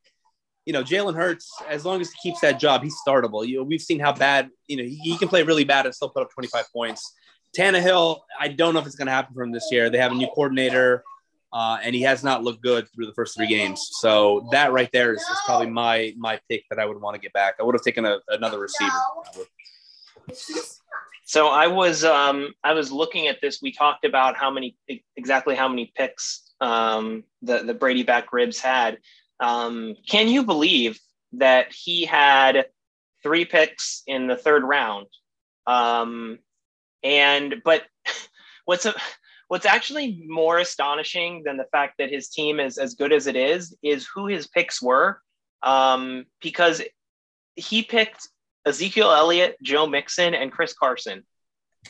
you 0.66 0.74
know, 0.74 0.84
Jalen 0.84 1.16
Hurts, 1.16 1.52
as 1.68 1.86
long 1.86 2.00
as 2.02 2.12
he 2.12 2.30
keeps 2.30 2.42
that 2.42 2.60
job, 2.60 2.84
he's 2.84 2.96
startable. 3.06 3.46
You 3.46 3.58
know, 3.58 3.64
we've 3.64 3.82
seen 3.82 4.00
how 4.00 4.14
bad, 4.14 4.50
you 4.68 4.78
know, 4.78 4.84
he, 4.84 4.96
he 4.96 5.18
can 5.18 5.28
play 5.28 5.44
really 5.44 5.66
bad 5.66 5.86
and 5.86 5.94
still 5.94 6.10
put 6.10 6.24
up 6.24 6.32
25 6.32 6.66
points. 6.72 7.14
Tannehill, 7.58 8.20
I 8.40 8.48
don't 8.48 8.74
know 8.74 8.80
if 8.80 8.86
it's 8.86 8.96
going 8.96 9.08
to 9.08 9.12
happen 9.12 9.34
for 9.34 9.44
him 9.44 9.52
this 9.52 9.68
year. 9.72 9.90
They 9.90 9.98
have 10.00 10.12
a 10.12 10.16
new 10.16 10.28
coordinator, 10.28 11.04
uh, 11.52 11.78
and 11.84 11.94
he 11.94 12.02
has 12.02 12.24
not 12.24 12.44
looked 12.44 12.64
good 12.64 12.88
through 12.94 13.06
the 13.06 13.14
first 13.14 13.38
three 13.38 13.48
games. 13.48 13.90
So 14.00 14.48
that 14.52 14.72
right 14.72 14.90
there 14.92 15.14
is, 15.14 15.22
is 15.22 15.38
probably 15.46 15.70
my 15.70 16.14
my 16.18 16.40
pick 16.50 16.64
that 16.70 16.80
I 16.80 16.86
would 16.86 17.00
want 17.00 17.14
to 17.16 17.22
get 17.22 17.32
back. 17.34 17.56
I 17.60 17.64
would 17.64 17.76
have 17.76 17.84
taken 17.84 18.06
a, 18.06 18.20
another 18.30 18.60
receiver. 18.60 18.92
So 21.26 21.48
I 21.48 21.68
was 21.68 22.04
um, 22.04 22.54
I 22.64 22.74
was 22.74 22.92
looking 22.92 23.28
at 23.28 23.40
this. 23.40 23.60
We 23.62 23.72
talked 23.72 24.04
about 24.04 24.36
how 24.36 24.50
many 24.50 24.76
exactly 25.16 25.56
how 25.56 25.68
many 25.68 25.92
picks 25.96 26.54
um, 26.60 27.24
the 27.42 27.60
the 27.60 27.74
Brady 27.74 28.04
back 28.04 28.34
ribs 28.34 28.60
had. 28.60 28.98
Um, 29.44 29.96
can 30.08 30.30
you 30.30 30.44
believe 30.44 30.98
that 31.34 31.74
he 31.74 32.06
had 32.06 32.68
three 33.22 33.44
picks 33.44 34.02
in 34.08 34.28
the 34.28 34.38
third 34.38 34.64
round? 34.64 35.08
Um, 35.68 36.40
and 37.04 37.56
but 37.66 37.84
what's 38.66 38.86
a, 38.86 38.94
what's 39.50 39.66
actually 39.66 40.24
more 40.28 40.60
astonishing 40.60 41.44
than 41.44 41.58
the 41.58 41.68
fact 41.74 41.96
that 41.98 42.10
his 42.10 42.30
team 42.30 42.62
is 42.62 42.78
as 42.78 42.94
good 42.94 43.12
as 43.12 43.28
it 43.28 43.36
is 43.36 43.76
is 43.84 44.08
who 44.08 44.28
his 44.28 44.48
picks 44.48 44.82
were, 44.82 45.20
um, 45.62 46.26
because 46.42 46.82
he 47.58 47.84
picked 47.84 48.30
Ezekiel 48.66 49.12
Elliott, 49.12 49.58
Joe 49.62 49.88
Mixon, 49.88 50.34
and 50.34 50.54
Chris 50.54 50.74
Carson 50.74 51.24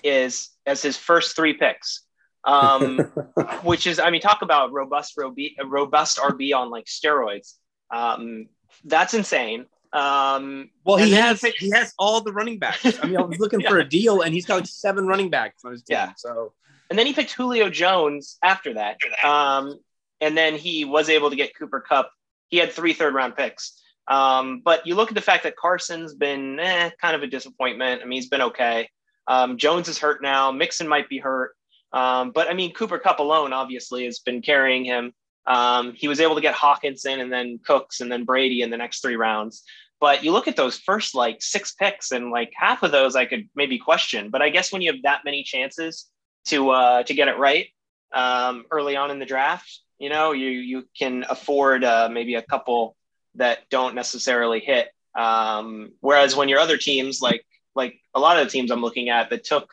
is 0.03 0.49
as 0.65 0.81
his 0.81 0.97
first 0.97 1.35
three 1.35 1.53
picks. 1.53 2.01
Um, 2.45 2.97
which 3.63 3.87
is, 3.87 3.99
I 3.99 4.09
mean, 4.09 4.21
talk 4.21 4.41
about 4.41 4.71
robust, 4.71 5.17
robust 5.17 6.17
RB 6.17 6.53
on 6.55 6.69
like 6.69 6.85
steroids. 6.85 7.53
Um, 7.91 8.47
that's 8.83 9.13
insane. 9.13 9.65
Um, 9.93 10.71
well, 10.83 10.97
he 10.97 11.11
has 11.11 11.41
he, 11.41 11.51
he, 11.51 11.69
has 11.69 11.93
all 11.99 12.21
the 12.21 12.33
running 12.33 12.57
backs. 12.57 12.99
I 13.01 13.05
mean, 13.05 13.17
I 13.17 13.21
was 13.21 13.39
looking 13.39 13.59
yeah. 13.61 13.69
for 13.69 13.77
a 13.77 13.87
deal, 13.87 14.21
and 14.21 14.33
he's 14.33 14.45
got 14.45 14.55
like 14.55 14.65
seven 14.65 15.05
running 15.05 15.29
backs 15.29 15.63
on 15.63 15.71
his 15.71 15.83
team. 15.83 15.95
Yeah. 15.95 16.13
So, 16.17 16.53
and 16.89 16.97
then 16.97 17.05
he 17.05 17.13
picked 17.13 17.31
Julio 17.33 17.69
Jones 17.69 18.37
after 18.43 18.73
that. 18.73 18.97
Um, 19.23 19.79
and 20.19 20.35
then 20.35 20.55
he 20.55 20.85
was 20.85 21.09
able 21.09 21.29
to 21.29 21.35
get 21.35 21.55
Cooper 21.55 21.79
Kupp. 21.79 22.09
He 22.49 22.57
had 22.57 22.71
three 22.71 22.93
third 22.93 23.13
round 23.13 23.35
picks. 23.35 23.79
Um, 24.07 24.61
but 24.65 24.85
you 24.85 24.95
look 24.95 25.09
at 25.09 25.15
the 25.15 25.21
fact 25.21 25.43
that 25.43 25.55
Carson's 25.55 26.13
been 26.13 26.59
eh, 26.59 26.89
kind 26.99 27.15
of 27.15 27.23
a 27.23 27.27
disappointment. 27.27 28.01
I 28.01 28.05
mean, 28.05 28.17
he's 28.19 28.29
been 28.29 28.41
okay. 28.41 28.89
Um, 29.27 29.57
Jones 29.57 29.87
is 29.87 29.99
hurt 29.99 30.21
now. 30.21 30.51
Mixon 30.51 30.87
might 30.87 31.07
be 31.07 31.19
hurt. 31.19 31.55
Um, 31.93 32.31
but 32.31 32.49
I 32.49 32.53
mean, 32.53 32.73
Cooper 32.73 32.99
Kupp 32.99 33.19
alone 33.19 33.53
obviously 33.53 34.05
has 34.05 34.19
been 34.19 34.41
carrying 34.41 34.83
him. 34.83 35.13
Um, 35.45 35.93
he 35.93 36.07
was 36.07 36.19
able 36.19 36.35
to 36.35 36.41
get 36.41 36.55
Hockenson 36.55 37.21
and 37.21 37.31
then 37.31 37.59
Cooks 37.63 38.01
and 38.01 38.11
then 38.11 38.25
Brady 38.25 38.61
in 38.61 38.69
the 38.69 38.77
next 38.77 39.01
three 39.01 39.15
rounds. 39.15 39.63
But 39.99 40.23
you 40.23 40.31
look 40.31 40.47
at 40.47 40.55
those 40.55 40.77
first 40.77 41.15
like 41.15 41.41
six 41.41 41.73
picks, 41.73 42.11
and 42.11 42.29
like 42.29 42.51
half 42.55 42.83
of 42.83 42.91
those 42.91 43.15
I 43.15 43.25
could 43.25 43.47
maybe 43.55 43.77
question. 43.77 44.31
But 44.31 44.41
I 44.41 44.49
guess 44.49 44.71
when 44.71 44.81
you 44.81 44.91
have 44.91 45.01
that 45.03 45.21
many 45.23 45.43
chances 45.43 46.09
to 46.47 46.71
uh, 46.71 47.03
to 47.03 47.13
get 47.13 47.29
it 47.29 47.37
right 47.37 47.67
um, 48.11 48.65
early 48.71 48.95
on 48.95 49.11
in 49.11 49.19
the 49.19 49.25
draft, 49.25 49.79
you 49.99 50.09
know, 50.09 50.33
you 50.33 50.49
you 50.49 50.87
can 50.97 51.23
afford 51.29 51.83
uh, 51.83 52.09
maybe 52.11 52.35
a 52.35 52.41
couple 52.41 52.97
that 53.35 53.69
don't 53.69 53.95
necessarily 53.95 54.59
hit. 54.59 54.89
Um, 55.15 55.93
whereas 56.01 56.35
when 56.35 56.49
your 56.49 56.59
other 56.59 56.77
teams, 56.77 57.21
like 57.21 57.45
like 57.75 57.99
a 58.13 58.19
lot 58.19 58.37
of 58.37 58.45
the 58.45 58.51
teams 58.51 58.71
I'm 58.71 58.81
looking 58.81 59.09
at 59.09 59.29
that 59.29 59.45
took 59.45 59.69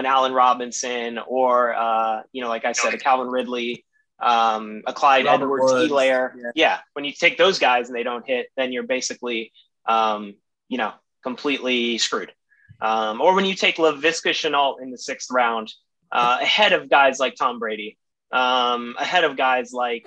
an 0.00 0.06
Allen 0.06 0.32
Robinson 0.32 1.18
or 1.18 1.72
uh, 1.74 2.22
you 2.32 2.42
know, 2.42 2.48
like 2.48 2.64
I 2.64 2.72
said, 2.72 2.92
a 2.92 2.98
Calvin 2.98 3.28
Ridley 3.28 3.84
um, 4.20 4.82
a 4.86 4.92
Clyde 4.92 5.24
Robert 5.24 5.44
Edwards, 5.44 5.72
Woods. 5.72 5.92
Helaire. 5.92 6.32
Yeah. 6.36 6.50
yeah. 6.54 6.78
When 6.92 7.04
you 7.04 7.12
take 7.12 7.38
those 7.38 7.58
guys 7.58 7.88
and 7.88 7.96
they 7.96 8.02
don't 8.02 8.26
hit, 8.26 8.48
then 8.56 8.72
you're 8.72 8.82
basically, 8.82 9.52
um, 9.86 10.34
you 10.68 10.78
know, 10.78 10.92
completely 11.22 11.98
screwed. 11.98 12.32
Um, 12.80 13.20
or 13.20 13.34
when 13.34 13.44
you 13.44 13.54
take 13.54 13.76
Laviska 13.76 14.30
Shenault 14.30 14.82
in 14.82 14.90
the 14.90 14.98
sixth 14.98 15.30
round, 15.30 15.72
uh, 16.12 16.38
ahead 16.40 16.72
of 16.72 16.90
guys 16.90 17.18
like 17.18 17.34
Tom 17.34 17.58
Brady, 17.58 17.98
um, 18.32 18.94
ahead 18.98 19.24
of 19.24 19.36
guys 19.36 19.72
like 19.72 20.06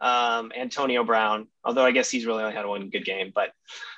um, 0.00 0.52
Antonio 0.56 1.04
Brown, 1.04 1.48
although 1.64 1.84
I 1.84 1.90
guess 1.90 2.10
he's 2.10 2.26
really 2.26 2.42
only 2.42 2.54
had 2.54 2.66
one 2.66 2.90
good 2.90 3.04
game, 3.04 3.32
but 3.34 3.50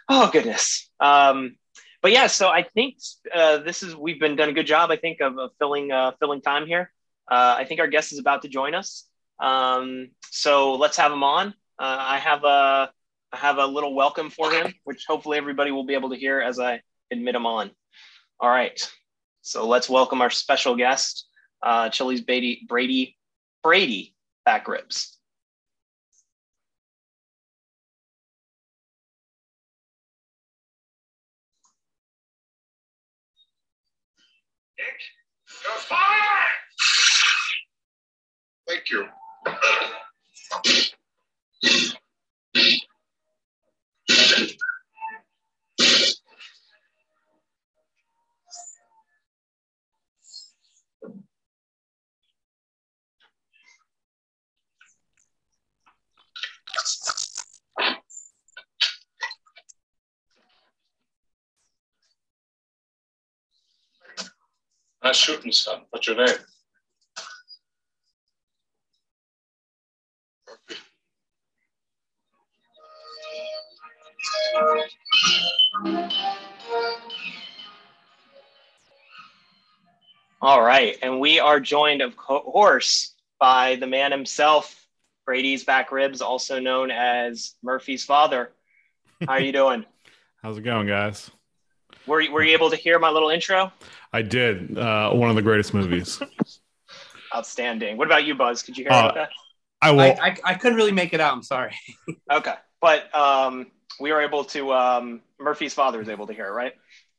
oh 0.09 0.31
goodness. 0.33 0.89
Um, 0.99 1.57
but 2.03 2.11
yeah, 2.11 2.27
so 2.27 2.49
I 2.49 2.65
think 2.65 2.97
uh, 3.33 3.59
this 3.59 3.83
is 3.83 3.95
we've 3.95 4.21
been 4.21 4.37
done 4.37 4.49
a 4.49 4.53
good 4.53 4.67
job. 4.67 4.91
I 4.91 4.97
think 4.97 5.21
of, 5.21 5.39
of 5.39 5.51
filling 5.59 5.93
uh, 5.93 6.13
filling 6.19 6.43
time 6.43 6.67
here. 6.67 6.93
Uh, 7.31 7.55
I 7.59 7.65
think 7.65 7.81
our 7.81 7.87
guest 7.87 8.13
is 8.13 8.19
about 8.19 8.43
to 8.43 8.49
join 8.49 8.75
us. 8.75 9.07
Um, 9.39 10.11
so 10.31 10.75
let's 10.75 10.97
have 10.97 11.13
him 11.13 11.23
on. 11.23 11.49
Uh, 11.79 11.97
I 12.01 12.19
have 12.19 12.45
a 12.45 12.91
I 13.33 13.37
have 13.37 13.59
a 13.59 13.67
little 13.67 13.95
welcome 13.95 14.31
for 14.31 14.53
him, 14.53 14.75
which 14.85 15.05
hopefully 15.09 15.39
everybody 15.39 15.71
will 15.71 15.87
be 15.87 15.95
able 15.95 16.11
to 16.11 16.17
hear 16.17 16.41
as 16.41 16.59
I 16.59 16.83
admit 17.11 17.37
him 17.37 17.47
on. 17.47 17.71
All 18.41 18.51
right. 18.51 18.79
So 19.43 19.67
let's 19.67 19.89
welcome 19.89 20.21
our 20.21 20.31
special 20.31 20.77
guest, 20.77 21.27
uh, 21.63 21.89
Chili's 21.89 22.21
Brady 22.21 22.65
Brady 22.69 23.17
Brady 23.63 24.15
back 24.45 24.65
ribs. 34.83 35.07
You're 35.65 35.79
fine. 35.89 36.49
Thank 38.69 38.91
you. 38.91 39.07
Nice 65.05 65.17
shooting, 65.17 65.51
son. 65.51 65.81
What's 65.91 66.07
your 66.07 66.17
name? 66.17 66.37
All 80.41 80.63
right. 80.63 80.97
And 81.03 81.21
we 81.21 81.39
are 81.39 81.61
joined, 81.61 82.03
of 82.03 82.17
course, 82.17 83.15
by 83.39 83.77
the 83.77 83.87
man 83.87 84.13
himself, 84.13 84.87
Brady's 85.25 85.65
back 85.65 85.93
ribs, 85.93 86.21
also 86.21 86.61
known 86.61 86.91
as 86.91 87.55
Murphy's 87.63 88.05
father. 88.05 88.53
How 89.27 89.35
are 89.35 89.41
you 89.41 89.53
doing? 89.53 89.85
How's 90.43 90.59
it 90.59 90.63
going, 90.63 90.89
guys? 90.89 91.31
Were 92.07 92.21
you, 92.21 92.33
were 92.33 92.43
you 92.43 92.53
able 92.53 92.71
to 92.71 92.77
hear 92.77 92.99
my 92.99 93.11
little 93.11 93.31
intro? 93.31 93.73
I 94.13 94.23
did. 94.23 94.77
Uh, 94.77 95.13
one 95.13 95.31
of 95.31 95.37
the 95.37 95.43
greatest 95.43 95.73
movies. 95.75 96.21
Outstanding. 97.35 97.97
What 97.97 98.07
about 98.07 98.25
you, 98.25 98.35
Buzz? 98.35 98.63
Could 98.63 98.77
you 98.77 98.85
hear 98.85 98.93
uh, 98.93 99.27
I 99.81 99.91
will. 99.91 100.01
I, 100.01 100.17
I, 100.21 100.37
I, 100.45 100.55
couldn't 100.55 100.77
really 100.77 100.93
make 100.93 101.13
it 101.13 101.21
out. 101.21 101.33
I'm 101.33 101.43
sorry. 101.43 101.75
okay. 102.31 102.55
But 102.81 103.15
um, 103.15 103.69
we 104.01 104.13
were 104.13 104.21
able 104.21 104.45
to, 104.45 104.73
um, 104.73 105.23
Murphy's 105.41 105.75
father 105.75 106.01
is 106.01 106.09
able 106.09 106.27
to 106.27 106.33
hear 106.33 106.47
it, 106.47 106.53
right? 106.53 106.73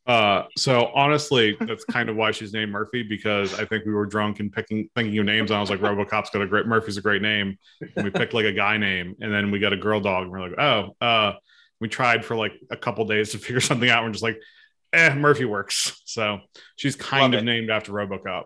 Uh, 0.05 0.43
so 0.57 0.87
honestly, 0.93 1.55
that's 1.61 1.85
kind 1.85 2.09
of 2.09 2.15
why 2.15 2.31
she's 2.31 2.51
named 2.53 2.71
Murphy 2.71 3.03
because 3.03 3.57
I 3.57 3.65
think 3.65 3.85
we 3.85 3.93
were 3.93 4.05
drunk 4.05 4.41
and 4.41 4.51
picking 4.51 4.89
thinking 4.95 5.17
of 5.17 5.25
names. 5.25 5.49
And 5.49 5.57
I 5.57 5.61
was 5.61 5.69
like, 5.69 5.79
RoboCop's 5.79 6.29
got 6.29 6.41
a 6.41 6.47
great 6.47 6.65
Murphy's 6.65 6.97
a 6.97 7.01
great 7.01 7.21
name. 7.21 7.57
And 7.95 8.03
we 8.03 8.11
picked 8.11 8.33
like 8.33 8.45
a 8.45 8.51
guy 8.51 8.77
name, 8.77 9.15
and 9.21 9.33
then 9.33 9.49
we 9.49 9.59
got 9.59 9.71
a 9.71 9.77
girl 9.77 10.01
dog, 10.01 10.23
and 10.23 10.31
we're 10.31 10.41
like, 10.41 10.59
oh, 10.59 10.95
uh, 10.99 11.33
we 11.79 11.87
tried 11.87 12.25
for 12.25 12.35
like 12.35 12.53
a 12.69 12.75
couple 12.75 13.05
days 13.05 13.31
to 13.31 13.37
figure 13.37 13.61
something 13.61 13.89
out. 13.89 13.99
And 13.99 14.07
we're 14.07 14.13
just 14.13 14.23
like, 14.23 14.39
eh, 14.93 15.13
Murphy 15.15 15.45
works. 15.45 16.01
So 16.05 16.39
she's 16.75 16.95
kind 16.95 17.33
Love 17.33 17.33
of 17.33 17.39
it. 17.39 17.43
named 17.43 17.69
after 17.69 17.91
RoboCop. 17.91 18.45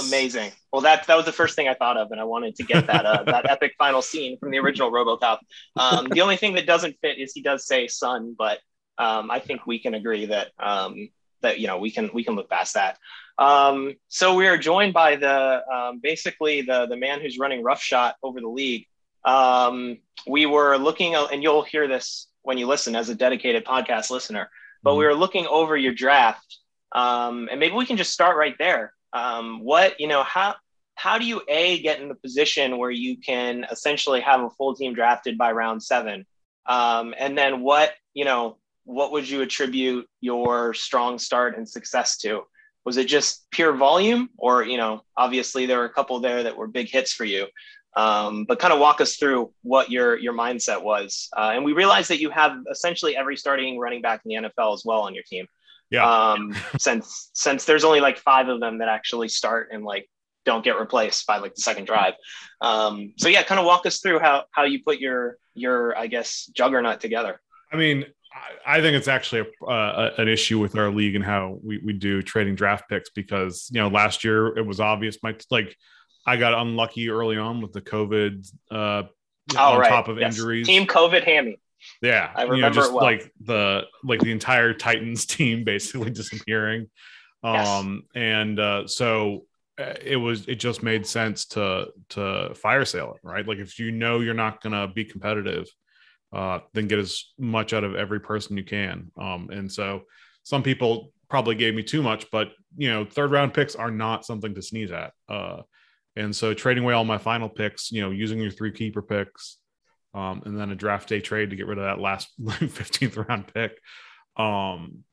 Amazing. 0.00 0.50
Well, 0.72 0.82
that 0.82 1.06
that 1.06 1.16
was 1.16 1.26
the 1.26 1.32
first 1.32 1.56
thing 1.56 1.68
I 1.68 1.74
thought 1.74 1.98
of, 1.98 2.10
and 2.10 2.20
I 2.20 2.24
wanted 2.24 2.54
to 2.56 2.62
get 2.62 2.86
that 2.86 3.04
uh, 3.04 3.22
that 3.26 3.50
epic 3.50 3.74
final 3.78 4.00
scene 4.00 4.38
from 4.38 4.50
the 4.50 4.58
original 4.58 4.90
RoboCop. 4.90 5.38
Um, 5.76 6.08
the 6.08 6.22
only 6.22 6.36
thing 6.36 6.54
that 6.54 6.66
doesn't 6.66 6.96
fit 7.02 7.18
is 7.18 7.32
he 7.32 7.42
does 7.42 7.66
say 7.66 7.86
"son," 7.86 8.34
but 8.38 8.60
um, 8.96 9.30
I 9.30 9.40
think 9.40 9.66
we 9.66 9.78
can 9.78 9.94
agree 9.94 10.26
that 10.26 10.52
um, 10.58 11.10
that 11.42 11.60
you 11.60 11.66
know 11.66 11.78
we 11.78 11.90
can 11.90 12.10
we 12.14 12.24
can 12.24 12.34
look 12.34 12.48
past 12.48 12.74
that. 12.74 12.98
Um, 13.38 13.94
so 14.08 14.34
we 14.34 14.46
are 14.46 14.56
joined 14.56 14.94
by 14.94 15.16
the 15.16 15.62
um, 15.70 16.00
basically 16.02 16.62
the 16.62 16.86
the 16.86 16.96
man 16.96 17.20
who's 17.20 17.38
running 17.38 17.62
roughshod 17.62 18.14
over 18.22 18.40
the 18.40 18.48
league. 18.48 18.86
Um, 19.24 19.98
we 20.26 20.46
were 20.46 20.78
looking, 20.78 21.14
and 21.14 21.42
you'll 21.42 21.62
hear 21.62 21.88
this 21.88 22.28
when 22.42 22.56
you 22.56 22.66
listen 22.66 22.96
as 22.96 23.10
a 23.10 23.14
dedicated 23.14 23.64
podcast 23.64 24.10
listener. 24.10 24.50
But 24.84 24.90
mm-hmm. 24.90 24.98
we 25.00 25.06
were 25.06 25.14
looking 25.14 25.46
over 25.46 25.76
your 25.76 25.94
draft, 25.94 26.58
um, 26.92 27.48
and 27.50 27.58
maybe 27.58 27.74
we 27.74 27.86
can 27.86 27.96
just 27.96 28.12
start 28.12 28.36
right 28.36 28.54
there. 28.58 28.92
Um, 29.12 29.60
what 29.64 29.98
you 29.98 30.06
know, 30.06 30.22
how 30.22 30.54
how 30.94 31.18
do 31.18 31.24
you 31.24 31.42
a 31.48 31.80
get 31.80 32.00
in 32.00 32.08
the 32.08 32.14
position 32.14 32.78
where 32.78 32.90
you 32.90 33.18
can 33.18 33.66
essentially 33.70 34.20
have 34.20 34.42
a 34.42 34.50
full 34.50 34.76
team 34.76 34.94
drafted 34.94 35.36
by 35.36 35.50
round 35.52 35.82
seven, 35.82 36.26
um, 36.66 37.14
and 37.18 37.36
then 37.36 37.62
what 37.62 37.92
you 38.12 38.24
know, 38.24 38.58
what 38.84 39.10
would 39.10 39.28
you 39.28 39.42
attribute 39.42 40.06
your 40.20 40.74
strong 40.74 41.18
start 41.18 41.56
and 41.56 41.68
success 41.68 42.18
to? 42.18 42.42
Was 42.84 42.98
it 42.98 43.08
just 43.08 43.50
pure 43.50 43.72
volume, 43.72 44.28
or 44.36 44.62
you 44.62 44.76
know, 44.76 45.02
obviously 45.16 45.64
there 45.66 45.78
were 45.78 45.86
a 45.86 45.92
couple 45.92 46.20
there 46.20 46.42
that 46.42 46.56
were 46.56 46.68
big 46.68 46.88
hits 46.90 47.12
for 47.12 47.24
you, 47.24 47.46
um, 47.96 48.44
but 48.44 48.58
kind 48.58 48.72
of 48.72 48.80
walk 48.80 49.00
us 49.00 49.16
through 49.16 49.52
what 49.62 49.90
your 49.90 50.18
your 50.18 50.32
mindset 50.32 50.82
was. 50.82 51.28
Uh, 51.36 51.52
and 51.54 51.64
we 51.64 51.72
realized 51.72 52.10
that 52.10 52.20
you 52.20 52.30
have 52.30 52.56
essentially 52.70 53.16
every 53.16 53.36
starting 53.36 53.78
running 53.78 54.02
back 54.02 54.22
in 54.24 54.42
the 54.42 54.48
NFL 54.48 54.74
as 54.74 54.82
well 54.84 55.00
on 55.00 55.14
your 55.14 55.24
team. 55.24 55.46
Yeah. 55.90 56.04
Um, 56.08 56.54
since 56.78 57.30
since 57.34 57.64
there's 57.64 57.84
only 57.84 58.00
like 58.00 58.18
five 58.18 58.48
of 58.48 58.60
them 58.60 58.78
that 58.78 58.88
actually 58.88 59.28
start 59.28 59.68
and 59.72 59.84
like 59.84 60.08
don't 60.44 60.64
get 60.64 60.78
replaced 60.78 61.26
by 61.26 61.38
like 61.38 61.54
the 61.54 61.60
second 61.60 61.86
drive. 61.86 62.14
Um, 62.60 63.14
so 63.16 63.28
yeah, 63.28 63.42
kind 63.42 63.60
of 63.60 63.66
walk 63.66 63.86
us 63.86 64.00
through 64.00 64.18
how 64.18 64.44
how 64.50 64.64
you 64.64 64.82
put 64.82 64.98
your 64.98 65.38
your 65.54 65.96
I 65.96 66.08
guess 66.08 66.46
juggernaut 66.46 67.00
together. 67.00 67.40
I 67.72 67.76
mean, 67.76 68.06
I 68.66 68.80
think 68.80 68.96
it's 68.96 69.08
actually 69.08 69.46
a, 69.62 69.64
uh, 69.66 70.14
an 70.18 70.28
issue 70.28 70.58
with 70.58 70.76
our 70.76 70.90
league 70.90 71.14
and 71.14 71.24
how 71.24 71.58
we, 71.62 71.78
we 71.78 71.92
do 71.92 72.22
trading 72.22 72.54
draft 72.54 72.88
picks 72.88 73.10
because 73.10 73.68
you 73.72 73.80
know 73.80 73.88
last 73.88 74.24
year 74.24 74.56
it 74.58 74.66
was 74.66 74.80
obvious 74.80 75.18
my 75.22 75.34
like 75.50 75.76
I 76.26 76.36
got 76.36 76.54
unlucky 76.54 77.10
early 77.10 77.36
on 77.36 77.60
with 77.60 77.72
the 77.72 77.80
COVID 77.80 78.50
uh, 78.70 79.02
oh, 79.56 79.58
on 79.58 79.80
right. 79.80 79.88
top 79.88 80.08
of 80.08 80.18
yes. 80.18 80.34
injuries. 80.34 80.66
Team 80.66 80.86
COVID 80.86 81.24
hammy. 81.24 81.60
Yeah, 82.00 82.30
I 82.34 82.42
remember 82.42 82.56
you 82.56 82.62
know, 82.62 82.70
just 82.70 82.92
well. 82.92 83.02
like 83.02 83.30
the 83.42 83.82
like 84.02 84.20
the 84.20 84.32
entire 84.32 84.72
Titans 84.72 85.26
team 85.26 85.64
basically 85.64 86.10
disappearing. 86.10 86.86
Yes. 87.42 87.68
Um, 87.68 88.04
and 88.14 88.58
uh, 88.58 88.86
so 88.86 89.44
uh, 89.78 89.94
it 90.02 90.16
was 90.16 90.48
it 90.48 90.56
just 90.56 90.82
made 90.82 91.06
sense 91.06 91.44
to 91.46 91.88
to 92.10 92.54
fire 92.54 92.84
sale 92.84 93.14
it, 93.14 93.26
right? 93.26 93.46
Like 93.46 93.58
if 93.58 93.78
you 93.78 93.90
know 93.90 94.20
you're 94.20 94.32
not 94.32 94.62
gonna 94.62 94.88
be 94.88 95.04
competitive, 95.04 95.66
uh, 96.32 96.60
then 96.72 96.88
get 96.88 96.98
as 96.98 97.32
much 97.38 97.72
out 97.72 97.84
of 97.84 97.94
every 97.94 98.20
person 98.20 98.56
you 98.56 98.64
can. 98.64 99.10
Um, 99.20 99.50
and 99.50 99.70
so 99.70 100.02
some 100.42 100.62
people 100.62 101.12
probably 101.28 101.54
gave 101.54 101.74
me 101.74 101.82
too 101.82 102.02
much, 102.02 102.30
but 102.30 102.52
you 102.76 102.88
know, 102.90 103.04
third 103.04 103.30
round 103.30 103.52
picks 103.52 103.76
are 103.76 103.90
not 103.90 104.24
something 104.24 104.54
to 104.54 104.62
sneeze 104.62 104.92
at. 104.92 105.12
Uh, 105.28 105.62
and 106.16 106.34
so 106.34 106.54
trading 106.54 106.84
away 106.84 106.94
all 106.94 107.04
my 107.04 107.18
final 107.18 107.48
picks, 107.48 107.90
you 107.90 108.00
know, 108.00 108.10
using 108.10 108.38
your 108.38 108.50
three 108.50 108.72
keeper 108.72 109.02
picks, 109.02 109.58
um, 110.14 110.42
and 110.44 110.58
then 110.58 110.70
a 110.70 110.76
draft 110.76 111.08
day 111.08 111.20
trade 111.20 111.50
to 111.50 111.56
get 111.56 111.66
rid 111.66 111.78
of 111.78 111.84
that 111.84 112.00
last 112.00 112.28
15th 112.40 113.28
round 113.28 113.52
pick. 113.52 113.78
Um, 114.36 115.04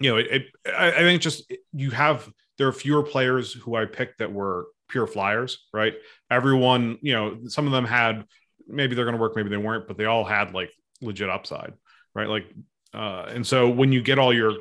you 0.00 0.10
know, 0.10 0.16
it, 0.18 0.26
it 0.30 0.42
I, 0.66 0.88
I, 0.88 0.98
think 0.98 1.22
just 1.22 1.50
you 1.72 1.90
have 1.90 2.28
there 2.58 2.68
are 2.68 2.72
fewer 2.72 3.02
players 3.02 3.52
who 3.52 3.74
I 3.74 3.86
picked 3.86 4.18
that 4.18 4.32
were 4.32 4.66
pure 4.88 5.06
flyers, 5.06 5.66
right? 5.72 5.94
Everyone, 6.30 6.98
you 7.00 7.12
know, 7.12 7.38
some 7.46 7.66
of 7.66 7.72
them 7.72 7.84
had 7.84 8.24
maybe 8.68 8.94
they're 8.94 9.04
going 9.04 9.16
to 9.16 9.20
work, 9.20 9.36
maybe 9.36 9.48
they 9.48 9.56
weren't, 9.56 9.88
but 9.88 9.96
they 9.96 10.04
all 10.04 10.24
had 10.24 10.54
like 10.54 10.70
legit 11.00 11.28
upside, 11.28 11.72
right? 12.14 12.28
Like, 12.28 12.46
uh, 12.94 13.26
and 13.28 13.46
so 13.46 13.68
when 13.68 13.92
you 13.92 14.02
get 14.02 14.18
all 14.18 14.32
your 14.32 14.52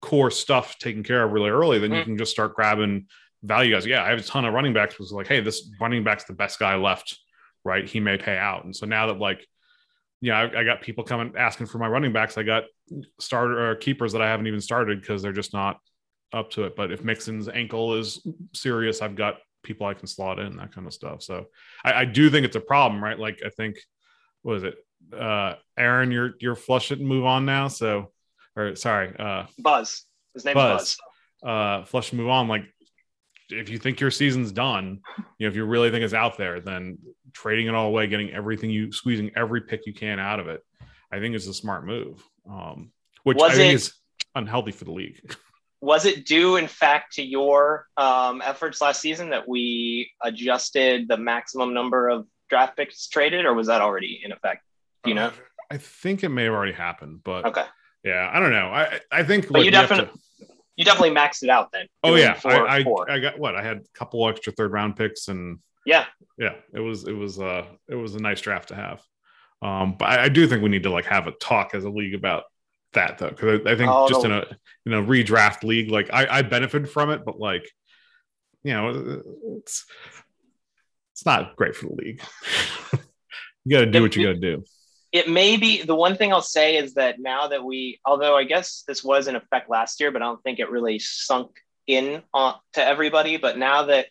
core 0.00 0.30
stuff 0.30 0.78
taken 0.78 1.02
care 1.02 1.24
of 1.24 1.32
really 1.32 1.50
early, 1.50 1.78
then 1.78 1.90
mm-hmm. 1.90 1.98
you 1.98 2.04
can 2.04 2.18
just 2.18 2.32
start 2.32 2.54
grabbing 2.54 3.06
value 3.44 3.72
guys. 3.72 3.86
Yeah, 3.86 4.02
I 4.02 4.10
have 4.10 4.18
a 4.18 4.22
ton 4.22 4.44
of 4.44 4.54
running 4.54 4.72
backs. 4.72 4.98
Was 4.98 5.12
like, 5.12 5.28
hey, 5.28 5.40
this 5.40 5.70
running 5.80 6.02
back's 6.02 6.24
the 6.24 6.32
best 6.32 6.58
guy 6.58 6.74
left, 6.76 7.18
right? 7.64 7.88
He 7.88 8.00
may 8.00 8.16
pay 8.16 8.36
out. 8.36 8.64
And 8.64 8.74
so 8.74 8.86
now 8.86 9.06
that 9.08 9.18
like, 9.18 9.46
yeah, 10.20 10.38
I, 10.38 10.60
I 10.60 10.64
got 10.64 10.80
people 10.80 11.04
coming 11.04 11.34
asking 11.36 11.66
for 11.66 11.78
my 11.78 11.86
running 11.88 12.12
backs. 12.12 12.38
I 12.38 12.42
got 12.42 12.64
starter 13.20 13.70
or 13.70 13.74
keepers 13.76 14.12
that 14.12 14.22
I 14.22 14.28
haven't 14.28 14.46
even 14.46 14.60
started 14.60 15.00
because 15.00 15.22
they're 15.22 15.32
just 15.32 15.52
not 15.52 15.78
up 16.32 16.50
to 16.52 16.64
it. 16.64 16.74
But 16.76 16.90
if 16.90 17.04
Mixon's 17.04 17.48
ankle 17.48 17.94
is 17.94 18.26
serious, 18.54 19.02
I've 19.02 19.16
got 19.16 19.36
people 19.62 19.86
I 19.86 19.94
can 19.94 20.06
slot 20.06 20.38
in 20.38 20.56
that 20.56 20.72
kind 20.72 20.86
of 20.86 20.92
stuff. 20.92 21.22
So 21.22 21.46
I, 21.84 21.92
I 21.92 22.04
do 22.04 22.30
think 22.30 22.46
it's 22.46 22.56
a 22.56 22.60
problem, 22.60 23.02
right? 23.02 23.18
Like 23.18 23.42
I 23.44 23.50
think, 23.50 23.76
what 24.42 24.56
is 24.56 24.64
it? 24.64 24.76
Uh, 25.12 25.54
Aaron, 25.78 26.10
you're 26.10 26.34
you're 26.40 26.54
flush 26.54 26.90
it 26.90 26.98
and 26.98 27.08
move 27.08 27.26
on 27.26 27.44
now. 27.44 27.68
So, 27.68 28.12
or 28.56 28.76
sorry, 28.76 29.14
uh, 29.18 29.44
Buzz. 29.58 30.04
His 30.32 30.44
name's 30.44 30.54
Buzz. 30.54 30.96
Buzz. 31.42 31.50
Uh, 31.50 31.84
flush 31.84 32.10
and 32.10 32.20
move 32.20 32.30
on. 32.30 32.48
Like 32.48 32.64
if 33.58 33.68
you 33.68 33.78
think 33.78 34.00
your 34.00 34.10
season's 34.10 34.52
done, 34.52 35.00
you 35.38 35.46
know, 35.46 35.48
if 35.50 35.56
you 35.56 35.64
really 35.64 35.90
think 35.90 36.04
it's 36.04 36.14
out 36.14 36.36
there, 36.38 36.60
then 36.60 36.98
trading 37.32 37.66
it 37.66 37.74
all 37.74 37.86
away, 37.88 38.06
getting 38.06 38.30
everything 38.30 38.70
you 38.70 38.92
squeezing 38.92 39.30
every 39.36 39.60
pick 39.62 39.86
you 39.86 39.92
can 39.94 40.18
out 40.18 40.40
of 40.40 40.48
it, 40.48 40.60
I 41.12 41.18
think 41.20 41.34
is 41.34 41.46
a 41.48 41.54
smart 41.54 41.86
move. 41.86 42.22
Um, 42.48 42.92
which 43.24 43.38
Was 43.38 43.52
I 43.52 43.54
think 43.56 43.72
it- 43.72 43.76
is 43.76 43.94
unhealthy 44.34 44.72
for 44.72 44.84
the 44.84 44.92
league. 44.92 45.34
Was 45.80 46.06
it 46.06 46.24
due, 46.24 46.56
in 46.56 46.66
fact, 46.66 47.14
to 47.16 47.22
your 47.22 47.86
um, 47.98 48.40
efforts 48.42 48.80
last 48.80 49.02
season 49.02 49.28
that 49.30 49.46
we 49.46 50.10
adjusted 50.22 51.08
the 51.08 51.18
maximum 51.18 51.74
number 51.74 52.08
of 52.08 52.26
draft 52.48 52.74
picks 52.76 53.06
traded, 53.06 53.44
or 53.44 53.52
was 53.52 53.66
that 53.66 53.82
already 53.82 54.22
in 54.24 54.32
effect? 54.32 54.62
Do 55.02 55.10
you 55.10 55.14
know? 55.14 55.30
I 55.70 55.76
think 55.76 56.24
it 56.24 56.30
may 56.30 56.44
have 56.44 56.54
already 56.54 56.72
happened, 56.72 57.20
but 57.22 57.44
Okay, 57.44 57.64
yeah, 58.02 58.30
I 58.32 58.40
don't 58.40 58.50
know. 58.52 58.68
I 58.68 58.98
I 59.12 59.24
think 59.24 59.48
but 59.48 59.58
like, 59.58 59.64
you 59.66 59.72
we 59.72 59.76
have 59.76 59.88
to- 59.90 59.94
definitely 59.96 60.20
you 60.76 60.84
definitely 60.84 61.14
maxed 61.14 61.42
it 61.42 61.50
out 61.50 61.70
then. 61.72 61.86
Oh 62.02 62.14
yeah, 62.14 62.34
four, 62.34 62.68
I, 62.68 62.76
I, 62.78 62.84
four. 62.84 63.10
I 63.10 63.18
got 63.18 63.38
what 63.38 63.54
I 63.56 63.62
had 63.62 63.78
a 63.78 63.98
couple 63.98 64.28
extra 64.28 64.52
third 64.52 64.72
round 64.72 64.96
picks 64.96 65.28
and 65.28 65.58
yeah, 65.86 66.06
yeah, 66.38 66.54
it 66.72 66.80
was 66.80 67.06
it 67.06 67.12
was 67.12 67.38
uh 67.38 67.64
it 67.88 67.94
was 67.94 68.14
a 68.14 68.20
nice 68.20 68.40
draft 68.40 68.68
to 68.68 68.74
have. 68.74 69.02
Um, 69.62 69.96
but 69.98 70.08
I, 70.08 70.24
I 70.24 70.28
do 70.28 70.46
think 70.46 70.62
we 70.62 70.68
need 70.68 70.82
to 70.82 70.90
like 70.90 71.06
have 71.06 71.26
a 71.26 71.32
talk 71.32 71.74
as 71.74 71.84
a 71.84 71.90
league 71.90 72.14
about 72.14 72.44
that 72.92 73.18
though, 73.18 73.28
because 73.30 73.60
I, 73.66 73.72
I 73.72 73.76
think 73.76 73.90
Oh, 73.92 74.08
just 74.08 74.24
no. 74.24 74.26
in 74.26 74.32
a 74.32 74.46
in 74.86 74.92
a 74.92 75.02
redraft 75.02 75.62
league, 75.62 75.90
like 75.90 76.10
I, 76.12 76.38
I 76.38 76.42
benefit 76.42 76.88
from 76.88 77.10
it, 77.10 77.24
but 77.24 77.38
like 77.38 77.68
you 78.62 78.72
know, 78.72 79.22
it's 79.58 79.84
it's 81.12 81.26
not 81.26 81.54
great 81.56 81.76
for 81.76 81.86
the 81.86 81.94
league. 81.94 82.22
you 83.64 83.76
got 83.76 83.80
to 83.80 83.90
do 83.90 84.02
what 84.02 84.16
you 84.16 84.26
got 84.26 84.32
to 84.32 84.40
do. 84.40 84.64
It 85.14 85.28
may 85.28 85.56
be 85.56 85.80
the 85.80 85.94
one 85.94 86.16
thing 86.16 86.32
I'll 86.32 86.42
say 86.42 86.76
is 86.76 86.94
that 86.94 87.20
now 87.20 87.46
that 87.46 87.64
we, 87.64 88.00
although 88.04 88.36
I 88.36 88.42
guess 88.42 88.82
this 88.88 89.04
was 89.04 89.28
in 89.28 89.36
effect 89.36 89.70
last 89.70 90.00
year, 90.00 90.10
but 90.10 90.22
I 90.22 90.24
don't 90.24 90.42
think 90.42 90.58
it 90.58 90.68
really 90.68 90.98
sunk 90.98 91.52
in 91.86 92.24
on, 92.34 92.56
to 92.72 92.84
everybody. 92.84 93.36
But 93.36 93.56
now 93.56 93.84
that 93.84 94.06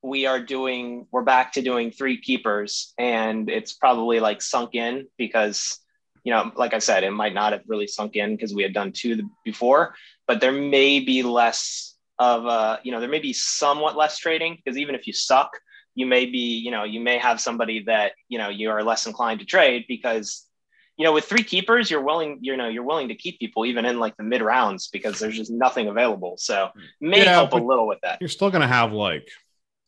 we 0.00 0.26
are 0.26 0.38
doing, 0.38 1.08
we're 1.10 1.24
back 1.24 1.54
to 1.54 1.62
doing 1.62 1.90
three 1.90 2.20
keepers, 2.20 2.94
and 2.96 3.50
it's 3.50 3.72
probably 3.72 4.20
like 4.20 4.40
sunk 4.40 4.76
in 4.76 5.08
because, 5.16 5.80
you 6.22 6.32
know, 6.32 6.52
like 6.54 6.72
I 6.72 6.78
said, 6.78 7.02
it 7.02 7.10
might 7.10 7.34
not 7.34 7.50
have 7.50 7.62
really 7.66 7.88
sunk 7.88 8.14
in 8.14 8.36
because 8.36 8.54
we 8.54 8.62
had 8.62 8.72
done 8.72 8.92
two 8.92 9.28
before, 9.44 9.96
but 10.28 10.40
there 10.40 10.52
may 10.52 11.00
be 11.00 11.24
less 11.24 11.96
of, 12.20 12.46
uh, 12.46 12.76
you 12.84 12.92
know, 12.92 13.00
there 13.00 13.08
may 13.08 13.18
be 13.18 13.32
somewhat 13.32 13.96
less 13.96 14.18
trading 14.18 14.54
because 14.54 14.78
even 14.78 14.94
if 14.94 15.08
you 15.08 15.12
suck, 15.12 15.50
you 15.98 16.06
may 16.06 16.26
be, 16.26 16.58
you 16.64 16.70
know, 16.70 16.84
you 16.84 17.00
may 17.00 17.18
have 17.18 17.40
somebody 17.40 17.82
that, 17.84 18.12
you 18.28 18.38
know, 18.38 18.48
you 18.48 18.70
are 18.70 18.82
less 18.84 19.06
inclined 19.06 19.40
to 19.40 19.46
trade 19.46 19.84
because, 19.88 20.46
you 20.96 21.04
know, 21.04 21.12
with 21.12 21.24
three 21.24 21.42
keepers, 21.42 21.90
you're 21.90 22.04
willing, 22.10 22.38
you 22.40 22.56
know, 22.56 22.68
you're 22.68 22.84
willing 22.84 23.08
to 23.08 23.16
keep 23.16 23.40
people 23.40 23.66
even 23.66 23.84
in 23.84 23.98
like 23.98 24.16
the 24.16 24.22
mid 24.22 24.40
rounds 24.40 24.88
because 24.88 25.18
there's 25.18 25.36
just 25.36 25.50
nothing 25.50 25.88
available. 25.88 26.36
So 26.38 26.68
may 27.00 27.24
Yeah, 27.24 27.32
help 27.32 27.52
a 27.52 27.56
little 27.56 27.88
with 27.88 27.98
that. 28.04 28.18
You're 28.20 28.28
still 28.28 28.50
gonna 28.50 28.68
have 28.68 28.92
like. 28.92 29.28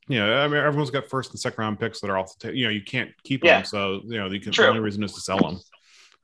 You 0.09 0.19
know, 0.19 0.39
I 0.39 0.49
mean, 0.49 0.57
everyone's 0.57 0.91
got 0.91 1.07
first 1.07 1.31
and 1.31 1.39
second 1.39 1.63
round 1.63 1.79
picks 1.79 2.01
that 2.01 2.11
are 2.11 2.19
off 2.19 2.37
the 2.37 2.47
table. 2.47 2.57
You 2.59 2.65
know, 2.65 2.71
you 2.73 2.83
can't 2.83 3.11
keep 3.23 3.45
Yeah. 3.45 3.57
them, 3.59 3.65
so 3.65 4.01
you 4.05 4.19
know, 4.19 4.27
you 4.29 4.41
can, 4.41 4.51
the 4.51 4.67
only 4.67 4.81
reason 4.81 5.05
is 5.05 5.13
to 5.15 5.21
sell 5.21 5.39
them. 5.39 5.61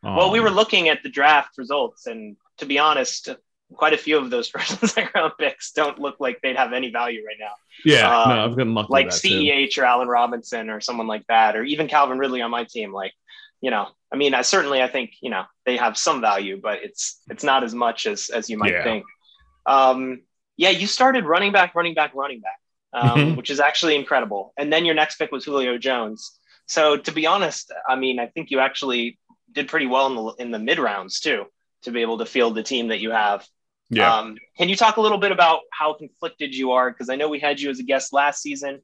well, 0.03 0.33
we 0.33 0.41
Um, 0.41 0.45
were 0.47 0.51
looking 0.51 0.89
at 0.89 1.05
the 1.05 1.09
draft 1.09 1.57
results, 1.57 2.09
and 2.09 2.37
to 2.59 2.67
be 2.67 2.81
honest, 2.81 3.29
quite 3.75 3.93
a 3.93 3.99
few 3.99 4.17
of 4.19 4.31
those 4.31 4.49
first 4.49 4.81
and 4.81 4.91
second 4.91 5.11
round 5.15 5.33
picks 5.39 5.73
don't 5.73 5.99
look 5.99 6.17
like 6.21 6.41
they'd 6.43 6.57
have 6.57 6.73
any 6.73 6.91
value 6.91 7.23
right 7.27 7.37
now. 7.39 7.53
Yeah, 7.85 8.23
um, 8.23 8.29
no, 8.31 8.45
I've 8.45 8.57
gotten 8.57 8.75
lucky. 8.75 8.93
like 8.93 9.11
too. 9.11 9.29
CEH 9.29 9.77
or 9.79 9.85
Allen 9.85 10.09
Robinson 10.09 10.71
or 10.71 10.81
someone 10.81 11.07
like 11.07 11.27
that, 11.29 11.57
or 11.57 11.63
even 11.65 11.89
Calvin 11.89 12.19
Ridley 12.19 12.41
on 12.43 12.51
my 12.51 12.65
team. 12.65 12.93
Like, 12.93 13.13
you 13.61 13.71
know, 13.71 13.89
I 14.13 14.17
mean, 14.17 14.35
I 14.35 14.43
certainly 14.43 14.81
I 14.83 14.89
think 14.89 15.13
you 15.21 15.31
know 15.31 15.45
they 15.65 15.77
have 15.77 15.99
some 15.99 16.21
value, 16.21 16.61
but 16.63 16.83
it's 16.83 17.21
it's 17.29 17.45
not 17.45 17.65
as 17.65 17.75
much 17.75 18.07
as 18.07 18.31
as 18.31 18.49
you 18.49 18.57
might 18.57 18.73
Yeah. 18.73 18.85
think. 18.85 19.05
Um, 19.67 20.23
yeah, 20.57 20.71
you 20.71 20.87
started 20.87 21.25
running 21.25 21.53
back, 21.53 21.75
running 21.75 21.95
back, 21.95 22.15
running 22.15 22.41
back, 22.41 22.59
um, 22.93 23.19
Mhm. 23.19 23.37
which 23.37 23.51
is 23.51 23.61
actually 23.61 23.95
incredible. 23.97 24.53
And 24.57 24.73
then 24.73 24.85
your 24.85 24.95
next 24.95 25.17
pick 25.17 25.33
was 25.33 25.45
Julio 25.45 25.77
Jones. 25.77 26.39
So 26.67 26.97
to 26.97 27.13
be 27.13 27.27
honest, 27.27 27.73
I 27.89 27.97
mean, 27.97 28.19
I 28.19 28.27
think 28.29 28.51
you 28.51 28.61
actually 28.61 29.19
did 29.53 29.69
pretty 29.69 29.87
well 29.87 30.07
in 30.07 30.15
the 30.15 30.25
in 30.45 30.51
the 30.51 30.59
mid 30.59 30.79
rounds 30.79 31.21
too 31.21 31.47
to 31.83 31.91
be 31.91 32.01
able 32.01 32.19
to 32.19 32.27
field 32.27 32.55
the 32.55 32.63
team 32.63 32.89
that 32.89 33.01
you 33.01 33.11
have. 33.11 33.47
Yeah, 33.91 34.13
Um, 34.15 34.37
can 34.59 34.69
you 34.69 34.77
talk 34.77 34.97
a 34.97 35.01
little 35.01 35.19
bit 35.19 35.33
about 35.33 35.61
how 35.73 35.95
conflicted 35.95 36.55
you 36.55 36.73
are? 36.73 36.91
Because 36.91 37.09
I 37.09 37.17
know 37.17 37.29
we 37.29 37.39
had 37.39 37.61
you 37.61 37.71
as 37.71 37.79
a 37.79 37.85
guest 37.85 38.13
last 38.13 38.43
season. 38.43 38.81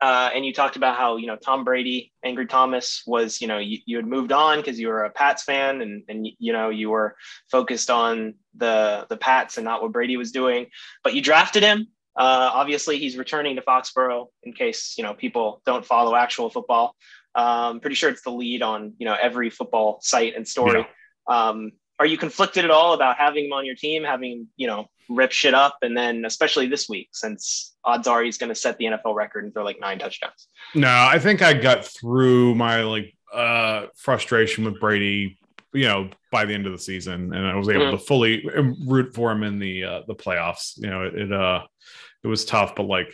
uh, 0.00 0.30
and 0.34 0.44
you 0.44 0.52
talked 0.52 0.74
about 0.74 0.96
how 0.96 1.16
you 1.16 1.28
know 1.28 1.36
Tom 1.36 1.62
Brady, 1.62 2.12
Angry 2.24 2.46
Thomas 2.46 3.04
was 3.06 3.40
you 3.40 3.46
know 3.46 3.58
you, 3.58 3.78
you 3.86 3.96
had 3.96 4.06
moved 4.06 4.32
on 4.32 4.58
because 4.58 4.78
you 4.80 4.88
were 4.88 5.04
a 5.04 5.10
Pats 5.10 5.44
fan 5.44 5.80
and 5.80 6.02
and 6.08 6.28
you 6.40 6.52
know 6.52 6.70
you 6.70 6.90
were 6.90 7.14
focused 7.52 7.88
on 7.88 8.34
the 8.56 9.06
the 9.08 9.16
Pats 9.16 9.58
and 9.58 9.64
not 9.64 9.80
what 9.80 9.92
Brady 9.92 10.16
was 10.16 10.32
doing, 10.32 10.66
but 11.04 11.14
you 11.14 11.22
drafted 11.22 11.62
him. 11.62 11.86
Uh, 12.16 12.50
obviously, 12.52 12.98
he's 12.98 13.16
returning 13.16 13.54
to 13.56 13.62
Foxborough 13.62 14.26
in 14.42 14.52
case 14.52 14.94
you 14.98 15.04
know 15.04 15.14
people 15.14 15.62
don't 15.64 15.86
follow 15.86 16.16
actual 16.16 16.50
football. 16.50 16.96
Um, 17.36 17.78
pretty 17.80 17.94
sure 17.94 18.10
it's 18.10 18.22
the 18.22 18.30
lead 18.30 18.60
on 18.60 18.94
you 18.98 19.06
know 19.06 19.16
every 19.20 19.50
football 19.50 20.00
site 20.02 20.34
and 20.34 20.46
story. 20.46 20.84
Yeah. 21.28 21.48
Um, 21.48 21.72
are 21.98 22.06
you 22.06 22.18
conflicted 22.18 22.64
at 22.64 22.70
all 22.70 22.94
about 22.94 23.16
having 23.16 23.46
him 23.46 23.52
on 23.52 23.64
your 23.64 23.74
team, 23.74 24.04
having 24.04 24.48
you 24.56 24.66
know 24.66 24.88
rip 25.08 25.32
shit 25.32 25.54
up. 25.54 25.78
And 25.82 25.96
then 25.96 26.24
especially 26.24 26.66
this 26.66 26.88
week, 26.88 27.10
since 27.12 27.74
odds 27.84 28.06
are 28.06 28.22
he's 28.22 28.38
going 28.38 28.48
to 28.48 28.54
set 28.54 28.78
the 28.78 28.86
NFL 28.86 29.14
record 29.14 29.44
and 29.44 29.52
throw 29.52 29.64
like 29.64 29.80
nine 29.80 29.98
touchdowns. 29.98 30.48
No, 30.74 30.88
I 30.88 31.18
think 31.18 31.42
I 31.42 31.52
got 31.52 31.84
through 31.84 32.54
my 32.54 32.82
like 32.82 33.14
uh 33.32 33.86
frustration 33.96 34.64
with 34.64 34.78
Brady, 34.80 35.38
you 35.72 35.84
know, 35.84 36.10
by 36.30 36.44
the 36.44 36.54
end 36.54 36.66
of 36.66 36.72
the 36.72 36.78
season, 36.78 37.32
and 37.34 37.46
I 37.46 37.56
was 37.56 37.68
able 37.68 37.86
mm-hmm. 37.86 37.96
to 37.96 37.98
fully 37.98 38.44
root 38.86 39.14
for 39.14 39.30
him 39.32 39.42
in 39.42 39.58
the 39.58 39.84
uh, 39.84 40.02
the 40.06 40.14
playoffs. 40.14 40.74
You 40.76 40.90
know, 40.90 41.04
it, 41.04 41.14
it 41.14 41.32
uh 41.32 41.62
it 42.22 42.28
was 42.28 42.44
tough, 42.44 42.74
but 42.74 42.84
like 42.84 43.12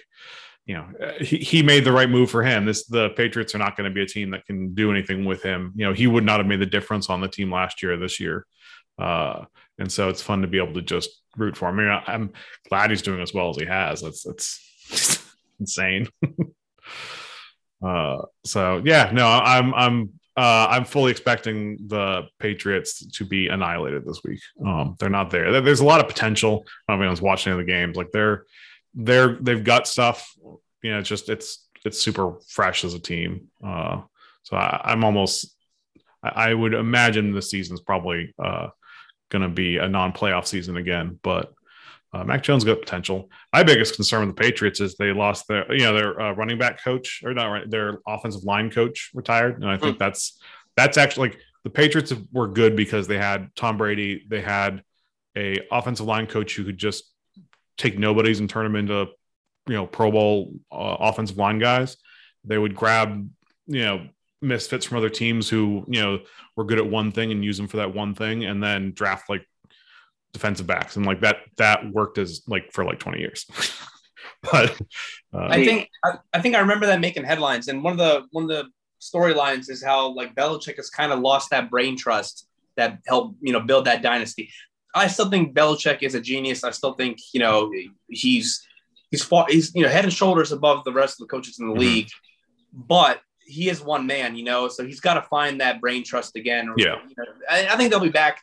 you 0.67 0.75
know 0.75 0.87
he, 1.21 1.39
he 1.39 1.63
made 1.63 1.83
the 1.83 1.91
right 1.91 2.11
move 2.11 2.31
for 2.31 2.43
him 2.43 2.67
this 2.67 2.85
the 2.87 3.09
patriots 3.11 3.55
are 3.55 3.59
not 3.59 3.75
going 3.75 3.89
to 3.89 3.95
be 3.95 4.03
a 4.03 4.07
team 4.07 4.31
that 4.31 4.45
can 4.45 4.75
do 4.75 4.91
anything 4.91 5.25
with 5.25 5.43
him 5.43 5.73
you 5.75 5.85
know 5.85 5.95
he 5.95 6.07
would 6.07 6.25
not 6.25 6.39
have 6.39 6.47
made 6.47 6.61
the 6.61 6.67
difference 6.67 7.09
on 7.09 7.23
the 7.23 7.27
team 7.27 7.51
last 7.51 7.83
year 7.83 7.95
or 7.95 7.97
this 7.97 8.21
year 8.21 8.47
uh, 8.99 9.45
and 9.79 9.91
so 9.91 10.09
it's 10.09 10.23
fun 10.23 10.43
to 10.43 10.49
be 10.49 10.59
able 10.59 10.75
to 10.75 10.83
just 10.83 11.11
root 11.37 11.57
for 11.57 11.69
him. 11.69 11.79
I 11.79 11.83
mean, 11.83 12.03
I'm 12.07 12.33
glad 12.69 12.91
he's 12.91 13.03
doing 13.03 13.21
as 13.21 13.33
well 13.33 13.51
as 13.51 13.57
he 13.57 13.65
has. 13.67 14.03
That's 14.03 14.23
that's 14.25 15.35
insane. 15.61 16.09
uh, 17.85 18.19
so 18.45 18.83
yeah, 18.85 19.11
no, 19.13 19.27
I'm 19.27 19.75
I'm 19.75 20.13
uh, 20.37 20.69
I'm 20.71 20.85
fully 20.85 21.11
expecting 21.11 21.79
the 21.89 22.23
Patriots 22.39 23.05
to 23.05 23.25
be 23.25 23.49
annihilated 23.49 24.05
this 24.07 24.21
week. 24.25 24.41
Um, 24.65 24.95
they're 25.01 25.11
not 25.11 25.31
there. 25.31 25.61
There's 25.61 25.81
a 25.81 25.85
lot 25.85 26.01
of 26.01 26.07
potential. 26.07 26.65
I 26.89 26.93
don't 26.93 27.01
if 27.01 27.03
anyone's 27.03 27.23
watching 27.23 27.57
the 27.57 27.65
games. 27.65 27.97
Like 27.97 28.13
they're 28.13 28.45
they're 28.95 29.35
they've 29.41 29.65
got 29.65 29.89
stuff. 29.89 30.33
You 30.83 30.93
know, 30.93 31.01
it's 31.01 31.09
just 31.09 31.29
it's 31.29 31.67
it's 31.85 32.01
super 32.01 32.37
fresh 32.47 32.85
as 32.85 32.95
a 32.95 33.01
team. 33.01 33.49
Uh, 33.65 34.03
so 34.45 34.57
I, 34.57 34.93
am 34.93 35.03
almost 35.03 35.57
I, 36.23 36.51
I 36.51 36.55
would 36.55 36.75
imagine 36.75 37.33
the 37.33 37.43
season's 37.43 37.81
probably 37.81 38.33
uh, 38.43 38.69
going 39.31 39.43
to 39.43 39.49
be 39.49 39.79
a 39.79 39.89
non-playoff 39.89 40.47
season 40.47 40.77
again. 40.77 41.19
But 41.23 41.53
uh, 42.13 42.25
Mac 42.25 42.43
Jones 42.43 42.65
got 42.65 42.81
potential. 42.81 43.31
My 43.53 43.63
biggest 43.63 43.97
concern 43.97 44.27
with 44.27 44.37
the 44.37 44.43
Patriots 44.43 44.81
is 44.81 44.97
they 44.97 45.13
lost 45.13 45.47
their, 45.49 45.71
you 45.73 45.85
know, 45.85 45.95
their 45.95 46.21
uh, 46.21 46.33
running 46.33 46.59
back 46.59 46.83
coach 46.83 47.23
or 47.25 47.35
not 47.35 47.49
right, 47.49 47.71
their 47.71 47.99
offensive 48.07 48.45
line 48.45 48.71
coach 48.71 49.11
retired, 49.15 49.61
and 49.61 49.71
I 49.71 49.77
think 49.77 49.97
mm. 49.97 49.99
that's 49.99 50.41
that's 50.77 50.97
actually 50.97 51.31
like 51.31 51.39
the 51.65 51.71
Patriots 51.71 52.15
were 52.33 52.49
good 52.49 52.77
because 52.77 53.07
they 53.07 53.19
had 53.19 53.55
Tom 53.55 53.77
Brady, 53.77 54.25
they 54.29 54.41
had 54.41 54.83
a 55.37 55.59
offensive 55.71 56.07
line 56.07 56.27
coach 56.27 56.55
who 56.57 56.65
could 56.65 56.79
just 56.79 57.05
take 57.77 57.99
nobodies 57.99 58.41
and 58.41 58.49
turn 58.49 58.65
them 58.65 58.77
into, 58.77 59.07
you 59.67 59.75
know, 59.75 59.87
Pro 59.87 60.11
Bowl 60.11 60.55
uh, 60.73 60.97
offensive 61.01 61.37
line 61.37 61.59
guys. 61.59 61.97
They 62.45 62.57
would 62.57 62.75
grab, 62.75 63.29
you 63.67 63.81
know, 63.81 64.09
misfits 64.41 64.87
from 64.87 64.99
other 64.99 65.11
teams 65.11 65.49
who 65.49 65.85
you 65.89 66.01
know 66.01 66.21
were 66.57 66.65
good 66.65 66.79
at 66.79 66.87
one 66.87 67.13
thing 67.13 67.33
and 67.33 67.45
use 67.45 67.57
them 67.57 67.69
for 67.69 67.79
that 67.79 67.95
one 67.95 68.15
thing, 68.15 68.45
and 68.45 68.63
then 68.63 68.93
draft 68.93 69.29
like 69.29 69.47
defensive 70.33 70.67
backs, 70.67 70.97
and 70.97 71.07
like 71.07 71.21
that 71.21 71.39
that 71.57 71.91
worked 71.93 72.19
as 72.19 72.43
like 72.47 72.73
for 72.73 72.85
like 72.85 72.99
twenty 72.99 73.21
years. 73.21 73.47
but 74.43 74.71
uh, 75.35 75.47
I 75.49 75.65
think 75.65 75.89
I, 76.05 76.19
I, 76.33 76.41
think 76.41 76.55
I 76.55 76.61
remember 76.61 76.87
that 76.87 77.01
making 77.01 77.25
headlines, 77.25 77.69
and 77.69 77.83
one 77.83 77.93
of 77.93 77.99
the 77.99 78.27
one 78.31 78.45
of 78.45 78.51
the 78.51 78.67
storylines 79.01 79.71
is 79.71 79.83
how 79.83 80.13
like 80.15 80.35
Belichick 80.35 80.77
has 80.77 80.91
kind 80.91 81.13
of 81.13 81.21
lost 81.21 81.51
that 81.51 81.71
brain 81.71 81.97
trust 81.97 82.47
that 82.77 82.99
helped 83.07 83.37
you 83.41 83.53
know 83.53 83.61
build 83.61 83.85
that 83.87 84.03
dynasty. 84.03 84.51
I 84.95 85.07
still 85.09 85.31
think 85.31 85.55
Belichick 85.55 86.03
is 86.03 86.15
a 86.15 86.21
genius. 86.21 86.65
I 86.65 86.71
still 86.71 86.95
think 86.95 87.19
you 87.33 87.41
know 87.41 87.71
he's 88.09 88.67
he's 89.11 89.23
far 89.23 89.47
he's 89.49 89.75
you 89.75 89.83
know 89.83 89.89
head 89.89 90.05
and 90.05 90.13
shoulders 90.13 90.53
above 90.53 90.85
the 90.85 90.93
rest 90.93 91.21
of 91.21 91.27
the 91.27 91.31
coaches 91.31 91.59
in 91.59 91.67
the 91.67 91.73
mm-hmm. 91.73 91.81
league, 91.81 92.09
but 92.73 93.21
he 93.49 93.69
is 93.71 93.81
one 93.81 94.07
man, 94.07 94.37
you 94.37 94.45
know, 94.45 94.69
so 94.69 94.85
he's 94.85 95.01
got 95.01 95.15
to 95.15 95.23
find 95.23 95.61
that 95.61 95.81
brain 95.81 96.05
trust 96.05 96.37
again. 96.37 96.73
Yeah, 96.77 96.97
you 97.09 97.15
know, 97.17 97.25
I, 97.49 97.69
I, 97.69 97.77
think 97.77 97.91
they'll 97.91 98.01
be 98.01 98.11
back. 98.11 98.43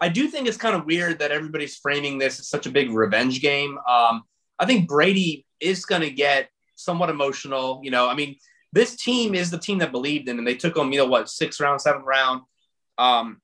I 0.00 0.08
do 0.08 0.28
think 0.28 0.46
it's 0.46 0.56
kind 0.56 0.76
of 0.76 0.84
weird 0.84 1.20
that 1.20 1.30
everybody's 1.30 1.76
framing 1.76 2.18
this 2.18 2.38
as 2.38 2.48
such 2.48 2.66
a 2.66 2.70
big 2.70 2.90
revenge 2.90 3.40
game. 3.40 3.78
Um, 3.88 4.22
I 4.58 4.66
think 4.66 4.88
Brady 4.88 5.46
is 5.58 5.84
going 5.86 6.02
to 6.02 6.10
get 6.10 6.50
somewhat 6.76 7.08
emotional. 7.08 7.80
You 7.82 7.90
know, 7.90 8.08
I 8.08 8.14
mean, 8.14 8.36
this 8.72 8.96
team 8.96 9.34
is 9.34 9.50
the 9.50 9.58
team 9.58 9.78
that 9.78 9.92
believed 9.92 10.28
in 10.28 10.34
him. 10.34 10.38
And 10.40 10.46
they 10.46 10.54
took 10.54 10.76
him, 10.76 10.92
you 10.92 10.98
know, 10.98 11.06
what 11.06 11.28
sixth 11.28 11.60
round, 11.60 11.80
seventh 11.80 12.04
round. 12.04 12.42
Um, 12.98 13.40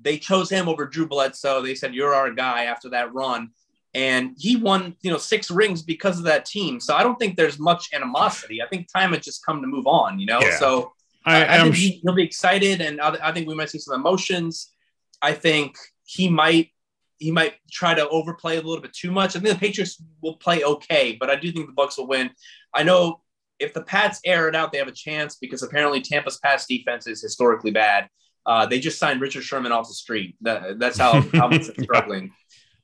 they 0.00 0.18
chose 0.18 0.48
him 0.48 0.68
over 0.68 0.86
Drew 0.86 1.08
Bledsoe. 1.08 1.62
They 1.62 1.74
said, 1.74 1.94
"You're 1.94 2.14
our 2.14 2.30
guy." 2.30 2.64
After 2.64 2.90
that 2.90 3.12
run, 3.12 3.50
and 3.98 4.36
he 4.38 4.54
won 4.54 4.94
you 5.02 5.10
know 5.10 5.18
six 5.18 5.50
rings 5.50 5.82
because 5.82 6.18
of 6.18 6.24
that 6.24 6.44
team. 6.44 6.78
So 6.80 6.94
i 6.94 7.02
don't 7.02 7.18
think 7.18 7.36
there's 7.36 7.58
much 7.58 7.88
animosity. 7.92 8.62
I 8.62 8.68
think 8.68 8.90
time 8.92 9.12
has 9.12 9.24
just 9.24 9.44
come 9.44 9.60
to 9.60 9.66
move 9.66 9.86
on 9.86 10.18
you 10.20 10.26
know? 10.26 10.40
Yeah. 10.40 10.58
so 10.58 10.92
I, 11.24 11.44
I, 11.44 11.54
I 11.54 11.62
think 11.62 11.74
he, 11.74 12.00
will 12.04 12.14
be 12.14 12.22
excited 12.22 12.80
and 12.80 13.00
I, 13.00 13.16
I 13.22 13.32
think 13.32 13.48
we 13.48 13.54
might 13.54 13.70
see 13.70 13.80
some 13.80 13.94
emotions. 14.00 14.72
I 15.20 15.32
think 15.32 15.76
he 16.04 16.28
might 16.28 16.70
he 17.18 17.32
might 17.32 17.54
try 17.68 17.94
to 17.94 18.08
overplay 18.08 18.58
a 18.58 18.62
little 18.62 18.80
bit 18.80 18.92
too 18.92 19.10
much. 19.10 19.34
I 19.34 19.40
think 19.40 19.52
the 19.52 19.66
patriots 19.66 20.00
will 20.22 20.36
play 20.36 20.62
okay 20.62 21.16
but 21.18 21.28
i 21.28 21.36
do 21.36 21.50
think 21.50 21.66
the 21.66 21.72
bucks 21.80 21.98
will 21.98 22.06
win. 22.06 22.30
I 22.72 22.84
know 22.84 23.22
if 23.58 23.74
the 23.74 23.82
pats 23.82 24.20
air 24.24 24.46
it 24.48 24.54
out 24.54 24.70
they 24.70 24.78
have 24.78 24.94
a 24.96 25.00
chance 25.06 25.34
because 25.34 25.64
apparently 25.64 26.00
tampa's 26.00 26.38
pass 26.38 26.66
defense 26.66 27.08
is 27.08 27.20
historically 27.20 27.72
bad. 27.72 28.08
Uh, 28.46 28.64
they 28.64 28.78
just 28.78 28.98
signed 28.98 29.20
richard 29.20 29.42
sherman 29.42 29.72
off 29.72 29.88
the 29.88 29.94
street. 29.94 30.36
That, 30.42 30.78
that's 30.78 30.98
how, 30.98 31.20
how 31.34 31.48
much 31.52 31.66
they're 31.66 31.84
struggling 31.84 32.30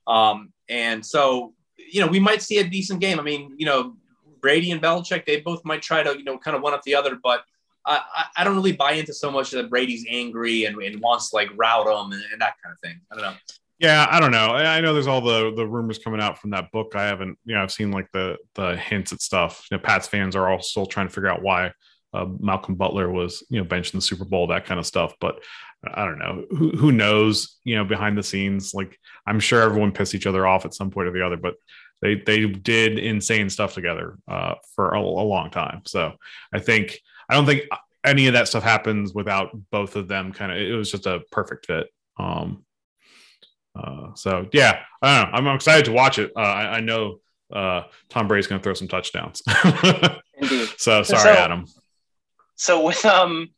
um, 0.06 0.52
and 0.68 1.04
so, 1.04 1.54
you 1.76 2.00
know, 2.00 2.06
we 2.06 2.20
might 2.20 2.42
see 2.42 2.58
a 2.58 2.64
decent 2.64 3.00
game. 3.00 3.18
I 3.18 3.22
mean, 3.22 3.54
you 3.56 3.66
know, 3.66 3.96
Brady 4.40 4.70
and 4.70 4.82
Belichick, 4.82 5.24
they 5.26 5.40
both 5.40 5.64
might 5.64 5.82
try 5.82 6.02
to, 6.02 6.16
you 6.16 6.24
know, 6.24 6.38
kind 6.38 6.56
of 6.56 6.62
one 6.62 6.74
up 6.74 6.82
the 6.82 6.94
other, 6.94 7.18
but 7.22 7.44
I, 7.86 8.24
I 8.36 8.44
don't 8.44 8.56
really 8.56 8.72
buy 8.72 8.92
into 8.92 9.12
so 9.12 9.30
much 9.30 9.50
that 9.50 9.68
Brady's 9.68 10.06
angry 10.08 10.64
and, 10.64 10.80
and 10.82 11.00
wants 11.00 11.30
to 11.30 11.36
like 11.36 11.50
route 11.56 11.86
them 11.86 12.12
and, 12.12 12.22
and, 12.32 12.40
that 12.40 12.54
kind 12.62 12.72
of 12.72 12.80
thing. 12.80 13.00
I 13.10 13.14
don't 13.14 13.24
know. 13.24 13.36
Yeah, 13.78 14.06
I 14.10 14.20
don't 14.20 14.30
know. 14.30 14.52
I 14.52 14.80
know 14.80 14.94
there's 14.94 15.08
all 15.08 15.20
the 15.20 15.52
the 15.54 15.66
rumors 15.66 15.98
coming 15.98 16.20
out 16.20 16.38
from 16.38 16.50
that 16.50 16.70
book. 16.70 16.92
I 16.94 17.04
haven't, 17.04 17.36
you 17.44 17.54
know, 17.54 17.62
I've 17.62 17.72
seen 17.72 17.90
like 17.90 18.10
the 18.12 18.38
the 18.54 18.76
hints 18.76 19.12
at 19.12 19.20
stuff. 19.20 19.66
You 19.70 19.76
know, 19.76 19.82
Pats 19.82 20.06
fans 20.06 20.36
are 20.36 20.48
all 20.48 20.62
still 20.62 20.86
trying 20.86 21.08
to 21.08 21.12
figure 21.12 21.28
out 21.28 21.42
why 21.42 21.72
uh, 22.14 22.26
Malcolm 22.38 22.76
Butler 22.76 23.10
was, 23.10 23.42
you 23.50 23.58
know, 23.58 23.64
benched 23.64 23.92
in 23.92 23.98
the 23.98 24.04
Super 24.04 24.24
Bowl, 24.24 24.46
that 24.46 24.64
kind 24.64 24.78
of 24.78 24.86
stuff. 24.86 25.14
But 25.20 25.42
I 25.86 26.04
don't 26.04 26.18
know 26.18 26.44
who 26.50 26.70
who 26.70 26.92
knows, 26.92 27.58
you 27.64 27.74
know, 27.74 27.84
behind 27.84 28.16
the 28.16 28.22
scenes. 28.22 28.72
Like 28.72 28.98
I'm 29.26 29.40
sure 29.40 29.62
everyone 29.62 29.92
pissed 29.92 30.14
each 30.14 30.26
other 30.26 30.46
off 30.46 30.64
at 30.64 30.74
some 30.74 30.90
point 30.90 31.08
or 31.08 31.12
the 31.12 31.24
other, 31.24 31.36
but 31.36 31.54
they 32.02 32.16
they 32.16 32.46
did 32.46 32.98
insane 32.98 33.48
stuff 33.48 33.74
together 33.74 34.18
uh, 34.28 34.54
for 34.74 34.94
a, 34.94 35.00
a 35.00 35.00
long 35.00 35.50
time. 35.50 35.82
So 35.86 36.14
I 36.52 36.60
think 36.60 36.98
I 37.28 37.34
don't 37.34 37.46
think 37.46 37.62
any 38.04 38.26
of 38.26 38.34
that 38.34 38.48
stuff 38.48 38.62
happens 38.62 39.14
without 39.14 39.50
both 39.70 39.96
of 39.96 40.08
them. 40.08 40.32
Kind 40.32 40.52
of, 40.52 40.58
it 40.58 40.74
was 40.74 40.90
just 40.90 41.06
a 41.06 41.20
perfect 41.32 41.66
fit. 41.66 41.86
Um, 42.18 42.64
uh, 43.74 44.14
so 44.14 44.48
yeah, 44.52 44.80
I 45.02 45.22
don't 45.22 45.32
know. 45.32 45.50
I'm 45.50 45.56
excited 45.56 45.86
to 45.86 45.92
watch 45.92 46.18
it. 46.18 46.30
Uh, 46.36 46.40
I, 46.40 46.76
I, 46.76 46.80
know 46.80 47.18
uh, 47.52 47.84
Tom 48.08 48.28
Brady's 48.28 48.46
going 48.46 48.60
to 48.60 48.62
throw 48.62 48.74
some 48.74 48.86
touchdowns. 48.86 49.42
Indeed. 50.34 50.68
So 50.76 51.02
sorry, 51.02 51.22
so, 51.22 51.30
Adam. 51.30 51.66
So 52.54 52.84
with 52.84 53.04
um 53.04 53.50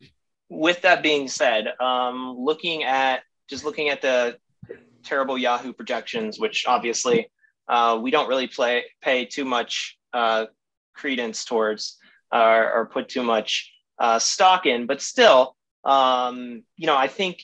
with 0.48 0.80
that 0.82 1.02
being 1.02 1.28
said, 1.28 1.74
um, 1.80 2.36
looking 2.38 2.84
at 2.84 3.24
just 3.48 3.64
looking 3.64 3.88
at 3.88 4.00
the 4.00 4.38
terrible 5.06 5.38
Yahoo 5.38 5.72
projections, 5.72 6.38
which 6.38 6.64
obviously 6.66 7.30
uh, 7.68 7.98
we 8.00 8.10
don't 8.10 8.28
really 8.28 8.46
play 8.46 8.84
pay 9.00 9.24
too 9.24 9.44
much 9.44 9.98
uh, 10.12 10.46
credence 10.94 11.44
towards 11.44 11.98
uh, 12.32 12.70
or 12.74 12.86
put 12.92 13.08
too 13.08 13.22
much 13.22 13.72
uh, 13.98 14.18
stock 14.18 14.66
in, 14.66 14.86
but 14.86 15.00
still, 15.00 15.56
um, 15.84 16.62
you 16.76 16.86
know, 16.86 16.96
I 16.96 17.08
think 17.08 17.42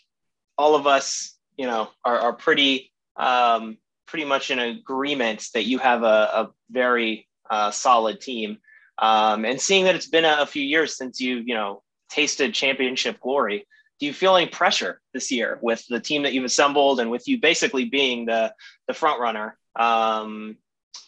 all 0.59 0.75
of 0.75 0.87
us, 0.87 1.37
you 1.57 1.67
know, 1.67 1.89
are, 2.05 2.19
are 2.19 2.33
pretty 2.33 2.93
um, 3.17 3.79
pretty 4.07 4.25
much 4.25 4.51
in 4.51 4.59
agreement 4.59 5.47
that 5.55 5.65
you 5.65 5.79
have 5.79 6.03
a, 6.03 6.07
a 6.07 6.51
very 6.71 7.29
uh, 7.51 7.71
solid 7.71 8.21
team. 8.21 8.59
Um, 8.99 9.45
and 9.45 9.61
seeing 9.61 9.85
that 9.85 9.95
it's 9.95 10.09
been 10.09 10.25
a, 10.25 10.37
a 10.41 10.47
few 10.47 10.63
years 10.63 10.97
since 10.97 11.21
you, 11.21 11.37
you 11.39 11.55
know, 11.55 11.83
tasted 12.11 12.55
championship 12.55 13.21
glory. 13.21 13.67
Do 14.03 14.07
you 14.07 14.13
feel 14.13 14.35
any 14.35 14.49
pressure 14.49 15.01
this 15.15 15.31
year 15.31 15.61
with 15.63 15.87
the 15.89 16.01
team 16.01 16.25
that 16.25 16.33
you've 16.33 16.45
assembled 16.45 16.99
and 16.99 17.09
with 17.09 17.29
you 17.29 17.41
basically 17.41 17.85
being 17.85 18.27
the 18.27 18.53
the 18.89 18.95
front 18.95 19.21
runner? 19.21 19.57
Um, 19.79 20.57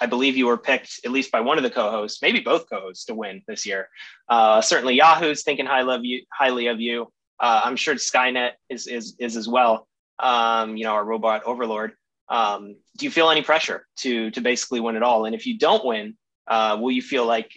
I 0.01 0.07
believe 0.07 0.37
you 0.37 0.47
were 0.47 0.57
picked 0.57 1.01
at 1.05 1.11
least 1.11 1.33
by 1.33 1.41
one 1.41 1.57
of 1.57 1.65
the 1.65 1.71
co-hosts, 1.71 2.23
maybe 2.23 2.39
both 2.39 2.71
co-hosts, 2.71 3.07
to 3.07 3.15
win 3.17 3.43
this 3.49 3.67
year. 3.67 3.89
Uh, 4.29 4.61
certainly, 4.61 4.95
Yahoo's 4.95 5.43
thinking 5.43 5.67
highly 5.67 5.93
of 5.97 6.05
you. 6.05 6.23
Highly 6.33 6.69
of 6.69 6.81
you. 6.81 7.13
Uh, 7.41 7.63
I'm 7.65 7.75
sure 7.75 7.97
Skynet 7.97 8.53
is 8.69 8.87
is 8.87 9.17
is 9.19 9.37
as 9.37 9.49
well. 9.49 9.89
Um, 10.21 10.77
you 10.77 10.85
know, 10.85 10.93
our 10.93 11.05
robot 11.05 11.43
overlord. 11.47 11.95
Um, 12.29 12.77
do 12.97 13.07
you 13.07 13.11
feel 13.11 13.29
any 13.29 13.43
pressure 13.43 13.89
to 14.03 14.31
to 14.31 14.41
basically 14.41 14.79
win 14.79 14.95
it 14.95 15.03
all? 15.03 15.25
And 15.25 15.35
if 15.35 15.49
you 15.49 15.59
don't 15.59 15.85
win, 15.85 16.17
uh, 16.47 16.79
will 16.81 16.93
you 16.93 17.03
feel 17.03 17.27
like 17.27 17.51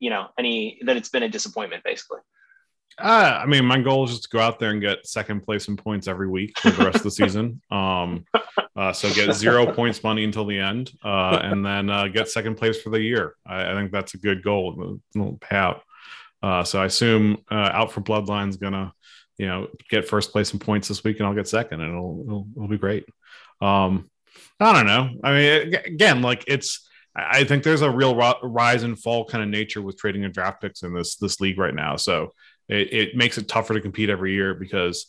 you 0.00 0.10
know 0.10 0.26
any 0.36 0.80
that 0.84 0.96
it's 0.96 1.10
been 1.10 1.22
a 1.22 1.28
disappointment 1.28 1.84
basically? 1.84 2.18
Uh, 3.00 3.40
I 3.42 3.46
mean, 3.46 3.64
my 3.64 3.80
goal 3.80 4.04
is 4.04 4.10
just 4.10 4.24
to 4.24 4.28
go 4.28 4.40
out 4.40 4.58
there 4.58 4.70
and 4.70 4.80
get 4.80 5.06
second 5.06 5.42
place 5.42 5.68
in 5.68 5.76
points 5.76 6.06
every 6.06 6.28
week 6.28 6.58
for 6.58 6.70
the 6.70 6.84
rest 6.84 6.96
of 6.98 7.02
the 7.04 7.10
season. 7.10 7.60
Um, 7.70 8.24
uh, 8.76 8.92
so 8.92 9.12
get 9.12 9.34
zero 9.34 9.72
points 9.72 10.02
money 10.02 10.24
until 10.24 10.44
the 10.44 10.58
end, 10.58 10.90
uh, 11.04 11.38
and 11.42 11.64
then 11.64 11.88
uh, 11.88 12.08
get 12.08 12.28
second 12.28 12.56
place 12.56 12.80
for 12.80 12.90
the 12.90 13.00
year. 13.00 13.34
I, 13.46 13.70
I 13.70 13.74
think 13.74 13.92
that's 13.92 14.14
a 14.14 14.18
good 14.18 14.42
goal. 14.42 14.98
It'll 15.14 15.38
pay 15.40 15.56
out. 15.56 15.82
Uh, 16.42 16.64
so 16.64 16.80
I 16.80 16.86
assume 16.86 17.38
uh, 17.50 17.70
out 17.72 17.92
for 17.92 18.00
Bloodline's 18.00 18.56
gonna, 18.56 18.92
you 19.38 19.46
know, 19.46 19.68
get 19.88 20.08
first 20.08 20.32
place 20.32 20.52
in 20.52 20.58
points 20.58 20.88
this 20.88 21.04
week, 21.04 21.18
and 21.18 21.26
I'll 21.26 21.34
get 21.34 21.48
second, 21.48 21.80
and 21.80 21.92
it'll 21.92 22.24
it'll, 22.26 22.46
it'll 22.56 22.68
be 22.68 22.78
great. 22.78 23.06
Um, 23.60 24.10
I 24.58 24.72
don't 24.72 24.86
know. 24.86 25.10
I 25.22 25.32
mean, 25.32 25.74
again, 25.74 26.22
like 26.22 26.44
it's. 26.46 26.86
I 27.14 27.42
think 27.42 27.64
there's 27.64 27.82
a 27.82 27.90
real 27.90 28.14
rise 28.14 28.84
and 28.84 28.98
fall 28.98 29.24
kind 29.24 29.42
of 29.42 29.50
nature 29.50 29.82
with 29.82 29.98
trading 29.98 30.24
and 30.24 30.32
draft 30.32 30.62
picks 30.62 30.82
in 30.82 30.94
this 30.94 31.16
this 31.16 31.40
league 31.40 31.58
right 31.58 31.74
now. 31.74 31.96
So 31.96 32.32
it, 32.70 32.92
it 32.92 33.16
makes 33.16 33.38
it 33.38 33.48
tougher 33.48 33.74
to 33.74 33.80
compete 33.80 34.10
every 34.10 34.32
year 34.32 34.54
because 34.54 35.06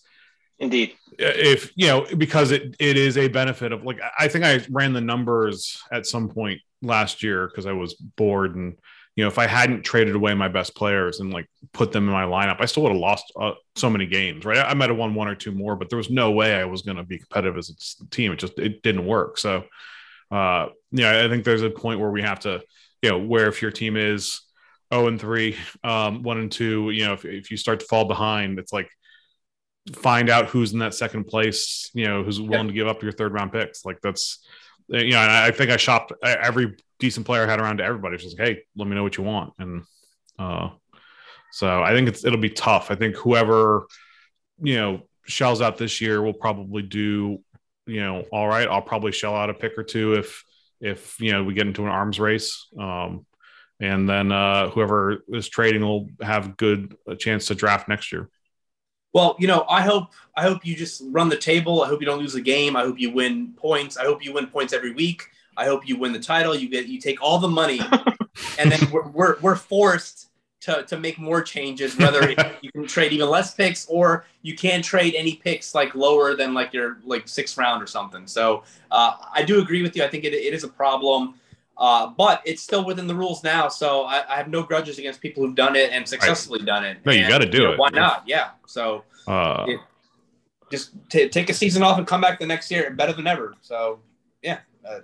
indeed. 0.59 0.95
if 1.17 1.71
you 1.75 1.87
know 1.87 2.05
because 2.17 2.51
it 2.51 2.75
it 2.79 2.97
is 2.97 3.17
a 3.17 3.27
benefit 3.27 3.71
of 3.71 3.83
like 3.83 3.99
i 4.17 4.27
think 4.27 4.43
i 4.43 4.59
ran 4.69 4.93
the 4.93 5.01
numbers 5.01 5.81
at 5.91 6.05
some 6.05 6.29
point 6.29 6.59
last 6.81 7.23
year 7.23 7.47
because 7.47 7.65
i 7.65 7.71
was 7.71 7.93
bored 7.93 8.55
and 8.55 8.77
you 9.15 9.23
know 9.23 9.27
if 9.27 9.37
i 9.37 9.47
hadn't 9.47 9.83
traded 9.83 10.15
away 10.15 10.33
my 10.33 10.47
best 10.47 10.75
players 10.75 11.19
and 11.19 11.31
like 11.31 11.47
put 11.73 11.91
them 11.91 12.05
in 12.05 12.11
my 12.11 12.23
lineup 12.23 12.57
i 12.59 12.65
still 12.65 12.83
would 12.83 12.91
have 12.91 13.01
lost 13.01 13.31
uh, 13.39 13.51
so 13.75 13.89
many 13.89 14.05
games 14.05 14.45
right? 14.45 14.57
I 14.57 14.73
might 14.73 14.89
have 14.89 14.97
won 14.97 15.15
one 15.15 15.27
or 15.27 15.35
two 15.35 15.51
more 15.51 15.75
but 15.75 15.89
there 15.89 15.97
was 15.97 16.09
no 16.09 16.31
way 16.31 16.55
i 16.55 16.65
was 16.65 16.81
going 16.81 16.97
to 16.97 17.03
be 17.03 17.17
competitive 17.17 17.57
as 17.57 17.97
a 18.01 18.05
team. 18.09 18.31
It 18.31 18.39
just 18.39 18.57
it 18.57 18.81
didn't 18.81 19.05
work. 19.05 19.37
So 19.37 19.65
uh 20.31 20.67
yeah 20.91 21.25
i 21.25 21.27
think 21.27 21.43
there's 21.43 21.61
a 21.61 21.69
point 21.69 21.99
where 21.99 22.09
we 22.09 22.21
have 22.21 22.39
to 22.39 22.61
you 23.01 23.09
know 23.09 23.19
where 23.19 23.49
if 23.49 23.61
your 23.61 23.71
team 23.71 23.97
is 23.97 24.41
0 24.93 25.07
and 25.07 25.19
3, 25.19 25.55
um, 25.83 26.23
1 26.23 26.37
and 26.37 26.51
2, 26.51 26.91
you 26.91 27.05
know, 27.05 27.13
if, 27.13 27.25
if 27.25 27.51
you 27.51 27.57
start 27.57 27.79
to 27.79 27.85
fall 27.85 28.05
behind, 28.05 28.59
it's 28.59 28.73
like 28.73 28.89
find 29.93 30.29
out 30.29 30.47
who's 30.47 30.73
in 30.73 30.79
that 30.79 30.93
second 30.93 31.25
place, 31.25 31.89
you 31.93 32.05
know, 32.05 32.23
who's 32.23 32.39
willing 32.39 32.67
to 32.67 32.73
give 32.73 32.87
up 32.87 33.01
your 33.01 33.11
third 33.11 33.33
round 33.33 33.51
picks. 33.51 33.83
Like 33.85 33.99
that's, 34.01 34.45
you 34.87 35.11
know, 35.11 35.19
I 35.19 35.51
think 35.51 35.71
I 35.71 35.77
shopped 35.77 36.11
every 36.23 36.75
decent 36.99 37.25
player 37.25 37.43
I 37.43 37.49
had 37.49 37.59
around 37.59 37.77
to 37.77 37.83
everybody. 37.83 38.15
It's 38.15 38.23
just 38.23 38.37
like, 38.37 38.47
hey, 38.47 38.63
let 38.75 38.87
me 38.87 38.95
know 38.95 39.03
what 39.03 39.17
you 39.17 39.23
want. 39.23 39.53
And 39.57 39.83
uh, 40.37 40.69
so 41.51 41.81
I 41.81 41.93
think 41.93 42.07
it's 42.07 42.23
it'll 42.23 42.39
be 42.39 42.49
tough. 42.49 42.91
I 42.91 42.95
think 42.95 43.15
whoever, 43.15 43.87
you 44.61 44.75
know, 44.75 45.01
shells 45.25 45.61
out 45.61 45.77
this 45.77 45.99
year 46.01 46.21
will 46.21 46.33
probably 46.33 46.83
do, 46.83 47.39
you 47.87 48.01
know, 48.01 48.23
all 48.31 48.47
right. 48.47 48.67
I'll 48.67 48.81
probably 48.81 49.11
shell 49.11 49.35
out 49.35 49.49
a 49.49 49.53
pick 49.53 49.77
or 49.77 49.83
two 49.83 50.13
if 50.13 50.43
if 50.79 51.19
you 51.19 51.31
know 51.31 51.43
we 51.43 51.53
get 51.53 51.67
into 51.67 51.83
an 51.83 51.89
arms 51.89 52.19
race. 52.19 52.67
Um, 52.79 53.25
and 53.81 54.07
then 54.07 54.31
uh, 54.31 54.69
whoever 54.69 55.23
is 55.29 55.49
trading 55.49 55.81
will 55.81 56.07
have 56.21 56.55
good 56.55 56.95
a 57.07 57.15
chance 57.15 57.47
to 57.47 57.55
draft 57.55 57.89
next 57.89 58.11
year. 58.11 58.29
Well, 59.13 59.35
you 59.39 59.47
know, 59.47 59.65
I 59.67 59.81
hope 59.81 60.13
I 60.37 60.43
hope 60.43 60.65
you 60.65 60.75
just 60.75 61.03
run 61.07 61.27
the 61.27 61.37
table. 61.37 61.83
I 61.83 61.87
hope 61.87 61.99
you 61.99 62.05
don't 62.05 62.19
lose 62.19 62.35
a 62.35 62.41
game. 62.41 62.75
I 62.77 62.81
hope 62.81 62.99
you 62.99 63.11
win 63.11 63.53
points. 63.57 63.97
I 63.97 64.03
hope 64.03 64.23
you 64.23 64.33
win 64.33 64.47
points 64.47 64.71
every 64.71 64.93
week. 64.93 65.27
I 65.57 65.65
hope 65.65 65.87
you 65.87 65.97
win 65.97 66.13
the 66.13 66.19
title. 66.19 66.55
You 66.55 66.69
get 66.69 66.85
you 66.85 66.99
take 67.01 67.21
all 67.21 67.39
the 67.39 67.47
money, 67.47 67.81
and 68.59 68.71
then 68.71 68.79
we're, 68.91 69.07
we're, 69.09 69.39
we're 69.41 69.55
forced 69.57 70.29
to, 70.61 70.83
to 70.83 70.97
make 70.97 71.19
more 71.19 71.41
changes. 71.41 71.97
Whether 71.97 72.29
you 72.61 72.71
can 72.71 72.87
trade 72.87 73.11
even 73.11 73.29
less 73.29 73.53
picks, 73.53 73.85
or 73.87 74.25
you 74.43 74.55
can't 74.55 74.85
trade 74.85 75.15
any 75.15 75.35
picks 75.35 75.75
like 75.75 75.93
lower 75.93 76.35
than 76.35 76.53
like 76.53 76.71
your 76.73 76.99
like 77.03 77.27
sixth 77.27 77.57
round 77.57 77.83
or 77.83 77.87
something. 77.87 78.27
So 78.27 78.63
uh, 78.91 79.15
I 79.33 79.43
do 79.43 79.59
agree 79.59 79.81
with 79.81 79.95
you. 79.97 80.03
I 80.03 80.07
think 80.07 80.23
it, 80.23 80.33
it 80.33 80.53
is 80.53 80.63
a 80.63 80.69
problem. 80.69 81.35
Uh, 81.81 82.11
but 82.15 82.43
it's 82.45 82.61
still 82.61 82.85
within 82.85 83.07
the 83.07 83.15
rules 83.15 83.43
now, 83.43 83.67
so 83.67 84.03
I, 84.03 84.23
I, 84.31 84.37
have 84.37 84.49
no 84.49 84.61
grudges 84.61 84.99
against 84.99 85.19
people 85.19 85.43
who've 85.43 85.55
done 85.55 85.75
it 85.75 85.91
and 85.91 86.07
successfully 86.07 86.59
right. 86.59 86.67
done 86.67 86.85
it. 86.85 87.03
No, 87.03 87.11
you 87.11 87.27
got 87.27 87.39
to 87.39 87.47
do 87.47 87.57
you 87.57 87.63
know, 87.63 87.71
it. 87.71 87.79
Why 87.79 87.89
not? 87.89 88.21
Yeah. 88.27 88.51
So 88.67 89.03
uh, 89.27 89.65
it, 89.67 89.79
just 90.69 90.91
t- 91.09 91.27
take 91.27 91.49
a 91.49 91.55
season 91.55 91.81
off 91.81 91.97
and 91.97 92.05
come 92.05 92.21
back 92.21 92.39
the 92.39 92.45
next 92.45 92.69
year 92.69 92.91
better 92.91 93.13
than 93.13 93.25
ever. 93.25 93.55
So 93.61 93.97
yeah, 94.43 94.59
uh, 94.87 94.99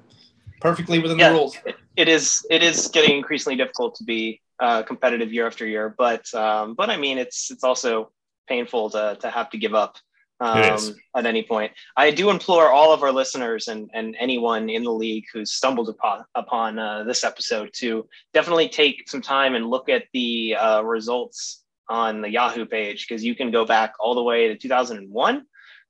perfectly 0.61 0.99
within 0.99 1.17
yeah, 1.17 1.29
the 1.29 1.35
rules. 1.35 1.57
It 1.95 2.07
is. 2.07 2.45
It 2.51 2.61
is 2.61 2.87
getting 2.89 3.17
increasingly 3.17 3.57
difficult 3.57 3.95
to 3.95 4.03
be 4.03 4.39
uh, 4.59 4.83
competitive 4.83 5.33
year 5.33 5.47
after 5.47 5.65
year, 5.65 5.95
but 5.97 6.31
um, 6.35 6.75
but 6.75 6.91
I 6.91 6.97
mean, 6.97 7.17
it's 7.17 7.49
it's 7.49 7.63
also 7.63 8.11
painful 8.47 8.91
to 8.91 9.17
to 9.19 9.31
have 9.31 9.49
to 9.49 9.57
give 9.57 9.73
up 9.73 9.97
um, 10.39 10.95
at 11.15 11.25
any 11.25 11.43
point. 11.43 11.71
I 11.95 12.11
do 12.11 12.29
implore 12.29 12.71
all 12.71 12.93
of 12.93 13.03
our 13.03 13.11
listeners 13.11 13.67
and, 13.67 13.89
and 13.93 14.15
anyone 14.19 14.69
in 14.69 14.83
the 14.83 14.91
league 14.91 15.25
who's 15.33 15.53
stumbled 15.53 15.89
upon, 15.89 16.25
upon 16.35 16.79
uh, 16.79 17.03
this 17.03 17.23
episode 17.23 17.71
to 17.75 18.07
definitely 18.33 18.69
take 18.69 19.09
some 19.09 19.21
time 19.21 19.55
and 19.55 19.65
look 19.65 19.89
at 19.89 20.03
the 20.13 20.55
uh, 20.55 20.81
results 20.81 21.63
on 21.89 22.21
the 22.21 22.29
Yahoo 22.29 22.65
page 22.65 23.07
because 23.07 23.23
you 23.23 23.35
can 23.35 23.51
go 23.51 23.65
back 23.65 23.93
all 23.99 24.15
the 24.15 24.23
way 24.23 24.47
to 24.49 24.57
2001, 24.57 25.43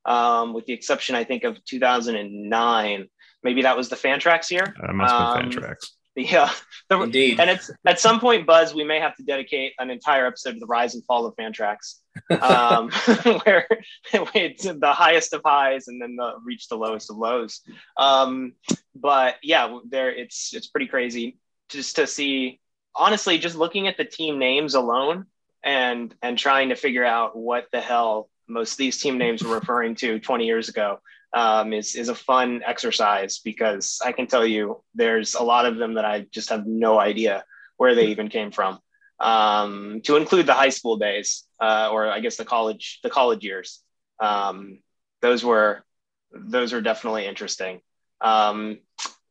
um, 0.05 0.53
with 0.53 0.65
the 0.65 0.73
exception, 0.73 1.15
I 1.15 1.23
think, 1.23 1.43
of 1.43 1.63
2009. 1.65 3.07
Maybe 3.43 3.61
that 3.63 3.77
was 3.77 3.89
the 3.89 3.95
Fantrax 3.95 4.51
year. 4.51 4.75
That 4.81 4.93
must 4.93 5.13
have 5.13 5.35
been 5.35 5.45
um, 5.45 5.51
Fantrax. 5.51 5.75
Yeah, 6.15 6.49
the, 6.89 7.01
indeed. 7.01 7.39
And 7.39 7.49
it's 7.49 7.69
at 7.85 7.99
some 7.99 8.19
point, 8.19 8.47
Buzz, 8.47 8.73
we 8.73 8.83
may 8.83 8.99
have 8.99 9.15
to 9.17 9.23
dedicate 9.23 9.73
an 9.79 9.89
entire 9.89 10.25
episode 10.25 10.53
to 10.53 10.59
the 10.59 10.65
rise 10.65 10.95
and 10.95 11.05
fall 11.05 11.25
of 11.25 11.35
Fantrax, 11.35 11.99
um, 12.41 12.89
where 13.43 13.67
it's 14.13 14.63
the 14.63 14.93
highest 14.93 15.33
of 15.33 15.41
highs 15.45 15.87
and 15.87 16.01
then 16.01 16.15
the, 16.15 16.33
reach 16.43 16.67
the 16.67 16.77
lowest 16.77 17.09
of 17.09 17.17
lows. 17.17 17.61
Um, 17.97 18.53
but 18.95 19.35
yeah, 19.43 19.79
there 19.89 20.13
it's 20.13 20.53
it's 20.53 20.67
pretty 20.67 20.87
crazy 20.87 21.37
just 21.69 21.95
to 21.97 22.07
see. 22.07 22.59
Honestly, 22.95 23.37
just 23.37 23.55
looking 23.55 23.87
at 23.87 23.97
the 23.97 24.05
team 24.05 24.39
names 24.39 24.73
alone 24.73 25.25
and 25.63 26.13
and 26.21 26.37
trying 26.37 26.69
to 26.69 26.75
figure 26.75 27.05
out 27.05 27.35
what 27.35 27.67
the 27.71 27.81
hell 27.81 28.29
most 28.47 28.73
of 28.73 28.77
these 28.77 28.99
team 28.99 29.17
names 29.17 29.43
were 29.43 29.55
referring 29.55 29.93
to 29.95 30.19
20 30.19 30.45
years 30.45 30.69
ago 30.69 30.99
um, 31.33 31.73
is 31.73 31.95
is 31.95 32.09
a 32.09 32.15
fun 32.15 32.61
exercise 32.65 33.39
because 33.39 33.99
I 34.03 34.11
can 34.11 34.27
tell 34.27 34.45
you 34.45 34.81
there's 34.95 35.35
a 35.35 35.43
lot 35.43 35.65
of 35.65 35.77
them 35.77 35.95
that 35.95 36.05
I 36.05 36.25
just 36.31 36.49
have 36.49 36.65
no 36.65 36.99
idea 36.99 37.43
where 37.77 37.95
they 37.95 38.07
even 38.07 38.29
came 38.29 38.51
from. 38.51 38.79
Um, 39.19 40.01
to 40.03 40.15
include 40.15 40.45
the 40.45 40.53
high 40.53 40.69
school 40.69 40.97
days, 40.97 41.43
uh, 41.59 41.89
or 41.91 42.09
I 42.09 42.19
guess 42.19 42.37
the 42.37 42.45
college 42.45 42.99
the 43.03 43.09
college 43.09 43.43
years, 43.43 43.81
um, 44.19 44.79
those 45.21 45.43
were 45.43 45.83
those 46.31 46.73
are 46.73 46.81
definitely 46.81 47.25
interesting. 47.25 47.81
Um, 48.21 48.79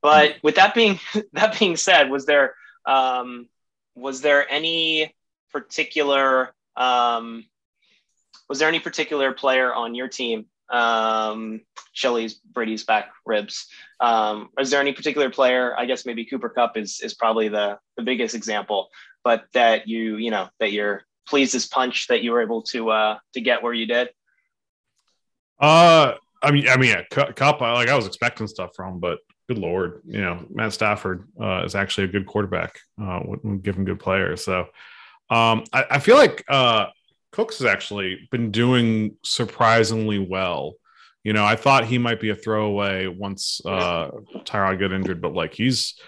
but 0.02 0.36
with 0.42 0.56
that 0.56 0.74
being 0.74 0.98
that 1.32 1.58
being 1.58 1.76
said, 1.76 2.10
was 2.10 2.26
there 2.26 2.54
um, 2.86 3.48
was 3.94 4.20
there 4.20 4.50
any 4.50 5.14
particular 5.52 6.54
um, 6.76 7.44
was 8.48 8.58
there 8.58 8.68
any 8.68 8.80
particular 8.80 9.32
player 9.32 9.72
on 9.72 9.94
your 9.94 10.08
team 10.08 10.46
um, 10.68 11.60
Chili's 11.92 12.34
Brady's 12.34 12.84
back 12.84 13.12
ribs. 13.24 13.68
Um, 14.00 14.50
is 14.58 14.70
there 14.70 14.80
any 14.80 14.92
particular 14.92 15.30
player? 15.30 15.78
I 15.78 15.86
guess 15.86 16.06
maybe 16.06 16.24
Cooper 16.24 16.48
Kupp 16.48 16.76
is 16.76 17.00
is 17.00 17.14
probably 17.14 17.48
the 17.48 17.78
the 17.96 18.02
biggest 18.02 18.34
example, 18.34 18.88
but 19.24 19.44
that 19.52 19.88
you 19.88 20.16
you 20.16 20.30
know 20.30 20.48
that 20.60 20.72
you're 20.72 21.02
pleased 21.26 21.54
as 21.54 21.66
punch 21.66 22.06
that 22.08 22.22
you 22.22 22.32
were 22.32 22.42
able 22.42 22.62
to 22.62 22.90
uh 22.90 23.18
to 23.34 23.40
get 23.40 23.62
where 23.62 23.72
you 23.72 23.86
did. 23.86 24.08
Uh, 25.58 26.14
I 26.42 26.50
mean, 26.50 26.68
I 26.68 26.76
mean, 26.76 26.90
yeah, 26.90 27.02
Kupp. 27.10 27.60
Like 27.60 27.88
I 27.88 27.96
was 27.96 28.06
expecting 28.06 28.46
stuff 28.46 28.70
from, 28.76 29.00
but 29.00 29.18
good 29.48 29.58
lord, 29.58 30.02
you 30.06 30.20
know, 30.20 30.44
Matt 30.50 30.72
Stafford 30.72 31.28
uh, 31.40 31.62
is 31.64 31.74
actually 31.74 32.04
a 32.04 32.08
good 32.08 32.26
quarterback. 32.26 32.78
Uh, 33.00 33.20
when 33.20 33.58
given 33.60 33.84
good 33.84 34.00
players, 34.00 34.44
so 34.44 34.60
um, 35.30 35.64
I, 35.72 35.84
I 35.92 35.98
feel 35.98 36.16
like 36.16 36.44
uh 36.48 36.86
Cooks 37.32 37.58
has 37.58 37.66
actually 37.66 38.28
been 38.30 38.50
doing 38.50 39.16
surprisingly 39.22 40.18
well. 40.18 40.76
You 41.22 41.32
know, 41.32 41.44
I 41.44 41.56
thought 41.56 41.84
he 41.84 41.98
might 41.98 42.20
be 42.20 42.30
a 42.30 42.34
throwaway 42.34 43.08
once 43.08 43.60
uh, 43.64 44.10
Tyrod 44.44 44.80
got 44.80 44.92
injured, 44.92 45.20
but 45.20 45.34
like 45.34 45.52
he's 45.52 45.98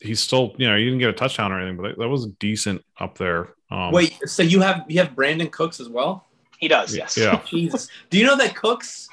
he's 0.00 0.20
still 0.20 0.54
you 0.56 0.68
know 0.68 0.76
he 0.76 0.84
didn't 0.84 0.98
get 0.98 1.10
a 1.10 1.14
touchdown 1.14 1.52
or 1.52 1.60
anything, 1.60 1.76
but 1.76 1.90
that, 1.90 1.98
that 1.98 2.08
was 2.08 2.26
decent 2.26 2.84
up 2.98 3.18
there. 3.18 3.54
Um, 3.70 3.92
Wait, 3.92 4.16
so 4.26 4.42
you 4.42 4.60
have 4.60 4.84
you 4.88 4.98
have 4.98 5.10
Brandin 5.10 5.50
Cooks 5.50 5.80
as 5.80 5.88
well? 5.88 6.26
He 6.58 6.68
does, 6.68 6.94
yes. 6.94 7.16
Yeah. 7.16 7.40
Jesus. 7.48 7.88
Do 8.10 8.18
you 8.18 8.26
know 8.26 8.36
that 8.36 8.56
Cooks 8.56 9.08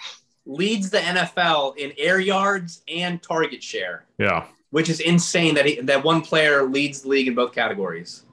leads 0.45 0.89
the 0.89 0.97
NFL 0.97 1.77
in 1.77 1.93
air 1.97 2.19
yards 2.19 2.81
and 2.87 3.21
target 3.21 3.61
share? 3.61 4.05
Yeah. 4.17 4.45
Which 4.71 4.89
is 4.89 4.99
insane 4.99 5.55
that 5.55 5.65
he, 5.65 5.79
that 5.81 6.03
one 6.03 6.21
player 6.21 6.63
leads 6.63 7.01
the 7.01 7.09
league 7.09 7.27
in 7.27 7.35
both 7.35 7.53
categories. 7.53 8.23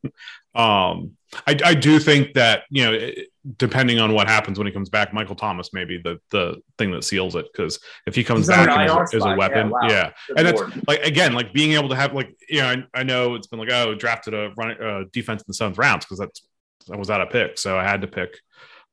um 0.54 1.16
I, 1.46 1.56
I 1.64 1.74
do 1.74 1.98
think 1.98 2.34
that 2.34 2.62
you 2.70 2.84
know, 2.84 3.10
depending 3.56 3.98
on 3.98 4.12
what 4.12 4.28
happens 4.28 4.58
when 4.58 4.66
he 4.66 4.72
comes 4.72 4.88
back, 4.88 5.12
Michael 5.12 5.34
Thomas 5.34 5.72
may 5.72 5.84
be 5.84 5.98
the 5.98 6.18
the 6.30 6.60
thing 6.78 6.90
that 6.92 7.04
seals 7.04 7.36
it 7.36 7.46
because 7.52 7.78
if 8.06 8.14
he 8.14 8.24
comes 8.24 8.40
He's 8.40 8.48
back 8.48 8.68
as, 8.68 9.14
as, 9.14 9.24
a 9.24 9.34
weapon, 9.34 9.68
yeah, 9.68 9.70
wow. 9.70 9.88
yeah. 9.88 10.10
and 10.36 10.46
that's 10.46 10.62
like 10.86 11.00
again, 11.04 11.32
like 11.32 11.52
being 11.52 11.72
able 11.72 11.88
to 11.88 11.96
have 11.96 12.12
like 12.12 12.36
you 12.48 12.60
know, 12.60 12.68
I, 12.68 12.84
I 12.94 13.02
know 13.02 13.34
it's 13.34 13.46
been 13.46 13.58
like 13.58 13.70
oh, 13.70 13.94
drafted 13.94 14.34
a 14.34 14.52
run 14.56 14.82
uh, 14.82 15.04
defense 15.12 15.42
in 15.42 15.46
the 15.48 15.54
seventh 15.54 15.78
rounds 15.78 16.04
because 16.04 16.18
that's 16.18 16.42
that 16.88 16.98
was 16.98 17.10
out 17.10 17.20
of 17.20 17.30
pick, 17.30 17.58
so 17.58 17.78
I 17.78 17.84
had 17.84 18.00
to 18.02 18.06
pick. 18.06 18.38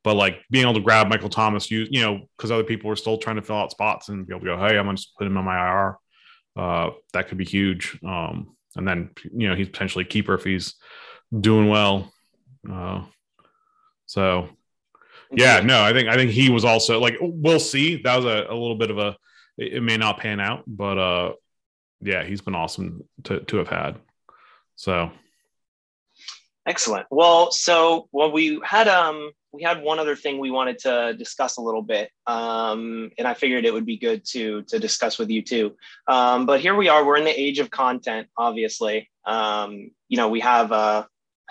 But 0.04 0.16
like 0.16 0.42
being 0.50 0.64
able 0.64 0.74
to 0.74 0.82
grab 0.82 1.08
Michael 1.08 1.30
Thomas, 1.30 1.72
you 1.72 1.88
you 1.90 2.02
know, 2.02 2.28
because 2.38 2.52
other 2.52 2.64
people 2.64 2.90
were 2.90 2.96
still 2.96 3.18
trying 3.18 3.38
to 3.38 3.42
fill 3.42 3.58
out 3.58 3.72
spots 3.72 4.10
and 4.10 4.26
be 4.28 4.34
able 4.34 4.42
to 4.42 4.46
go, 4.46 4.58
hey, 4.58 4.78
I'm 4.78 4.86
gonna 4.86 4.98
just 4.98 5.16
put 5.18 5.28
him 5.28 5.38
on 5.38 5.46
my 5.46 5.72
IR. 5.72 5.98
Uh, 6.56 6.90
that 7.14 7.28
could 7.28 7.38
be 7.38 7.46
huge. 7.46 7.98
Um, 8.04 8.56
and 8.76 8.88
then 8.88 9.10
you 9.36 9.48
know 9.48 9.56
he's 9.56 9.70
potentially 9.70 10.06
keeper 10.06 10.34
if 10.34 10.44
he's 10.44 10.76
doing 11.38 11.70
well. 11.70 12.13
Uh, 12.72 13.04
so 14.06 14.50
yeah, 15.32 15.60
no, 15.62 15.82
I 15.82 15.94
think 15.94 16.10
I 16.10 16.16
think 16.16 16.32
he 16.32 16.50
was 16.50 16.66
also 16.66 17.00
like 17.00 17.18
we'll 17.20 17.60
see. 17.60 18.02
That 18.04 18.16
was 18.16 18.26
a, 18.26 18.46
a 18.50 18.56
little 18.56 18.76
bit 18.76 18.92
of 18.92 18.98
a 18.98 19.16
it, 19.58 19.74
it 19.74 19.82
may 19.82 19.98
not 19.98 20.20
pan 20.20 20.40
out, 20.40 20.64
but 20.68 20.98
uh 20.98 21.34
yeah, 22.02 22.24
he's 22.24 22.42
been 22.42 22.56
awesome 22.56 23.04
to 23.24 23.40
to 23.42 23.58
have 23.58 23.70
had. 23.70 23.98
So 24.76 25.12
Excellent. 26.66 27.08
Well, 27.12 27.52
so 27.52 28.08
well, 28.12 28.32
we 28.32 28.62
had 28.64 28.88
um 28.88 29.32
we 29.52 29.62
had 29.62 29.84
one 29.84 30.00
other 30.00 30.16
thing 30.16 30.40
we 30.40 30.50
wanted 30.50 30.80
to 30.80 31.14
discuss 31.18 31.58
a 31.58 31.62
little 31.62 31.82
bit, 31.82 32.10
um, 32.26 33.12
and 33.18 33.28
I 33.28 33.34
figured 33.34 33.66
it 33.66 33.74
would 33.74 33.86
be 33.86 33.98
good 33.98 34.24
to 34.32 34.64
to 34.64 34.80
discuss 34.80 35.20
with 35.20 35.30
you 35.30 35.42
too. 35.42 35.76
Um, 36.08 36.46
but 36.46 36.62
here 36.62 36.76
we 36.76 36.88
are. 36.88 37.06
We're 37.06 37.18
in 37.18 37.26
the 37.26 37.40
age 37.40 37.60
of 37.60 37.70
content. 37.70 38.28
Obviously, 38.38 39.10
um, 39.26 39.92
you 40.08 40.16
know 40.16 40.30
we 40.30 40.40
have 40.40 40.72
uh, 40.72 41.06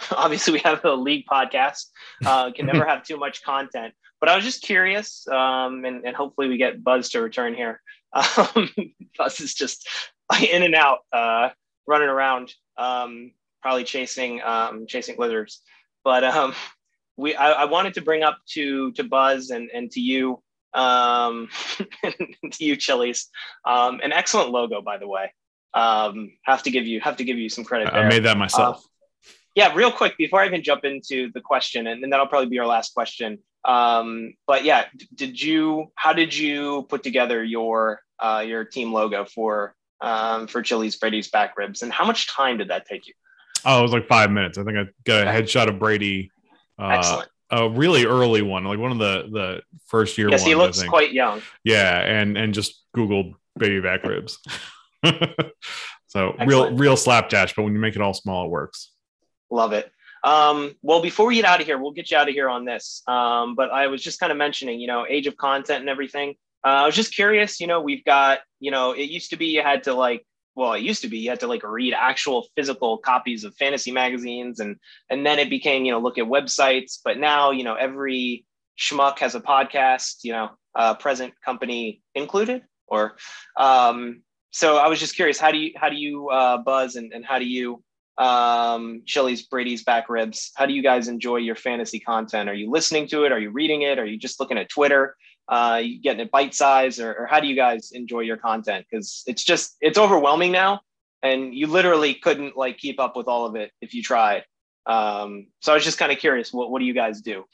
obviously 0.17 0.55
we 0.55 0.61
have 0.61 0.85
a 0.85 0.93
league 0.93 1.25
podcast. 1.31 1.87
Uh, 2.25 2.53
can 2.53 2.67
never 2.67 2.85
have 2.85 3.05
too 3.05 3.17
much 3.17 3.43
content. 3.43 3.95
But 4.21 4.29
I 4.29 4.37
was 4.37 4.45
just 4.45 4.63
curious, 4.63 5.27
um, 5.27 5.85
and, 5.85 6.07
and 6.07 6.15
hopefully 6.15 6.49
we 6.49 6.57
get 6.57 6.85
Buzz 6.85 7.11
to 7.11 7.21
return 7.21 7.55
here. 7.55 7.81
Um, 8.15 8.69
Buzz 9.17 9.41
is 9.41 9.55
just 9.55 9.89
in 10.53 10.63
and 10.63 10.75
out, 10.75 10.99
uh, 11.13 11.49
running 11.87 12.11
around. 12.11 12.53
Um, 12.77 13.33
probably 13.63 13.85
chasing 13.85 14.43
um, 14.43 14.87
chasing 14.87 15.17
lizards. 15.19 15.63
But 16.05 16.25
um, 16.25 16.53
we 17.17 17.35
I, 17.35 17.53
I, 17.53 17.65
wanted 17.65 17.95
to 17.95 18.03
bring 18.03 18.23
up 18.23 18.39
to 18.51 18.93
to 18.93 19.05
Buzz 19.05 19.51
and 19.51 19.71
and 19.73 19.91
to 19.93 20.01
you 20.01 20.43
um, 20.75 21.49
to 22.03 22.65
you 22.65 22.77
Chili's 22.77 23.29
um, 23.65 24.01
an 24.03 24.13
excellent 24.13 24.51
logo 24.51 24.83
by 24.83 24.99
the 24.99 25.09
way. 25.09 25.33
Um, 25.75 26.33
have 26.43 26.63
to 26.65 26.71
give 26.71 26.87
you 26.87 27.01
have 27.01 27.17
to 27.17 27.25
give 27.25 27.39
you 27.39 27.49
some 27.49 27.65
credit. 27.65 27.91
There. 27.91 28.05
I 28.05 28.09
made 28.09 28.25
that 28.25 28.37
myself. 28.37 28.85
Uh, 28.85 28.89
yeah, 29.55 29.75
real 29.75 29.93
quick 29.93 30.17
before 30.17 30.41
I 30.41 30.47
even 30.47 30.63
jump 30.63 30.85
into 30.85 31.31
the 31.33 31.41
question, 31.41 31.87
and, 31.87 32.03
and 32.03 32.13
that'll 32.13 32.27
probably 32.27 32.49
be 32.49 32.59
our 32.59 32.67
last 32.67 32.95
question. 32.95 33.39
Um, 33.65 34.35
but 34.47 34.65
yeah, 34.65 34.87
did 35.15 35.41
you? 35.41 35.93
How 35.95 36.13
did 36.13 36.37
you 36.37 36.87
put 36.89 37.03
together 37.03 37.43
your 37.45 38.01
uh, 38.19 38.45
your 38.47 38.65
team 38.65 38.93
logo 38.93 39.25
for 39.25 39.75
um, 40.01 40.47
for 40.47 40.63
Chili's 40.63 40.97
Brady's 40.97 41.29
back 41.29 41.57
ribs, 41.57 41.83
and 41.83 41.93
how 41.93 42.05
much 42.05 42.29
time 42.29 42.59
did 42.59 42.69
that 42.69 42.87
take 42.87 43.07
you? 43.07 43.15
Oh, 43.65 43.81
it 43.81 43.83
was 43.83 43.93
like 43.93 44.09
five 44.09 44.31
minutes. 44.31 44.59
I 44.59 44.65
think 44.65 44.77
I 44.77 44.87
got 45.05 45.27
a 45.27 45.31
headshot 45.31 45.69
of 45.69 45.79
Brady. 45.79 46.31
Uh, 46.79 46.89
Excellent. 46.89 47.29
A 47.51 47.69
really 47.69 48.07
early 48.07 48.41
one, 48.41 48.65
like 48.65 48.79
one 48.79 48.93
of 48.93 48.99
the 48.99 49.29
the 49.31 49.63
first 49.87 50.17
year. 50.17 50.31
Yes, 50.31 50.41
ones, 50.41 50.49
he 50.49 50.55
looks 50.55 50.83
quite 50.85 51.13
young. 51.13 51.43
Yeah, 51.65 52.01
and 52.01 52.39
and 52.39 52.55
just 52.55 52.83
Googled 52.97 53.35
baby 53.59 53.81
back 53.81 54.05
ribs. 54.05 54.39
so 55.05 55.11
Excellent. 55.11 56.49
real 56.49 56.75
real 56.75 56.97
slapdash, 56.97 57.55
but 57.55 57.63
when 57.63 57.75
you 57.75 57.79
make 57.79 57.95
it 57.95 58.01
all 58.01 58.15
small, 58.15 58.47
it 58.47 58.51
works. 58.51 58.92
Love 59.53 59.75
it. 59.75 59.93
Um, 60.25 60.75
well, 60.83 61.03
before 61.03 61.27
we 61.27 61.35
get 61.37 61.45
out 61.45 61.61
of 61.61 61.67
here, 61.67 61.79
we'll 61.79 61.93
get 61.93 62.11
you 62.11 62.17
out 62.17 62.29
of 62.29 62.35
here 62.35 62.49
on 62.49 62.65
this. 62.65 63.03
Um, 63.07 63.55
but 63.55 63.71
I 63.71 63.89
was 63.89 64.03
just 64.03 64.19
kind 64.19 64.33
of 64.33 64.39
mentioning, 64.39 64.81
you 64.81 64.87
know, 64.87 65.05
age 65.07 65.27
of 65.27 65.37
content 65.37 65.81
and 65.81 65.91
everything. 65.91 66.37
Uh, 66.65 66.69
I 66.69 66.87
was 66.87 66.97
just 66.97 67.15
curious, 67.15 67.61
you 67.61 67.67
know, 67.67 67.81
we've 67.81 68.05
got, 68.05 68.39
you 68.61 68.71
know, 68.71 68.93
it 68.93 69.11
used 69.11 69.31
to 69.31 69.37
be 69.37 69.47
you 69.47 69.63
had 69.63 69.85
to 69.85 69.95
like 69.95 70.25
well 70.55 70.75
it 70.75 70.83
used 70.83 71.03
to 71.03 71.09
be 71.09 71.19
you 71.19 71.31
had 71.31 71.41
to 71.41 71.47
like 71.47 71.63
read 71.63 71.95
actual 71.95 72.47
physical 72.55 72.99
copies 72.99 73.45
of 73.45 73.55
fantasy 73.57 73.91
magazines 73.91 74.61
and 74.61 74.77
and 75.09 75.25
then 75.25 75.39
it 75.39 75.49
became 75.49 75.87
you 75.87 75.93
know 75.93 75.99
look 75.99 76.19
at 76.19 76.27
websites 76.27 76.99
but 77.03 77.19
now 77.19 77.51
you 77.51 77.65
know 77.65 77.75
every 77.75 78.45
schmuck 78.79 79.19
has 79.19 79.35
a 79.35 79.41
podcast 79.41 80.17
you 80.25 80.33
know 80.33 80.51
uh, 80.75 80.95
present 80.95 81.33
company 81.43 82.03
included 82.15 82.61
or 82.87 83.17
um, 83.57 84.21
so 84.51 84.77
i 84.77 84.89
was 84.89 85.01
just 85.01 85.17
curious 85.17 85.39
how 85.39 85.51
do 85.51 85.57
you 85.57 85.73
how 85.75 85.89
do 85.89 85.97
you 85.97 86.29
uh, 86.29 86.59
buzz 86.59 86.97
and, 86.97 87.15
and 87.15 87.25
how 87.25 87.39
do 87.39 87.47
you 87.47 87.83
um, 88.23 89.03
Chili's 89.07 89.43
Brady's 89.43 89.83
back 89.85 90.09
ribs. 90.09 90.53
How 90.55 90.67
do 90.67 90.75
you 90.75 90.83
guys 90.83 91.09
enjoy 91.09 91.37
your 91.37 91.57
fantasy 91.57 91.99
content? 91.99 92.49
Are 92.49 92.55
you 92.55 92.71
listening 92.71 93.09
to 93.09 93.25
it? 93.25 93.33
Are 93.33 93.39
you 93.39 93.51
reading 93.51 93.83
it? 93.83 93.99
Are 93.99 94.07
you 94.07 94.19
just 94.19 94.39
looking 94.39 94.59
at 94.59 94.69
Twitter? 94.69 95.17
uh, 95.49 95.81
you 95.83 96.01
getting 96.01 96.21
it 96.21 96.31
bite 96.31 96.55
size 96.55 97.01
or, 97.01 97.15
or 97.15 97.27
how 97.27 97.41
do 97.41 97.47
you 97.47 97.57
guys 97.57 97.93
enjoy 97.93 98.21
your 98.21 98.37
content 98.37 98.87
because 98.91 99.23
it's 99.27 99.45
just 99.45 99.77
it's 99.81 99.99
overwhelming 99.99 100.53
now 100.53 100.81
and 101.23 101.55
you 101.55 101.67
literally 101.67 102.15
couldn't 102.15 102.57
like 102.57 102.79
keep 102.79 103.01
up 103.01 103.17
with 103.17 103.29
all 103.29 103.45
of 103.45 103.57
it 103.57 103.71
if 103.81 103.95
you 103.95 104.03
tried 104.03 104.45
um, 104.87 105.47
so 105.61 105.73
i 105.73 105.75
was 105.75 105.85
just 105.85 105.99
kind 105.99 106.13
of 106.13 106.19
curious 106.19 106.53
what, 106.53 106.71
what 106.71 106.79
do 106.79 106.85
you 106.85 106.95
guys 106.95 107.21
do 107.21 107.45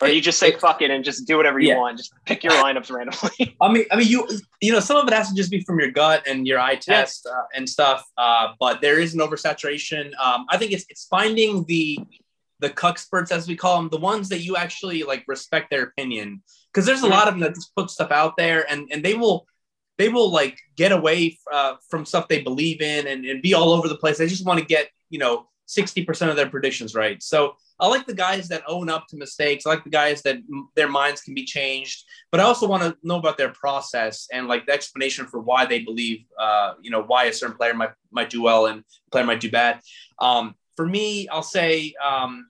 or 0.00 0.08
you 0.08 0.20
just 0.20 0.38
say 0.38 0.52
fuck 0.52 0.82
it 0.82 0.90
and 0.90 1.04
just 1.04 1.26
do 1.26 1.36
whatever 1.36 1.58
you 1.58 1.68
yeah. 1.68 1.78
want. 1.78 1.98
Just 1.98 2.12
pick 2.26 2.42
your 2.42 2.52
lineups 2.54 2.90
randomly. 2.90 3.56
I 3.60 3.72
mean 3.72 3.84
i 3.90 3.96
mean 3.96 4.08
you 4.08 4.28
you 4.60 4.72
know 4.72 4.80
some 4.80 4.96
of 4.96 5.06
it 5.06 5.14
has 5.14 5.28
to 5.28 5.34
just 5.34 5.50
be 5.50 5.60
from 5.60 5.78
your 5.78 5.90
gut 5.90 6.26
and 6.26 6.46
your 6.46 6.58
eye 6.58 6.76
test 6.76 7.26
yeah. 7.26 7.38
uh, 7.38 7.44
and 7.54 7.68
stuff 7.68 8.04
uh, 8.18 8.48
but 8.58 8.80
there 8.80 8.98
is 8.98 9.14
an 9.14 9.20
oversaturation. 9.20 10.12
Um, 10.18 10.46
i 10.50 10.56
think 10.56 10.72
it's 10.72 10.84
it's 10.88 11.06
finding 11.06 11.64
the 11.64 11.98
the 12.60 12.70
cuxperts 12.70 13.30
as 13.30 13.46
we 13.46 13.56
call 13.56 13.76
them 13.76 13.90
the 13.90 13.98
ones 13.98 14.28
that 14.30 14.40
you 14.40 14.56
actually 14.56 15.02
like 15.02 15.24
respect 15.26 15.70
their 15.70 15.82
opinion. 15.82 16.42
Because 16.72 16.86
there's 16.86 17.02
a 17.02 17.06
lot 17.06 17.28
of 17.28 17.34
them 17.34 17.40
that 17.40 17.54
just 17.54 17.74
put 17.76 17.90
stuff 17.90 18.10
out 18.10 18.36
there 18.36 18.70
and 18.70 18.88
and 18.90 19.04
they 19.04 19.14
will 19.14 19.46
they 19.98 20.08
will 20.08 20.30
like 20.30 20.58
get 20.76 20.90
away 20.90 21.38
uh, 21.52 21.74
from 21.88 22.04
stuff 22.04 22.26
they 22.26 22.42
believe 22.42 22.80
in 22.80 23.06
and, 23.06 23.24
and 23.24 23.42
be 23.42 23.54
all 23.54 23.70
over 23.70 23.88
the 23.88 23.96
place. 23.96 24.18
They 24.18 24.26
just 24.26 24.46
want 24.46 24.58
to 24.58 24.64
get 24.64 24.88
you 25.10 25.18
know 25.18 25.48
60% 25.68 26.30
of 26.30 26.36
their 26.36 26.48
predictions 26.48 26.94
right 26.94 27.22
so 27.22 27.56
i 27.80 27.86
like 27.86 28.06
the 28.06 28.14
guys 28.14 28.48
that 28.48 28.62
own 28.66 28.88
up 28.90 29.06
to 29.08 29.16
mistakes 29.16 29.66
i 29.66 29.70
like 29.70 29.84
the 29.84 29.90
guys 29.90 30.22
that 30.22 30.36
their 30.76 30.88
minds 30.88 31.22
can 31.22 31.34
be 31.34 31.44
changed 31.44 32.04
but 32.30 32.40
i 32.40 32.42
also 32.42 32.66
want 32.66 32.82
to 32.82 32.96
know 33.02 33.16
about 33.16 33.38
their 33.38 33.50
process 33.50 34.28
and 34.32 34.46
like 34.46 34.66
the 34.66 34.72
explanation 34.72 35.26
for 35.26 35.40
why 35.40 35.64
they 35.64 35.80
believe 35.80 36.24
uh, 36.38 36.74
you 36.82 36.90
know 36.90 37.02
why 37.02 37.24
a 37.24 37.32
certain 37.32 37.56
player 37.56 37.74
might 37.74 37.92
might 38.10 38.30
do 38.30 38.42
well 38.42 38.66
and 38.66 38.84
player 39.10 39.24
might 39.24 39.40
do 39.40 39.50
bad 39.50 39.80
um, 40.18 40.54
for 40.76 40.86
me 40.86 41.28
i'll 41.28 41.42
say 41.42 41.94
um, 42.04 42.46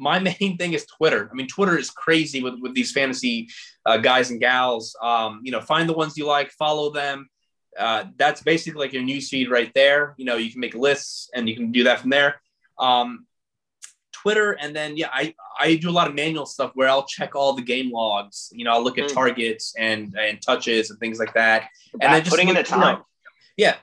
my 0.00 0.18
main 0.40 0.56
thing 0.56 0.72
is 0.72 0.86
Twitter. 0.86 1.28
I 1.30 1.34
mean, 1.34 1.46
Twitter 1.46 1.78
is 1.78 1.90
crazy 1.90 2.42
with, 2.42 2.54
with 2.60 2.74
these 2.74 2.90
fantasy 2.90 3.48
uh, 3.86 3.98
guys 3.98 4.30
and 4.30 4.40
gals. 4.40 4.96
Um, 5.00 5.40
you 5.44 5.52
know, 5.52 5.60
find 5.60 5.88
the 5.88 5.92
ones 5.92 6.16
you 6.16 6.26
like, 6.26 6.50
follow 6.52 6.90
them. 6.90 7.28
Uh, 7.80 8.04
that's 8.16 8.42
basically 8.42 8.78
like 8.80 8.92
your 8.92 9.02
news 9.02 9.28
feed 9.28 9.50
right 9.50 9.72
there. 9.74 10.14
You 10.18 10.26
know, 10.26 10.36
you 10.36 10.50
can 10.50 10.60
make 10.60 10.74
lists 10.74 11.30
and 11.34 11.48
you 11.48 11.56
can 11.56 11.72
do 11.72 11.84
that 11.84 12.00
from 12.00 12.10
there. 12.10 12.40
Um, 12.78 13.26
Twitter, 14.12 14.52
and 14.52 14.76
then 14.76 14.96
yeah, 14.96 15.08
I 15.12 15.34
I 15.58 15.76
do 15.76 15.88
a 15.88 15.92
lot 15.92 16.08
of 16.08 16.14
manual 16.14 16.44
stuff 16.44 16.72
where 16.74 16.88
I'll 16.88 17.06
check 17.06 17.34
all 17.34 17.54
the 17.54 17.62
game 17.62 17.90
logs. 17.90 18.50
You 18.52 18.64
know, 18.64 18.72
I'll 18.72 18.84
look 18.84 18.98
at 18.98 19.08
mm. 19.08 19.14
targets 19.14 19.74
and 19.78 20.14
and 20.18 20.40
touches 20.42 20.90
and 20.90 20.98
things 21.00 21.18
like 21.18 21.32
that. 21.34 21.68
And 22.00 22.12
then 22.12 22.20
just 22.20 22.30
putting 22.30 22.48
in 22.48 22.54
the 22.54 22.62
time. 22.62 22.80
You 22.80 22.86
know, 22.98 23.04
yeah, 23.56 23.76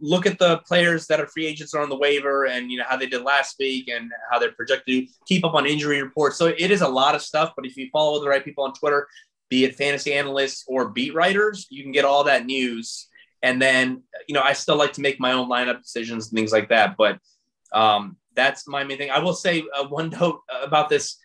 look 0.00 0.26
at 0.26 0.38
the 0.38 0.58
players 0.58 1.06
that 1.08 1.20
are 1.20 1.26
free 1.26 1.46
agents 1.46 1.74
are 1.74 1.82
on 1.82 1.88
the 1.88 1.96
waiver 1.96 2.46
and 2.46 2.70
you 2.70 2.78
know 2.78 2.84
how 2.88 2.96
they 2.96 3.06
did 3.06 3.22
last 3.22 3.56
week 3.58 3.88
and 3.88 4.10
how 4.30 4.38
they're 4.38 4.52
projected 4.52 5.08
to 5.08 5.12
keep 5.26 5.44
up 5.44 5.54
on 5.54 5.66
injury 5.66 6.02
reports. 6.02 6.36
So 6.36 6.46
it 6.46 6.70
is 6.70 6.82
a 6.82 6.88
lot 6.88 7.14
of 7.14 7.22
stuff, 7.22 7.52
but 7.56 7.66
if 7.66 7.76
you 7.76 7.88
follow 7.92 8.20
the 8.20 8.28
right 8.28 8.44
people 8.44 8.64
on 8.64 8.72
Twitter, 8.74 9.08
be 9.48 9.64
it 9.64 9.74
fantasy 9.74 10.12
analysts 10.12 10.64
or 10.68 10.88
beat 10.88 11.14
writers, 11.14 11.66
you 11.68 11.82
can 11.82 11.92
get 11.92 12.04
all 12.04 12.24
that 12.24 12.46
news. 12.46 13.08
And 13.42 13.60
then, 13.60 14.02
you 14.28 14.34
know, 14.34 14.42
I 14.42 14.52
still 14.52 14.76
like 14.76 14.92
to 14.94 15.00
make 15.00 15.18
my 15.18 15.32
own 15.32 15.48
lineup 15.48 15.82
decisions 15.82 16.28
and 16.28 16.36
things 16.36 16.52
like 16.52 16.68
that. 16.68 16.96
But 16.96 17.18
um, 17.72 18.16
that's 18.34 18.68
my 18.68 18.84
main 18.84 18.98
thing. 18.98 19.10
I 19.10 19.18
will 19.18 19.34
say 19.34 19.64
uh, 19.76 19.86
one 19.88 20.10
note 20.10 20.40
about 20.62 20.88
this. 20.88 21.18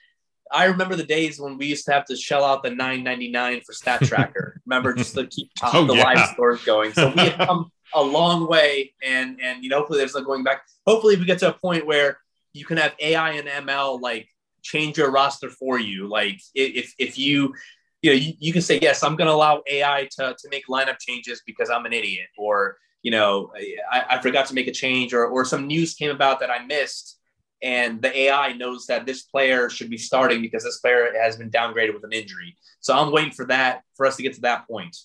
I 0.51 0.65
remember 0.65 0.95
the 0.95 1.03
days 1.03 1.39
when 1.39 1.57
we 1.57 1.67
used 1.67 1.85
to 1.85 1.91
have 1.91 2.05
to 2.05 2.15
shell 2.15 2.43
out 2.43 2.63
the 2.63 2.69
nine 2.69 3.03
ninety 3.03 3.29
nine 3.29 3.61
for 3.65 3.73
Stat 3.73 4.01
Tracker. 4.03 4.61
remember, 4.65 4.93
just 4.93 5.13
to 5.15 5.27
keep 5.27 5.51
oh, 5.61 5.85
the 5.85 5.95
yeah. 5.95 6.03
live 6.03 6.29
scores 6.29 6.63
going. 6.63 6.93
So 6.93 7.09
we 7.09 7.23
have 7.23 7.37
come 7.47 7.69
a 7.93 8.01
long 8.01 8.47
way, 8.47 8.93
and 9.05 9.39
and 9.41 9.61
you 9.63 9.69
know, 9.69 9.79
hopefully 9.79 9.99
there's 9.99 10.15
no 10.15 10.21
going 10.21 10.43
back. 10.43 10.61
Hopefully, 10.85 11.17
we 11.17 11.25
get 11.25 11.39
to 11.39 11.49
a 11.49 11.53
point 11.53 11.85
where 11.85 12.19
you 12.53 12.65
can 12.65 12.77
have 12.77 12.93
AI 12.99 13.31
and 13.33 13.47
ML 13.47 13.99
like 13.99 14.29
change 14.63 14.97
your 14.97 15.11
roster 15.11 15.49
for 15.49 15.79
you. 15.79 16.07
Like 16.07 16.39
if 16.55 16.93
if 16.97 17.17
you 17.17 17.53
you 18.01 18.11
know 18.11 18.15
you, 18.15 18.33
you 18.39 18.53
can 18.53 18.61
say 18.61 18.79
yes, 18.81 19.03
I'm 19.03 19.15
going 19.15 19.27
to 19.27 19.33
allow 19.33 19.61
AI 19.67 20.07
to 20.17 20.35
to 20.37 20.49
make 20.49 20.67
lineup 20.67 20.99
changes 20.99 21.41
because 21.45 21.69
I'm 21.69 21.85
an 21.85 21.93
idiot, 21.93 22.27
or 22.37 22.77
you 23.01 23.11
know 23.11 23.51
I, 23.91 24.05
I 24.11 24.21
forgot 24.21 24.47
to 24.47 24.53
make 24.53 24.67
a 24.67 24.71
change, 24.71 25.13
or 25.13 25.25
or 25.25 25.45
some 25.45 25.67
news 25.67 25.93
came 25.95 26.11
about 26.11 26.39
that 26.39 26.49
I 26.49 26.65
missed 26.65 27.17
and 27.61 28.01
the 28.01 28.15
AI 28.15 28.53
knows 28.53 28.85
that 28.87 29.05
this 29.05 29.23
player 29.23 29.69
should 29.69 29.89
be 29.89 29.97
starting 29.97 30.41
because 30.41 30.63
this 30.63 30.79
player 30.79 31.11
has 31.19 31.37
been 31.37 31.49
downgraded 31.49 31.93
with 31.93 32.03
an 32.03 32.13
injury. 32.13 32.55
So 32.81 32.95
I'm 32.95 33.11
waiting 33.11 33.31
for 33.31 33.45
that 33.45 33.81
for 33.95 34.05
us 34.05 34.15
to 34.17 34.23
get 34.23 34.33
to 34.35 34.41
that 34.41 34.67
point. 34.67 34.95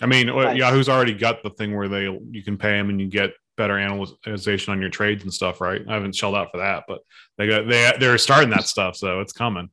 I 0.00 0.06
mean, 0.06 0.26
nice. 0.26 0.56
Yahoo's 0.56 0.88
already 0.88 1.14
got 1.14 1.42
the 1.42 1.50
thing 1.50 1.74
where 1.74 1.88
they 1.88 2.04
you 2.30 2.42
can 2.42 2.56
pay 2.58 2.72
them 2.72 2.90
and 2.90 3.00
you 3.00 3.08
get 3.08 3.32
better 3.56 3.78
analyzation 3.78 4.72
on 4.72 4.80
your 4.80 4.90
trades 4.90 5.22
and 5.22 5.32
stuff, 5.32 5.60
right? 5.60 5.82
I 5.88 5.94
haven't 5.94 6.14
shelled 6.14 6.34
out 6.34 6.50
for 6.50 6.58
that, 6.58 6.84
but 6.86 7.00
they 7.38 7.46
got 7.46 7.66
they 7.66 7.92
they're 7.98 8.18
starting 8.18 8.50
that 8.50 8.64
stuff, 8.64 8.96
so 8.96 9.20
it's 9.20 9.32
coming. 9.32 9.70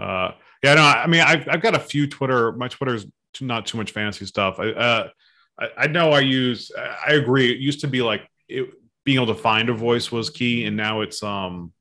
Uh, 0.00 0.32
yeah, 0.62 0.74
no, 0.74 0.82
I 0.82 1.06
mean, 1.06 1.20
I've 1.20 1.48
I've 1.48 1.62
got 1.62 1.74
a 1.74 1.78
few 1.78 2.06
Twitter. 2.06 2.52
My 2.52 2.68
Twitter's 2.68 3.06
too, 3.32 3.46
not 3.46 3.66
too 3.66 3.78
much 3.78 3.92
fancy 3.92 4.26
stuff. 4.26 4.58
I 4.58 4.70
uh, 4.70 5.08
I, 5.58 5.68
I 5.78 5.86
know 5.86 6.12
I 6.12 6.20
use. 6.20 6.70
I 6.76 7.12
agree. 7.12 7.50
It 7.50 7.58
used 7.58 7.80
to 7.80 7.88
be 7.88 8.02
like 8.02 8.28
it, 8.48 8.70
being 9.04 9.16
able 9.16 9.34
to 9.34 9.40
find 9.40 9.68
a 9.68 9.74
voice 9.74 10.12
was 10.12 10.30
key, 10.30 10.66
and 10.66 10.76
now 10.76 11.00
it's 11.00 11.22
um 11.22 11.72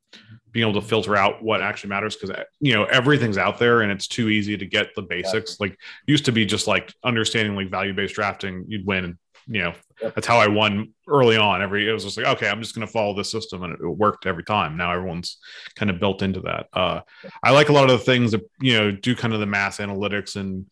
being 0.51 0.67
able 0.67 0.81
to 0.81 0.87
filter 0.87 1.15
out 1.15 1.43
what 1.43 1.61
actually 1.61 1.89
matters 1.89 2.15
because 2.15 2.35
you 2.59 2.73
know 2.73 2.85
everything's 2.85 3.37
out 3.37 3.59
there 3.59 3.81
and 3.81 3.91
it's 3.91 4.07
too 4.07 4.29
easy 4.29 4.57
to 4.57 4.65
get 4.65 4.95
the 4.95 5.01
basics. 5.01 5.59
Like 5.59 5.77
used 6.07 6.25
to 6.25 6.31
be 6.31 6.45
just 6.45 6.67
like 6.67 6.93
understanding 7.03 7.55
like 7.55 7.69
value 7.69 7.93
based 7.93 8.15
drafting, 8.15 8.65
you'd 8.67 8.85
win. 8.85 9.17
You 9.47 9.63
know. 9.63 9.73
That's 10.01 10.27
how 10.27 10.37
I 10.37 10.47
won 10.47 10.93
early 11.07 11.37
on. 11.37 11.61
Every 11.61 11.89
it 11.89 11.91
was 11.91 12.03
just 12.05 12.17
like, 12.17 12.27
okay, 12.27 12.47
I'm 12.47 12.61
just 12.61 12.73
going 12.75 12.85
to 12.87 12.91
follow 12.91 13.13
this 13.15 13.31
system, 13.31 13.63
and 13.63 13.73
it, 13.73 13.79
it 13.81 13.87
worked 13.87 14.25
every 14.25 14.43
time. 14.43 14.77
Now 14.77 14.91
everyone's 14.93 15.37
kind 15.75 15.89
of 15.89 15.99
built 15.99 16.21
into 16.21 16.39
that. 16.41 16.67
Uh, 16.73 17.01
I 17.43 17.51
like 17.51 17.69
a 17.69 17.73
lot 17.73 17.89
of 17.89 17.99
the 17.99 18.05
things 18.05 18.31
that 18.31 18.41
you 18.61 18.77
know 18.77 18.91
do 18.91 19.15
kind 19.15 19.33
of 19.33 19.39
the 19.39 19.45
mass 19.45 19.77
analytics 19.77 20.35
and 20.35 20.65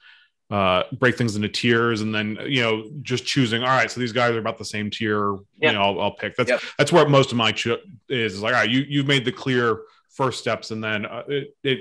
uh, 0.49 0.83
break 0.93 1.17
things 1.17 1.35
into 1.35 1.49
tiers, 1.49 2.01
and 2.01 2.15
then 2.15 2.37
you 2.47 2.61
know 2.61 2.89
just 3.01 3.25
choosing. 3.25 3.63
All 3.63 3.69
right, 3.69 3.91
so 3.91 3.99
these 3.99 4.13
guys 4.13 4.31
are 4.33 4.39
about 4.39 4.57
the 4.57 4.65
same 4.65 4.89
tier. 4.89 5.33
Yeah. 5.59 5.71
You 5.71 5.77
know, 5.77 5.81
I'll, 5.83 6.01
I'll 6.01 6.15
pick. 6.15 6.35
That's 6.35 6.49
Yep. 6.49 6.61
that's 6.77 6.91
where 6.93 7.07
most 7.09 7.31
of 7.31 7.37
my 7.37 7.51
ch- 7.51 7.67
is. 8.09 8.35
is 8.35 8.41
like, 8.41 8.53
all 8.53 8.61
right, 8.61 8.69
you 8.69 8.85
you've 8.87 9.07
made 9.07 9.25
the 9.25 9.31
clear 9.31 9.81
first 10.13 10.39
steps, 10.39 10.71
and 10.71 10.83
then 10.83 11.05
uh, 11.05 11.23
it 11.27 11.55
it 11.63 11.79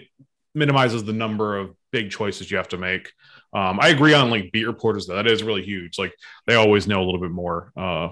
minimizes 0.54 1.04
the 1.04 1.12
number 1.12 1.56
of 1.58 1.74
big 1.92 2.10
choices 2.10 2.50
you 2.50 2.56
have 2.56 2.68
to 2.68 2.78
make. 2.78 3.12
Um, 3.52 3.78
I 3.80 3.88
agree 3.88 4.12
on 4.14 4.30
like 4.30 4.52
beat 4.52 4.66
reporters 4.66 5.06
though. 5.06 5.16
That 5.16 5.26
is 5.26 5.42
really 5.42 5.62
huge. 5.64 5.98
Like 5.98 6.14
they 6.46 6.54
always 6.56 6.86
know 6.86 7.02
a 7.02 7.04
little 7.04 7.20
bit 7.20 7.30
more. 7.30 7.72
Uh, 7.76 8.08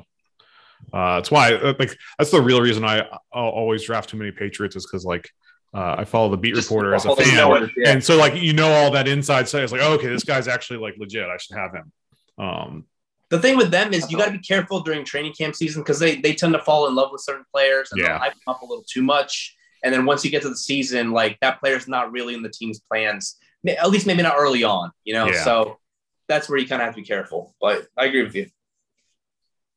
uh, 0.93 1.17
that's 1.17 1.31
why 1.31 1.55
uh, 1.55 1.75
like 1.79 1.97
that's 2.19 2.31
the 2.31 2.41
real 2.41 2.61
reason 2.61 2.85
I 2.85 3.01
I'll 3.33 3.49
always 3.49 3.85
draft 3.85 4.11
too 4.11 4.17
many 4.17 4.31
Patriots 4.31 4.77
is 4.77 4.87
because 4.87 5.05
like 5.05 5.29
uh, 5.75 5.97
I 5.99 6.05
follow 6.05 6.31
the 6.31 6.37
beat 6.37 6.55
Just 6.55 6.69
reporter 6.71 6.95
as 6.95 7.05
a 7.05 7.17
fan, 7.17 7.37
knowledge, 7.37 7.73
yeah. 7.77 7.91
and 7.91 8.03
so 8.05 8.17
like 8.17 8.35
you 8.37 8.53
know 8.53 8.71
all 8.71 8.91
that 8.93 9.09
inside 9.09 9.49
stuff. 9.49 9.63
It's 9.63 9.73
like 9.73 9.81
okay, 9.83 10.07
this 10.09 10.25
guy's 10.25 10.47
actually 10.49 10.79
like 10.79 10.95
legit. 10.99 11.29
I 11.29 11.37
should 11.37 11.57
have 11.57 11.73
him. 11.73 11.93
Um, 12.39 12.85
The 13.31 13.39
thing 13.41 13.57
with 13.57 13.71
them 13.71 13.93
is 13.93 14.11
you 14.11 14.17
got 14.19 14.27
to 14.27 14.33
be 14.33 14.39
careful 14.39 14.81
during 14.81 15.05
training 15.05 15.33
camp 15.33 15.57
season 15.57 15.83
because 15.83 15.99
they 15.99 16.17
they 16.17 16.35
tend 16.35 16.53
to 16.55 16.61
fall 16.61 16.87
in 16.87 16.95
love 16.95 17.11
with 17.13 17.23
certain 17.23 17.45
players 17.53 17.91
and 17.93 18.01
Yeah. 18.01 18.19
hype 18.19 18.33
them 18.35 18.41
up 18.47 18.63
a 18.63 18.67
little 18.67 18.85
too 18.89 19.03
much. 19.03 19.57
And 19.83 19.93
then 19.93 20.07
once 20.07 20.25
you 20.25 20.31
get 20.31 20.43
to 20.43 20.49
the 20.49 20.57
season, 20.57 21.11
like 21.13 21.39
that 21.41 21.61
player's 21.61 21.89
not 21.89 22.11
really 22.13 22.35
in 22.35 22.43
the 22.43 22.49
team's 22.49 22.79
plans, 22.81 23.37
Ma- 23.43 23.44
at 23.67 23.91
least 23.91 24.07
maybe 24.07 24.23
not 24.23 24.35
early 24.39 24.65
on, 24.65 24.91
you 25.05 25.15
know. 25.15 25.27
Yeah. 25.27 25.43
So 25.45 25.79
that's 26.29 26.49
where 26.49 26.59
you 26.59 26.67
kind 26.67 26.81
of 26.83 26.87
have 26.87 26.95
to 26.95 27.01
be 27.01 27.07
careful. 27.07 27.55
But 27.61 27.87
I 27.97 28.07
agree 28.07 28.23
with 28.23 28.35
you. 28.35 28.49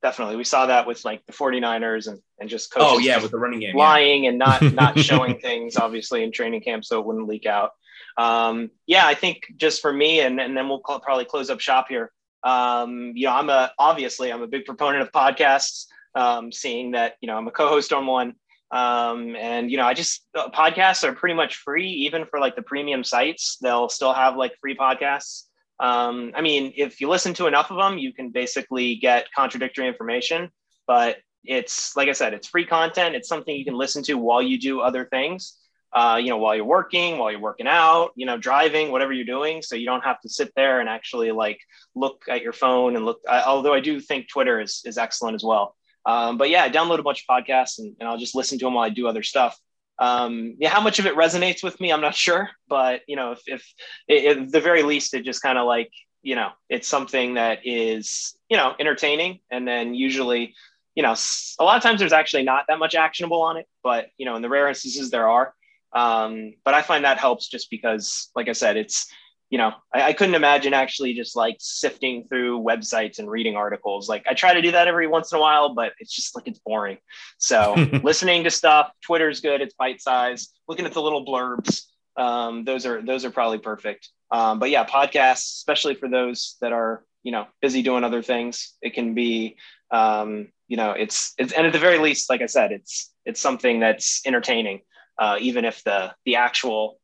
Definitely. 0.04 0.36
We 0.36 0.44
saw 0.44 0.68
that 0.68 0.86
with 0.86 1.04
like 1.04 1.26
the 1.26 1.34
49ers 1.34 2.08
and, 2.08 2.20
and 2.40 2.50
just 2.50 2.72
coaches 2.72 2.90
Oh 2.92 3.00
yeah, 3.00 3.22
with 3.22 3.32
the 3.32 3.40
running 3.40 3.60
game. 3.60 3.76
yeah. 3.76 3.84
lying 3.84 4.28
and 4.28 4.38
not 4.38 4.62
not 4.74 5.00
showing 5.10 5.40
things 5.40 5.76
obviously 5.76 6.24
in 6.24 6.32
training 6.32 6.62
camp 6.62 6.86
so 6.86 7.00
it 7.00 7.06
wouldn't 7.06 7.28
leak 7.28 7.46
out. 7.46 7.72
Um, 8.18 8.70
yeah, 8.86 9.06
I 9.06 9.16
think 9.16 9.44
just 9.58 9.82
for 9.82 9.92
me 9.92 10.20
and, 10.22 10.40
and 10.40 10.56
then 10.56 10.70
we'll 10.70 10.80
call, 10.80 11.00
probably 11.00 11.26
close 11.26 11.50
up 11.50 11.60
shop 11.60 11.88
here. 11.90 12.12
Um, 12.44 13.14
you 13.16 13.26
know, 13.26 13.34
I'm 13.34 13.50
a 13.50 13.72
obviously 13.80 14.32
I'm 14.32 14.44
a 14.44 14.48
big 14.48 14.66
proponent 14.66 15.02
of 15.02 15.12
podcasts. 15.12 15.86
Um, 16.16 16.52
seeing 16.52 16.92
that 16.92 17.16
you 17.22 17.28
know 17.28 17.38
I'm 17.38 17.48
a 17.48 17.52
co-host 17.52 17.92
on 17.92 18.06
one, 18.06 18.34
um, 18.72 19.36
and 19.36 19.72
you 19.72 19.78
know 19.78 19.86
I 19.86 19.94
just 19.94 20.28
uh, 20.36 20.50
podcasts 20.50 21.04
are 21.04 21.14
pretty 21.14 21.36
much 21.36 21.56
free 21.58 21.90
even 21.90 22.26
for 22.26 22.40
like 22.40 22.56
the 22.56 22.62
premium 22.62 23.04
sites. 23.04 23.58
They'll 23.62 23.90
still 23.90 24.14
have 24.14 24.36
like 24.36 24.54
free 24.60 24.76
podcasts. 24.76 25.44
Um, 25.80 26.32
I 26.36 26.42
mean, 26.42 26.74
if 26.76 27.00
you 27.00 27.10
listen 27.10 27.34
to 27.36 27.48
enough 27.48 27.72
of 27.72 27.78
them, 27.78 27.98
you 27.98 28.14
can 28.14 28.32
basically 28.32 28.96
get 28.96 29.32
contradictory 29.34 29.88
information. 29.88 30.50
But 30.86 31.18
it's 31.46 31.96
like 31.96 32.10
I 32.10 32.14
said, 32.14 32.34
it's 32.34 32.48
free 32.48 32.66
content. 32.66 33.16
It's 33.16 33.30
something 33.30 33.56
you 33.56 33.66
can 33.66 33.78
listen 33.78 34.04
to 34.04 34.16
while 34.16 34.42
you 34.42 34.60
do 34.60 34.82
other 34.82 35.06
things. 35.06 35.58
Uh, 35.94 36.20
you 36.22 36.30
know, 36.30 36.38
while 36.38 36.54
you're 36.54 36.66
working, 36.66 37.18
while 37.18 37.32
you're 37.32 37.40
working 37.40 37.68
out, 37.68 38.12
you 38.16 38.26
know, 38.26 38.38
driving, 38.38 38.92
whatever 38.92 39.14
you're 39.14 39.26
doing. 39.26 39.62
So 39.62 39.76
you 39.76 39.86
don't 39.86 40.04
have 40.04 40.20
to 40.22 40.30
sit 40.30 40.52
there 40.54 40.82
and 40.82 40.90
actually 40.90 41.32
like 41.32 41.60
look 41.96 42.24
at 42.30 42.42
your 42.42 42.52
phone 42.52 42.98
and 42.98 43.06
look. 43.06 43.22
I, 43.28 43.44
although 43.44 43.74
I 43.74 43.80
do 43.80 44.02
think 44.02 44.28
Twitter 44.28 44.60
is 44.60 44.82
is 44.84 44.98
excellent 44.98 45.36
as 45.36 45.46
well. 45.46 45.77
Um, 46.08 46.38
but 46.38 46.50
yeah, 46.50 46.64
I 46.64 46.70
download 46.70 47.00
a 47.00 47.04
bunch 47.04 47.26
of 47.28 47.28
podcasts 47.28 47.80
and, 47.80 47.94
and 48.00 48.08
I'll 48.08 48.18
just 48.18 48.34
listen 48.34 48.58
to 48.60 48.66
them 48.66 48.74
while 48.74 48.86
I 48.86 48.90
do 48.90 49.08
other 49.08 49.24
stuff. 49.24 49.60
Um, 50.00 50.56
yeah, 50.58 50.70
how 50.70 50.80
much 50.80 51.00
of 51.00 51.06
it 51.06 51.16
resonates 51.16 51.62
with 51.64 51.80
me, 51.82 51.92
I'm 51.92 52.02
not 52.02 52.16
sure, 52.16 52.50
but 52.70 53.02
you 53.08 53.18
know, 53.18 53.34
if, 53.34 53.42
if, 53.46 53.74
if 54.08 54.52
the 54.52 54.62
very 54.62 54.84
least, 54.84 55.14
it 55.14 55.26
just 55.26 55.42
kind 55.42 55.58
of 55.58 55.68
like, 55.68 55.92
you 56.22 56.36
know, 56.36 56.52
it's 56.70 56.88
something 56.88 57.34
that 57.34 57.60
is, 57.66 58.38
you 58.50 58.56
know, 58.56 58.74
entertaining. 58.80 59.40
And 59.52 59.68
then 59.68 59.94
usually, 59.94 60.56
you 60.96 61.04
know, 61.04 61.16
a 61.60 61.64
lot 61.64 61.76
of 61.78 61.84
times 61.84 62.00
there's 62.00 62.14
actually 62.14 62.44
not 62.44 62.66
that 62.70 62.80
much 62.80 62.96
actionable 62.96 63.42
on 63.42 63.58
it, 63.58 63.68
but 63.84 64.08
you 64.18 64.26
know, 64.26 64.36
in 64.38 64.42
the 64.42 64.50
rare 64.50 64.70
instances 64.70 65.12
there 65.12 65.28
are. 65.28 65.54
Um, 65.94 66.54
but 66.64 66.74
I 66.74 66.84
find 66.84 67.04
that 67.04 67.18
helps 67.18 67.50
just 67.50 67.70
because, 67.70 68.30
like 68.36 68.48
I 68.48 68.54
said, 68.54 68.78
it's, 68.78 69.12
you 69.50 69.58
know, 69.58 69.74
I, 69.94 70.04
I 70.04 70.14
couldn't 70.14 70.36
imagine 70.36 70.74
actually 70.74 71.14
just 71.14 71.36
like 71.36 71.58
sifting 71.60 72.26
through 72.28 72.60
websites 72.62 73.20
and 73.20 73.30
reading 73.30 73.56
articles. 73.56 74.10
Like 74.10 74.26
I 74.30 74.34
try 74.34 74.54
to 74.54 74.62
do 74.62 74.72
that 74.72 74.88
every 74.88 75.08
once 75.08 75.32
in 75.32 75.38
a 75.38 75.42
while, 75.42 75.74
but 75.74 75.94
it's 76.00 76.14
just 76.14 76.36
like 76.36 76.48
it's 76.48 76.60
boring. 76.60 76.98
So 77.38 77.74
listening 78.04 78.44
to 78.44 78.52
stuff, 78.52 78.92
Twitter's 79.02 79.40
good. 79.40 79.62
It's 79.62 79.74
bite 79.76 80.02
size. 80.02 80.50
Looking 80.68 80.86
at 80.86 80.94
the 80.94 81.02
little 81.02 81.26
blurbs, 81.26 81.84
um, 82.18 82.66
those 82.66 82.86
are 82.86 83.02
those 83.02 83.24
are 83.24 83.32
probably 83.32 83.60
perfect. 83.60 84.10
Um, 84.32 84.60
but 84.60 84.70
yeah, 84.70 84.86
podcasts, 84.86 85.56
especially 85.58 85.96
for 85.96 86.10
those 86.10 86.58
that 86.62 86.74
are 86.74 87.06
you 87.24 87.32
know 87.32 87.48
busy 87.62 87.82
doing 87.82 88.04
other 88.04 88.22
things, 88.22 88.74
it 88.82 88.94
can 88.94 89.14
be 89.14 89.56
um, 89.92 90.50
you 90.68 90.76
know 90.76 90.92
it's 90.92 91.34
it's 91.38 91.54
and 91.54 91.66
at 91.66 91.74
the 91.74 91.80
very 91.80 92.00
least, 92.00 92.30
like 92.30 92.42
I 92.42 92.48
said, 92.48 92.72
it's 92.74 93.14
it's 93.26 93.40
something 93.40 93.80
that's 93.80 94.22
entertaining, 94.26 94.82
uh, 95.18 95.38
even 95.40 95.64
if 95.64 95.84
the 95.86 96.14
the 96.26 96.36
actual 96.36 97.00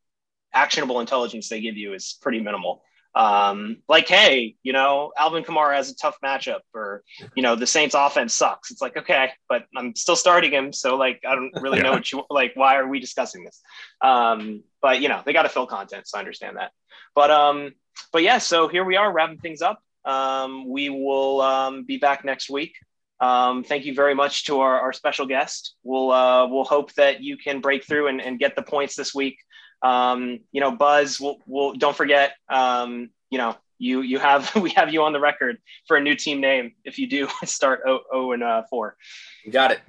actionable 0.53 0.99
intelligence 0.99 1.49
they 1.49 1.61
give 1.61 1.77
you 1.77 1.93
is 1.93 2.17
pretty 2.21 2.39
minimal. 2.39 2.83
Um, 3.15 3.77
like, 3.87 4.07
hey, 4.07 4.55
you 4.63 4.73
know, 4.73 5.13
Alvin 5.17 5.43
Kamara 5.43 5.75
has 5.75 5.91
a 5.91 5.95
tough 5.95 6.17
matchup, 6.23 6.61
or 6.73 7.03
you 7.35 7.43
know, 7.43 7.55
the 7.55 7.67
Saints 7.67 7.93
offense 7.95 8.33
sucks. 8.33 8.71
It's 8.71 8.81
like, 8.81 8.97
okay, 8.97 9.29
but 9.47 9.65
I'm 9.77 9.95
still 9.95 10.15
starting 10.15 10.51
him, 10.51 10.73
so 10.73 10.95
like, 10.95 11.21
I 11.27 11.35
don't 11.35 11.51
really 11.61 11.81
know 11.81 11.91
what 11.91 12.11
you 12.11 12.23
like. 12.29 12.53
Why 12.55 12.77
are 12.77 12.87
we 12.87 12.99
discussing 12.99 13.43
this? 13.43 13.61
Um, 14.01 14.63
but 14.81 14.99
you 14.99 15.09
know, 15.09 15.21
they 15.25 15.33
got 15.33 15.43
to 15.43 15.49
fill 15.49 15.67
content, 15.67 16.07
so 16.07 16.17
I 16.17 16.21
understand 16.21 16.57
that. 16.57 16.71
But 17.13 17.29
um, 17.29 17.73
but 18.11 18.23
yeah, 18.23 18.39
so 18.39 18.67
here 18.67 18.83
we 18.83 18.97
are 18.97 19.11
wrapping 19.11 19.39
things 19.39 19.61
up. 19.61 19.79
Um, 20.05 20.67
we 20.67 20.89
will 20.89 21.41
um, 21.41 21.83
be 21.83 21.97
back 21.97 22.25
next 22.25 22.49
week. 22.49 22.73
Um, 23.19 23.63
thank 23.63 23.85
you 23.85 23.93
very 23.93 24.15
much 24.15 24.45
to 24.45 24.59
our, 24.59 24.79
our 24.81 24.91
special 24.91 25.25
guest. 25.25 25.75
We'll 25.83 26.11
uh, 26.11 26.47
we'll 26.47 26.65
hope 26.65 26.93
that 26.93 27.21
you 27.21 27.37
can 27.37 27.61
break 27.61 27.85
through 27.85 28.07
and, 28.07 28.19
and 28.19 28.39
get 28.39 28.55
the 28.55 28.63
points 28.63 28.95
this 28.95 29.13
week. 29.13 29.37
Um, 29.83 30.39
you 30.51 30.61
know, 30.61 30.71
Buzz, 30.71 31.19
we'll, 31.19 31.37
we'll 31.45 31.73
don't 31.73 31.95
forget. 31.95 32.33
Um, 32.49 33.09
you 33.29 33.37
know, 33.37 33.55
you 33.77 34.01
you 34.01 34.17
have 34.17 34.55
we 34.61 34.71
have 34.71 34.91
you 34.91 35.03
on 35.03 35.13
the 35.13 35.19
record 35.19 35.57
for 35.87 35.97
a 35.97 36.01
new 36.01 36.15
team 36.15 36.41
name 36.41 36.73
if 36.83 36.97
you 36.97 37.07
do 37.07 37.27
start 37.43 37.81
0, 37.85 38.01
0 38.11 38.31
and 38.31 38.43
uh, 38.43 38.63
four. 38.69 38.95
You 39.43 39.51
got 39.51 39.71
it. 39.71 39.81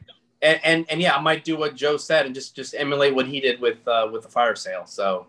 And, 0.42 0.60
and 0.62 0.86
and 0.90 1.00
yeah, 1.00 1.16
I 1.16 1.20
might 1.20 1.44
do 1.44 1.56
what 1.56 1.74
Joe 1.74 1.96
said 1.96 2.26
and 2.26 2.34
just 2.34 2.54
just 2.54 2.74
emulate 2.74 3.14
what 3.14 3.26
he 3.26 3.40
did 3.40 3.60
with 3.60 3.86
uh, 3.88 4.08
with 4.12 4.22
the 4.22 4.28
fire 4.28 4.56
sale. 4.56 4.84
So, 4.84 5.26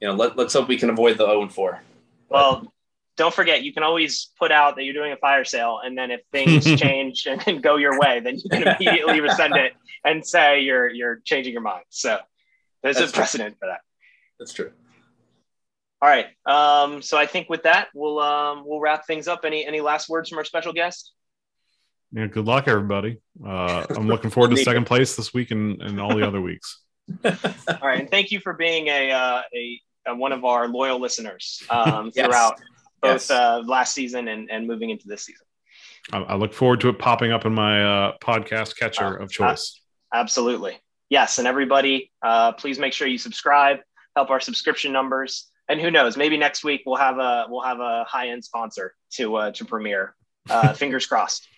you 0.00 0.06
know, 0.06 0.14
let, 0.14 0.36
let's 0.36 0.52
hope 0.52 0.68
we 0.68 0.78
can 0.78 0.90
avoid 0.90 1.18
the 1.18 1.26
0 1.26 1.42
and 1.42 1.52
4. 1.52 1.80
Well, 2.28 2.72
don't 3.16 3.34
forget 3.34 3.62
you 3.62 3.72
can 3.72 3.82
always 3.82 4.30
put 4.38 4.52
out 4.52 4.76
that 4.76 4.84
you're 4.84 4.94
doing 4.94 5.12
a 5.12 5.16
fire 5.16 5.44
sale, 5.44 5.80
and 5.84 5.96
then 5.96 6.10
if 6.10 6.20
things 6.30 6.64
change 6.80 7.26
and, 7.26 7.62
go 7.62 7.76
your 7.76 7.98
way, 7.98 8.20
then 8.20 8.36
you 8.36 8.50
can 8.50 8.76
immediately 8.80 9.20
rescind 9.20 9.56
it 9.56 9.72
and 10.04 10.24
say 10.24 10.60
you're 10.60 10.88
you're 10.88 11.20
changing 11.24 11.52
your 11.52 11.62
mind. 11.62 11.84
So 11.88 12.18
there's 12.82 12.98
That's 12.98 13.10
a 13.10 13.14
precedent 13.14 13.56
for 13.58 13.66
that. 13.66 13.80
That's 14.38 14.52
true. 14.52 14.72
All 16.02 16.08
right. 16.08 16.26
Um, 16.44 17.00
so 17.00 17.16
I 17.16 17.26
think 17.26 17.48
with 17.48 17.62
that, 17.62 17.88
we'll 17.94 18.18
um, 18.20 18.64
we'll 18.66 18.80
wrap 18.80 19.06
things 19.06 19.26
up. 19.28 19.40
Any 19.44 19.64
any 19.66 19.80
last 19.80 20.08
words 20.08 20.28
from 20.28 20.38
our 20.38 20.44
special 20.44 20.72
guest? 20.72 21.12
yeah, 22.12 22.26
good 22.26 22.44
luck, 22.44 22.68
everybody. 22.68 23.20
Uh, 23.44 23.84
I'm 23.90 24.06
looking 24.06 24.30
forward 24.30 24.50
to 24.50 24.56
second 24.62 24.84
place 24.86 25.16
this 25.16 25.32
week 25.34 25.50
and, 25.50 25.80
and 25.82 26.00
all 26.00 26.14
the 26.16 26.26
other 26.26 26.40
weeks. 26.40 26.80
All 27.24 27.32
right, 27.82 28.00
and 28.00 28.10
thank 28.10 28.30
you 28.30 28.40
for 28.40 28.54
being 28.54 28.86
a 28.88 29.10
uh, 29.12 29.42
a, 29.54 29.80
a 30.06 30.14
one 30.14 30.32
of 30.32 30.44
our 30.44 30.68
loyal 30.68 30.98
listeners 31.00 31.62
um, 31.70 32.10
Yes. 32.14 32.26
throughout 32.26 32.54
both 33.02 33.12
Yes. 33.12 33.30
uh, 33.30 33.62
last 33.66 33.94
season 33.94 34.28
and, 34.28 34.50
and 34.50 34.66
moving 34.66 34.88
into 34.90 35.06
this 35.06 35.24
season. 35.24 35.46
I, 36.12 36.18
I 36.18 36.34
look 36.36 36.54
forward 36.54 36.80
to 36.80 36.88
it 36.88 36.98
popping 36.98 37.30
up 37.32 37.44
in 37.44 37.54
my 37.54 37.82
uh, 37.84 38.12
podcast 38.22 38.78
catcher 38.78 39.16
of 39.16 39.30
choice. 39.30 39.80
Absolutely, 40.14 40.78
yes. 41.10 41.38
And 41.38 41.46
everybody, 41.48 42.10
uh, 42.22 42.52
please 42.52 42.78
make 42.78 42.92
sure 42.94 43.06
you 43.06 43.18
subscribe. 43.18 43.78
Help 44.16 44.30
our 44.30 44.40
subscription 44.40 44.92
numbers. 44.92 45.50
And 45.68 45.80
who 45.80 45.90
knows? 45.90 46.16
Maybe 46.16 46.36
next 46.36 46.62
week 46.62 46.82
we'll 46.84 46.96
have 46.96 47.18
a 47.18 47.46
we'll 47.48 47.62
have 47.62 47.80
a 47.80 48.04
high 48.04 48.28
end 48.28 48.44
sponsor 48.44 48.94
to 49.14 49.36
uh, 49.36 49.50
to 49.52 49.64
premiere. 49.64 50.14
Uh, 50.48 50.72
fingers 50.74 51.06
crossed. 51.06 51.48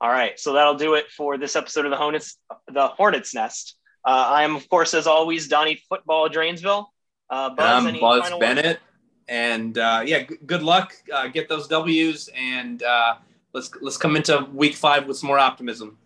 All 0.00 0.10
right, 0.10 0.38
so 0.38 0.54
that'll 0.54 0.74
do 0.74 0.94
it 0.94 1.10
for 1.10 1.38
this 1.38 1.56
episode 1.56 1.84
of 1.84 1.90
the 1.90 1.96
Hornets 1.96 2.36
the 2.68 2.88
Hornets 2.88 3.34
Nest. 3.34 3.76
Uh, 4.04 4.26
I 4.28 4.42
am, 4.42 4.54
of 4.54 4.68
course, 4.68 4.92
as 4.92 5.06
always, 5.06 5.48
Donnie 5.48 5.80
Football 5.88 6.28
Drainsville. 6.28 6.86
Uh, 7.30 7.50
Buzz, 7.50 7.86
I'm 7.86 7.98
Buzz 7.98 8.22
final 8.22 8.38
words? 8.38 8.54
Bennett, 8.54 8.80
and 9.28 9.78
uh, 9.78 10.02
yeah, 10.04 10.24
g- 10.24 10.36
good 10.44 10.62
luck. 10.62 10.92
Uh, 11.10 11.28
get 11.28 11.48
those 11.48 11.68
W's, 11.68 12.28
and 12.36 12.82
uh, 12.82 13.14
let's 13.54 13.70
let's 13.80 13.96
come 13.96 14.16
into 14.16 14.46
Week 14.52 14.74
Five 14.74 15.06
with 15.06 15.16
some 15.16 15.28
more 15.28 15.38
optimism. 15.38 15.96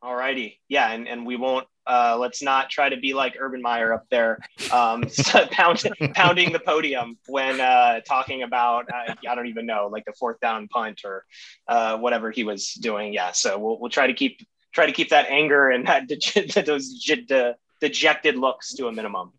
All 0.00 0.14
righty. 0.14 0.60
Yeah, 0.68 0.90
and, 0.92 1.08
and 1.08 1.26
we 1.26 1.36
won't 1.36 1.66
uh, 1.86 2.16
let's 2.18 2.42
not 2.42 2.68
try 2.68 2.88
to 2.88 2.96
be 2.96 3.14
like 3.14 3.36
Urban 3.38 3.62
Meyer 3.62 3.92
up 3.92 4.06
there, 4.10 4.38
um, 4.72 5.02
pound, 5.50 5.82
pounding 6.14 6.52
the 6.52 6.58
podium 6.58 7.16
when 7.28 7.60
uh, 7.60 8.00
talking 8.00 8.42
about 8.42 8.86
uh, 8.92 9.14
I 9.28 9.34
don't 9.34 9.46
even 9.46 9.66
know 9.66 9.88
like 9.90 10.04
the 10.04 10.12
fourth 10.12 10.40
down 10.40 10.68
punt 10.68 11.02
or 11.04 11.24
uh, 11.68 11.96
whatever 11.98 12.30
he 12.30 12.44
was 12.44 12.72
doing. 12.72 13.12
Yeah, 13.12 13.32
so 13.32 13.58
we'll 13.58 13.78
we'll 13.78 13.90
try 13.90 14.06
to 14.06 14.14
keep 14.14 14.46
try 14.72 14.86
to 14.86 14.92
keep 14.92 15.10
that 15.10 15.26
anger 15.28 15.70
and 15.70 15.86
that 15.86 16.08
de- 16.08 16.62
those 16.62 17.02
de- 17.04 17.54
dejected 17.80 18.36
looks 18.36 18.74
to 18.74 18.88
a 18.88 18.92
minimum. 18.92 19.32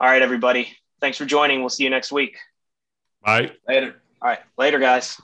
All 0.00 0.08
right, 0.08 0.22
everybody. 0.22 0.76
Thanks 1.00 1.18
for 1.18 1.24
joining. 1.24 1.60
We'll 1.60 1.70
see 1.70 1.84
you 1.84 1.90
next 1.90 2.12
week. 2.12 2.36
Bye. 3.22 3.52
Later. 3.66 3.96
All 4.22 4.28
right, 4.28 4.40
later, 4.56 4.78
guys. 4.78 5.20